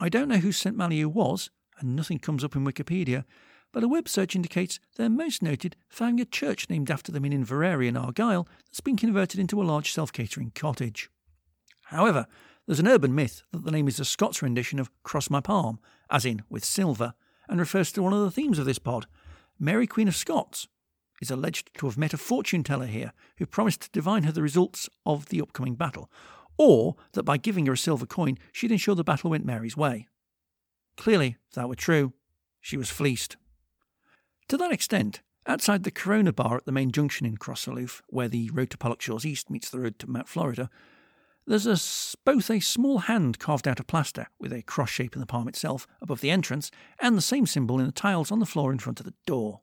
I 0.00 0.08
don't 0.08 0.28
know 0.28 0.38
who 0.38 0.52
St. 0.52 0.76
Maliew 0.76 1.06
was, 1.06 1.50
and 1.78 1.94
nothing 1.94 2.18
comes 2.18 2.44
up 2.44 2.56
in 2.56 2.64
Wikipedia, 2.64 3.24
but 3.72 3.82
a 3.82 3.88
web 3.88 4.08
search 4.08 4.36
indicates 4.36 4.78
they're 4.96 5.08
most 5.08 5.42
noted 5.42 5.76
for 5.88 6.04
having 6.04 6.20
a 6.20 6.24
church 6.24 6.68
named 6.68 6.90
after 6.90 7.10
them 7.10 7.24
in 7.24 7.32
Inveraray 7.32 7.88
in 7.88 7.96
Argyll 7.96 8.46
that's 8.66 8.80
been 8.80 8.96
converted 8.96 9.40
into 9.40 9.60
a 9.60 9.64
large 9.64 9.92
self 9.92 10.12
catering 10.12 10.52
cottage. 10.54 11.10
However, 11.84 12.26
there's 12.66 12.80
an 12.80 12.88
urban 12.88 13.14
myth 13.14 13.42
that 13.52 13.64
the 13.64 13.70
name 13.70 13.88
is 13.88 13.98
a 13.98 14.04
Scots 14.04 14.42
rendition 14.42 14.78
of 14.78 14.90
Cross 15.02 15.30
My 15.30 15.40
Palm, 15.40 15.80
as 16.10 16.24
in 16.24 16.42
with 16.48 16.64
silver, 16.64 17.14
and 17.48 17.58
refers 17.58 17.90
to 17.92 18.02
one 18.02 18.12
of 18.12 18.20
the 18.20 18.30
themes 18.30 18.58
of 18.58 18.66
this 18.66 18.78
pod. 18.78 19.06
Mary 19.58 19.86
Queen 19.86 20.08
of 20.08 20.16
Scots 20.16 20.68
is 21.20 21.30
alleged 21.30 21.70
to 21.78 21.86
have 21.86 21.98
met 21.98 22.12
a 22.12 22.18
fortune 22.18 22.62
teller 22.62 22.86
here 22.86 23.12
who 23.38 23.46
promised 23.46 23.82
to 23.82 23.90
divine 23.90 24.24
her 24.24 24.32
the 24.32 24.42
results 24.42 24.88
of 25.06 25.26
the 25.26 25.40
upcoming 25.40 25.74
battle, 25.74 26.10
or 26.56 26.96
that 27.12 27.24
by 27.24 27.36
giving 27.36 27.66
her 27.66 27.72
a 27.72 27.78
silver 27.78 28.06
coin 28.06 28.38
she'd 28.52 28.72
ensure 28.72 28.94
the 28.94 29.04
battle 29.04 29.30
went 29.30 29.46
Mary's 29.46 29.76
way. 29.76 30.06
Clearly, 30.96 31.36
if 31.48 31.54
that 31.54 31.68
were 31.68 31.74
true, 31.74 32.12
she 32.60 32.76
was 32.76 32.90
fleeced. 32.90 33.36
To 34.52 34.58
that 34.58 34.70
extent, 34.70 35.22
outside 35.46 35.82
the 35.82 35.90
Corona 35.90 36.30
Bar 36.30 36.58
at 36.58 36.66
the 36.66 36.72
main 36.72 36.92
junction 36.92 37.24
in 37.24 37.38
Crossmyloof, 37.38 38.02
where 38.08 38.28
the 38.28 38.50
road 38.50 38.68
to 38.68 38.76
Pollokshields 38.76 39.24
East 39.24 39.48
meets 39.48 39.70
the 39.70 39.80
road 39.80 39.98
to 39.98 40.10
Mount 40.10 40.28
Florida, 40.28 40.68
there's 41.46 41.66
a, 41.66 41.80
both 42.26 42.50
a 42.50 42.60
small 42.60 42.98
hand 42.98 43.38
carved 43.38 43.66
out 43.66 43.80
of 43.80 43.86
plaster, 43.86 44.26
with 44.38 44.52
a 44.52 44.60
cross 44.60 44.90
shape 44.90 45.14
in 45.14 45.20
the 45.20 45.26
palm 45.26 45.48
itself, 45.48 45.86
above 46.02 46.20
the 46.20 46.30
entrance, 46.30 46.70
and 46.98 47.16
the 47.16 47.22
same 47.22 47.46
symbol 47.46 47.80
in 47.80 47.86
the 47.86 47.92
tiles 47.92 48.30
on 48.30 48.40
the 48.40 48.44
floor 48.44 48.70
in 48.70 48.78
front 48.78 49.00
of 49.00 49.06
the 49.06 49.14
door. 49.24 49.62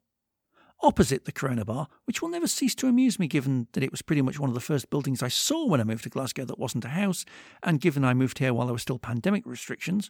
Opposite 0.82 1.26
the 1.26 1.32
Corona 1.32 1.66
Bar, 1.66 1.88
which 2.06 2.24
will 2.24 2.30
never 2.30 2.48
cease 2.48 2.74
to 2.74 2.88
amuse 2.88 3.20
me 3.20 3.28
given 3.28 3.68
that 3.74 3.84
it 3.84 3.92
was 3.92 4.02
pretty 4.02 4.24
much 4.24 4.40
one 4.40 4.50
of 4.50 4.56
the 4.56 4.60
first 4.60 4.90
buildings 4.90 5.22
I 5.22 5.28
saw 5.28 5.68
when 5.68 5.80
I 5.80 5.84
moved 5.84 6.06
to 6.06 6.10
Glasgow 6.10 6.46
that 6.46 6.58
wasn't 6.58 6.86
a 6.86 6.90
house, 6.90 7.26
and 7.62 7.80
given 7.80 8.04
I 8.04 8.16
moved 8.16 8.40
here 8.40 8.56
while 8.56 8.66
there 8.66 8.74
were 8.74 8.80
still 8.80 8.98
pandemic 8.98 9.46
restrictions, 9.46 10.10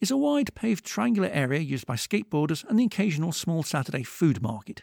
is 0.00 0.10
a 0.10 0.16
wide 0.16 0.54
paved 0.54 0.84
triangular 0.84 1.28
area 1.28 1.60
used 1.60 1.86
by 1.86 1.94
skateboarders 1.96 2.64
and 2.68 2.78
the 2.78 2.84
occasional 2.84 3.32
small 3.32 3.62
Saturday 3.62 4.02
food 4.02 4.42
market. 4.42 4.82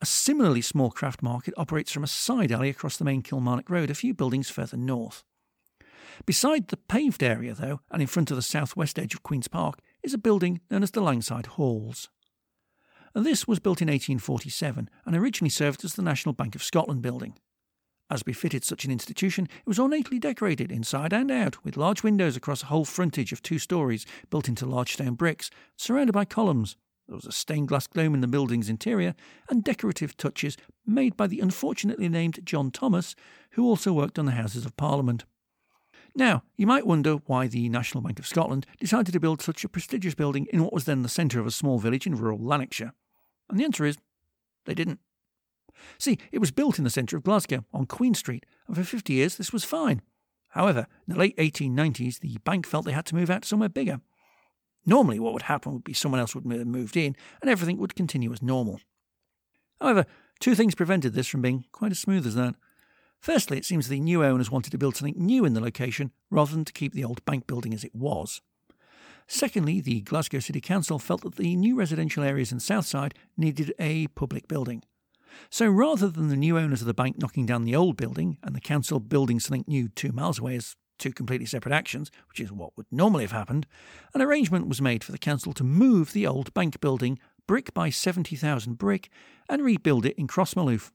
A 0.00 0.06
similarly 0.06 0.62
small 0.62 0.90
craft 0.90 1.22
market 1.22 1.54
operates 1.56 1.92
from 1.92 2.02
a 2.02 2.08
side 2.08 2.50
alley 2.50 2.68
across 2.68 2.96
the 2.96 3.04
main 3.04 3.22
Kilmarnock 3.22 3.70
Road 3.70 3.90
a 3.90 3.94
few 3.94 4.14
buildings 4.14 4.50
further 4.50 4.76
north. 4.76 5.22
Beside 6.26 6.68
the 6.68 6.76
paved 6.76 7.22
area, 7.22 7.54
though, 7.54 7.80
and 7.90 8.02
in 8.02 8.08
front 8.08 8.30
of 8.30 8.36
the 8.36 8.42
southwest 8.42 8.98
edge 8.98 9.14
of 9.14 9.22
Queen's 9.22 9.48
Park, 9.48 9.78
is 10.02 10.12
a 10.12 10.18
building 10.18 10.60
known 10.70 10.82
as 10.82 10.90
the 10.90 11.00
Langside 11.00 11.46
Halls. 11.46 12.08
This 13.14 13.46
was 13.46 13.60
built 13.60 13.82
in 13.82 13.88
1847 13.88 14.88
and 15.04 15.16
originally 15.16 15.50
served 15.50 15.84
as 15.84 15.94
the 15.94 16.02
National 16.02 16.32
Bank 16.32 16.54
of 16.54 16.62
Scotland 16.62 17.02
building. 17.02 17.34
As 18.12 18.22
befitted 18.22 18.62
such 18.62 18.84
an 18.84 18.90
institution, 18.90 19.46
it 19.46 19.66
was 19.66 19.78
ornately 19.78 20.18
decorated 20.18 20.70
inside 20.70 21.14
and 21.14 21.30
out, 21.30 21.64
with 21.64 21.78
large 21.78 22.02
windows 22.02 22.36
across 22.36 22.62
a 22.62 22.66
whole 22.66 22.84
frontage 22.84 23.32
of 23.32 23.42
two 23.42 23.58
stories 23.58 24.04
built 24.28 24.50
into 24.50 24.66
large 24.66 24.92
stone 24.92 25.14
bricks, 25.14 25.50
surrounded 25.78 26.12
by 26.12 26.26
columns. 26.26 26.76
There 27.08 27.16
was 27.16 27.24
a 27.24 27.32
stained 27.32 27.68
glass 27.68 27.86
globe 27.86 28.12
in 28.12 28.20
the 28.20 28.26
building's 28.26 28.68
interior, 28.68 29.14
and 29.48 29.64
decorative 29.64 30.14
touches 30.18 30.58
made 30.84 31.16
by 31.16 31.26
the 31.26 31.40
unfortunately 31.40 32.06
named 32.10 32.44
John 32.44 32.70
Thomas, 32.70 33.14
who 33.52 33.64
also 33.64 33.94
worked 33.94 34.18
on 34.18 34.26
the 34.26 34.32
Houses 34.32 34.66
of 34.66 34.76
Parliament. 34.76 35.24
Now, 36.14 36.42
you 36.58 36.66
might 36.66 36.86
wonder 36.86 37.14
why 37.24 37.46
the 37.46 37.70
National 37.70 38.02
Bank 38.02 38.18
of 38.18 38.26
Scotland 38.26 38.66
decided 38.78 39.12
to 39.12 39.20
build 39.20 39.40
such 39.40 39.64
a 39.64 39.70
prestigious 39.70 40.14
building 40.14 40.46
in 40.52 40.62
what 40.62 40.74
was 40.74 40.84
then 40.84 41.02
the 41.02 41.08
centre 41.08 41.40
of 41.40 41.46
a 41.46 41.50
small 41.50 41.78
village 41.78 42.06
in 42.06 42.14
rural 42.14 42.38
Lanarkshire. 42.38 42.92
And 43.48 43.58
the 43.58 43.64
answer 43.64 43.86
is 43.86 43.96
they 44.66 44.74
didn't. 44.74 45.00
See, 45.98 46.18
it 46.30 46.38
was 46.38 46.50
built 46.50 46.78
in 46.78 46.84
the 46.84 46.90
centre 46.90 47.16
of 47.16 47.24
Glasgow, 47.24 47.64
on 47.72 47.86
Queen 47.86 48.14
Street, 48.14 48.46
and 48.66 48.76
for 48.76 48.84
50 48.84 49.12
years 49.12 49.36
this 49.36 49.52
was 49.52 49.64
fine. 49.64 50.02
However, 50.50 50.86
in 51.06 51.14
the 51.14 51.18
late 51.18 51.36
1890s, 51.38 52.20
the 52.20 52.38
bank 52.44 52.66
felt 52.66 52.84
they 52.84 52.92
had 52.92 53.06
to 53.06 53.14
move 53.14 53.30
out 53.30 53.44
somewhere 53.44 53.68
bigger. 53.68 54.00
Normally, 54.84 55.18
what 55.18 55.32
would 55.32 55.42
happen 55.42 55.72
would 55.72 55.84
be 55.84 55.94
someone 55.94 56.20
else 56.20 56.34
would 56.34 56.44
have 56.44 56.66
moved 56.66 56.96
in, 56.96 57.16
and 57.40 57.50
everything 57.50 57.78
would 57.78 57.94
continue 57.94 58.32
as 58.32 58.42
normal. 58.42 58.80
However, 59.80 60.06
two 60.40 60.54
things 60.54 60.74
prevented 60.74 61.14
this 61.14 61.28
from 61.28 61.42
being 61.42 61.64
quite 61.72 61.92
as 61.92 61.98
smooth 61.98 62.26
as 62.26 62.34
that. 62.34 62.54
Firstly, 63.20 63.56
it 63.56 63.64
seems 63.64 63.88
the 63.88 64.00
new 64.00 64.24
owners 64.24 64.50
wanted 64.50 64.70
to 64.70 64.78
build 64.78 64.96
something 64.96 65.14
new 65.16 65.44
in 65.44 65.54
the 65.54 65.60
location 65.60 66.10
rather 66.30 66.52
than 66.52 66.64
to 66.64 66.72
keep 66.72 66.92
the 66.92 67.04
old 67.04 67.24
bank 67.24 67.46
building 67.46 67.72
as 67.72 67.84
it 67.84 67.94
was. 67.94 68.40
Secondly, 69.28 69.80
the 69.80 70.00
Glasgow 70.00 70.40
City 70.40 70.60
Council 70.60 70.98
felt 70.98 71.22
that 71.22 71.36
the 71.36 71.56
new 71.56 71.76
residential 71.76 72.24
areas 72.24 72.52
in 72.52 72.60
Southside 72.60 73.14
needed 73.36 73.72
a 73.78 74.08
public 74.08 74.48
building. 74.48 74.82
So 75.50 75.68
rather 75.68 76.08
than 76.08 76.28
the 76.28 76.36
new 76.36 76.58
owners 76.58 76.80
of 76.80 76.86
the 76.86 76.94
bank 76.94 77.18
knocking 77.18 77.46
down 77.46 77.64
the 77.64 77.76
old 77.76 77.96
building 77.96 78.38
and 78.42 78.54
the 78.54 78.60
council 78.60 79.00
building 79.00 79.40
something 79.40 79.64
new 79.66 79.88
two 79.88 80.12
miles 80.12 80.38
away 80.38 80.56
as 80.56 80.76
two 80.98 81.12
completely 81.12 81.46
separate 81.46 81.74
actions, 81.74 82.10
which 82.28 82.40
is 82.40 82.52
what 82.52 82.76
would 82.76 82.86
normally 82.90 83.24
have 83.24 83.32
happened, 83.32 83.66
an 84.14 84.22
arrangement 84.22 84.68
was 84.68 84.80
made 84.80 85.02
for 85.02 85.12
the 85.12 85.18
council 85.18 85.52
to 85.52 85.64
move 85.64 86.12
the 86.12 86.26
old 86.26 86.54
bank 86.54 86.80
building 86.80 87.18
brick 87.46 87.74
by 87.74 87.90
70,000 87.90 88.78
brick 88.78 89.10
and 89.48 89.62
rebuild 89.62 90.06
it 90.06 90.16
in 90.16 90.28
Crossmyloof. 90.28 90.90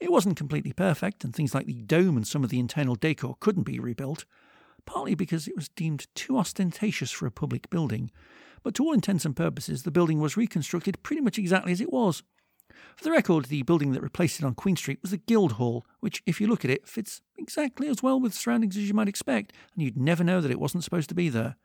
It 0.00 0.12
wasn't 0.12 0.36
completely 0.36 0.72
perfect, 0.72 1.24
and 1.24 1.34
things 1.34 1.54
like 1.54 1.66
the 1.66 1.82
dome 1.82 2.16
and 2.16 2.26
some 2.26 2.44
of 2.44 2.50
the 2.50 2.58
internal 2.58 2.94
decor 2.94 3.36
couldn't 3.40 3.62
be 3.62 3.78
rebuilt, 3.78 4.24
partly 4.84 5.14
because 5.14 5.48
it 5.48 5.56
was 5.56 5.68
deemed 5.70 6.06
too 6.14 6.36
ostentatious 6.36 7.10
for 7.10 7.26
a 7.26 7.30
public 7.30 7.70
building. 7.70 8.10
But 8.62 8.74
to 8.74 8.84
all 8.84 8.92
intents 8.92 9.24
and 9.24 9.34
purposes, 9.34 9.82
the 9.82 9.90
building 9.90 10.20
was 10.20 10.36
reconstructed 10.36 11.02
pretty 11.02 11.22
much 11.22 11.38
exactly 11.38 11.72
as 11.72 11.80
it 11.80 11.92
was. 11.92 12.22
For 12.96 13.04
the 13.04 13.10
record, 13.10 13.46
the 13.46 13.62
building 13.62 13.92
that 13.92 14.02
replaced 14.02 14.40
it 14.40 14.44
on 14.44 14.54
Queen 14.54 14.76
Street 14.76 15.00
was 15.02 15.10
the 15.10 15.16
Guildhall, 15.16 15.86
which, 16.00 16.22
if 16.26 16.40
you 16.40 16.46
look 16.46 16.64
at 16.64 16.70
it, 16.70 16.86
fits 16.86 17.20
exactly 17.38 17.88
as 17.88 18.02
well 18.02 18.20
with 18.20 18.32
the 18.32 18.38
surroundings 18.38 18.76
as 18.76 18.86
you 18.86 18.94
might 18.94 19.08
expect, 19.08 19.52
and 19.74 19.82
you'd 19.82 19.96
never 19.96 20.22
know 20.22 20.40
that 20.40 20.50
it 20.50 20.60
wasn't 20.60 20.84
supposed 20.84 21.08
to 21.08 21.14
be 21.14 21.28
there. 21.28 21.56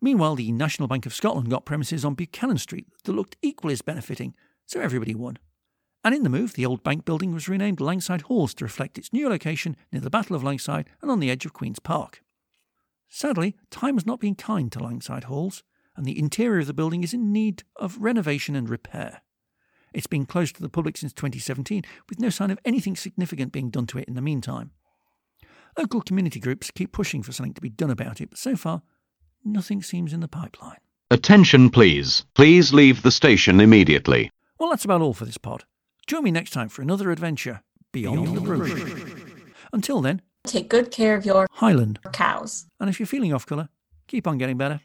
Meanwhile, 0.00 0.36
the 0.36 0.52
National 0.52 0.88
Bank 0.88 1.06
of 1.06 1.14
Scotland 1.14 1.50
got 1.50 1.64
premises 1.64 2.04
on 2.04 2.14
Buchanan 2.14 2.58
Street 2.58 2.86
that 3.04 3.12
looked 3.12 3.36
equally 3.42 3.72
as 3.72 3.82
benefiting, 3.82 4.34
so 4.66 4.80
everybody 4.80 5.14
won. 5.14 5.38
And 6.04 6.14
in 6.14 6.22
the 6.22 6.30
move, 6.30 6.52
the 6.52 6.64
old 6.64 6.84
bank 6.84 7.04
building 7.04 7.34
was 7.34 7.48
renamed 7.48 7.80
Langside 7.80 8.22
Halls 8.22 8.54
to 8.54 8.64
reflect 8.64 8.98
its 8.98 9.12
new 9.12 9.28
location 9.28 9.76
near 9.92 10.00
the 10.00 10.10
Battle 10.10 10.36
of 10.36 10.44
Langside 10.44 10.88
and 11.02 11.10
on 11.10 11.18
the 11.18 11.30
edge 11.30 11.44
of 11.44 11.52
Queen's 11.52 11.80
Park. 11.80 12.22
Sadly, 13.08 13.56
time 13.70 13.94
has 13.94 14.06
not 14.06 14.20
been 14.20 14.36
kind 14.36 14.70
to 14.72 14.78
Langside 14.78 15.24
Halls, 15.24 15.64
and 15.96 16.06
the 16.06 16.18
interior 16.18 16.60
of 16.60 16.68
the 16.68 16.74
building 16.74 17.02
is 17.02 17.12
in 17.12 17.32
need 17.32 17.64
of 17.74 17.98
renovation 17.98 18.54
and 18.54 18.68
repair. 18.68 19.22
It's 19.92 20.06
been 20.06 20.26
closed 20.26 20.56
to 20.56 20.62
the 20.62 20.68
public 20.68 20.96
since 20.96 21.12
2017, 21.12 21.82
with 22.08 22.20
no 22.20 22.30
sign 22.30 22.50
of 22.50 22.58
anything 22.64 22.96
significant 22.96 23.52
being 23.52 23.70
done 23.70 23.86
to 23.88 23.98
it 23.98 24.08
in 24.08 24.14
the 24.14 24.22
meantime. 24.22 24.70
Local 25.76 26.00
community 26.00 26.40
groups 26.40 26.70
keep 26.70 26.92
pushing 26.92 27.22
for 27.22 27.32
something 27.32 27.54
to 27.54 27.60
be 27.60 27.68
done 27.70 27.90
about 27.90 28.20
it, 28.20 28.30
but 28.30 28.38
so 28.38 28.56
far, 28.56 28.82
nothing 29.44 29.82
seems 29.82 30.12
in 30.12 30.20
the 30.20 30.28
pipeline. 30.28 30.78
Attention, 31.10 31.70
please. 31.70 32.24
Please 32.34 32.72
leave 32.72 33.02
the 33.02 33.10
station 33.10 33.60
immediately. 33.60 34.30
Well, 34.58 34.70
that's 34.70 34.84
about 34.84 35.00
all 35.00 35.14
for 35.14 35.24
this 35.24 35.38
pod. 35.38 35.64
Join 36.06 36.24
me 36.24 36.30
next 36.30 36.50
time 36.50 36.68
for 36.68 36.82
another 36.82 37.10
adventure 37.10 37.62
beyond, 37.92 38.24
beyond 38.24 38.36
the 38.36 38.40
brochure. 38.40 38.98
Until 39.72 40.00
then, 40.00 40.22
take 40.44 40.68
good 40.68 40.90
care 40.90 41.14
of 41.14 41.24
your 41.24 41.46
Highland 41.52 42.00
cows. 42.12 42.66
And 42.80 42.90
if 42.90 42.98
you're 42.98 43.06
feeling 43.06 43.32
off 43.32 43.46
colour, 43.46 43.68
keep 44.06 44.26
on 44.26 44.38
getting 44.38 44.58
better. 44.58 44.80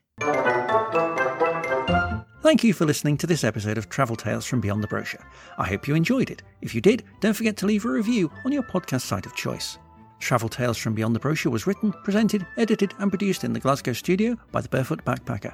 Thank 2.44 2.62
you 2.62 2.74
for 2.74 2.86
listening 2.86 3.16
to 3.20 3.26
this 3.26 3.46
episode 3.46 3.78
of 3.78 3.88
Travel 3.88 4.18
Tales 4.18 4.46
from 4.46 4.60
Beyond 4.60 4.84
the 4.84 4.88
Brochure. 4.90 5.26
I 5.58 5.66
hope 5.66 5.88
you 5.88 5.96
enjoyed 5.96 6.30
it. 6.30 6.44
If 6.60 6.76
you 6.76 6.82
did, 6.82 7.04
don't 7.22 7.34
forget 7.34 7.56
to 7.56 7.66
leave 7.66 7.86
a 7.86 7.90
review 7.90 8.30
on 8.44 8.52
your 8.52 8.64
podcast 8.64 9.04
site 9.04 9.26
of 9.26 9.34
choice. 9.34 9.78
Travel 10.20 10.50
Tales 10.50 10.78
from 10.78 10.94
Beyond 10.94 11.16
the 11.16 11.22
Brochure 11.22 11.54
was 11.54 11.66
written, 11.66 11.94
presented, 12.04 12.46
edited, 12.58 12.94
and 13.00 13.10
produced 13.10 13.46
in 13.46 13.54
the 13.54 13.62
Glasgow 13.62 13.94
studio 13.94 14.38
by 14.52 14.60
the 14.60 14.68
Barefoot 14.68 15.06
Backpacker. 15.06 15.54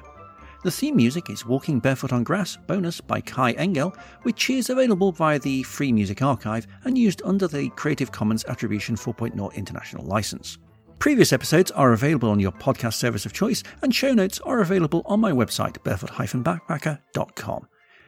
The 0.64 0.70
theme 0.72 0.96
music 0.96 1.30
is 1.30 1.46
Walking 1.46 1.78
Barefoot 1.78 2.12
on 2.12 2.24
Grass, 2.24 2.56
bonus 2.66 3.00
by 3.00 3.20
Kai 3.20 3.52
Engel, 3.52 3.94
which 4.22 4.50
is 4.50 4.68
available 4.68 5.12
via 5.12 5.38
the 5.38 5.62
Free 5.62 5.92
Music 5.92 6.22
Archive 6.22 6.66
and 6.82 6.98
used 6.98 7.22
under 7.24 7.46
the 7.46 7.68
Creative 7.76 8.10
Commons 8.10 8.44
Attribution 8.46 8.96
4.0 8.96 9.54
International 9.54 10.04
License. 10.06 10.58
Previous 11.00 11.32
episodes 11.32 11.70
are 11.72 11.92
available 11.92 12.30
on 12.30 12.38
your 12.38 12.52
podcast 12.52 12.94
service 12.94 13.26
of 13.26 13.32
choice, 13.32 13.62
and 13.82 13.92
show 13.92 14.12
notes 14.12 14.38
are 14.40 14.60
available 14.60 15.02
on 15.06 15.18
my 15.18 15.32
website, 15.32 15.82
barefoot-backpacker.com. 15.82 17.66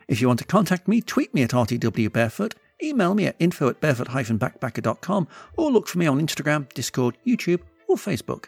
If 0.09 0.21
you 0.21 0.29
want 0.29 0.39
to 0.41 0.45
contact 0.45 0.87
me, 0.87 1.01
tweet 1.01 1.33
me 1.35 1.43
at 1.43 1.51
rtwbarefoot 1.51 2.53
email 2.83 3.15
me 3.15 3.27
at 3.27 3.37
info 3.39 3.69
at 3.69 3.81
barefoot-backpacker.com 3.81 5.29
or 5.57 5.71
look 5.71 5.87
for 5.87 5.99
me 5.99 6.07
on 6.07 6.21
Instagram, 6.21 6.73
Discord, 6.75 7.17
YouTube, 7.27 7.61
or 7.89 7.97
Facebook. 7.97 8.47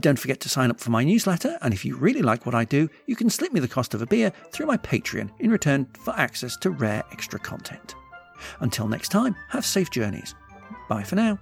Don't 0.00 0.18
forget 0.18 0.40
to 0.40 0.50
sign 0.50 0.70
up 0.70 0.80
for 0.80 0.90
my 0.90 1.02
newsletter, 1.02 1.56
and 1.62 1.72
if 1.72 1.84
you 1.84 1.96
really 1.96 2.20
like 2.20 2.44
what 2.44 2.54
I 2.54 2.64
do, 2.64 2.90
you 3.06 3.16
can 3.16 3.30
slip 3.30 3.52
me 3.52 3.60
the 3.60 3.68
cost 3.68 3.94
of 3.94 4.02
a 4.02 4.06
beer 4.06 4.32
through 4.52 4.66
my 4.66 4.76
Patreon 4.76 5.30
in 5.38 5.50
return 5.50 5.86
for 6.04 6.14
access 6.18 6.56
to 6.58 6.70
rare 6.70 7.04
extra 7.10 7.38
content. 7.38 7.94
Until 8.60 8.86
next 8.88 9.08
time, 9.08 9.34
have 9.48 9.64
safe 9.64 9.90
journeys. 9.90 10.34
Bye 10.90 11.04
for 11.04 11.16
now. 11.16 11.38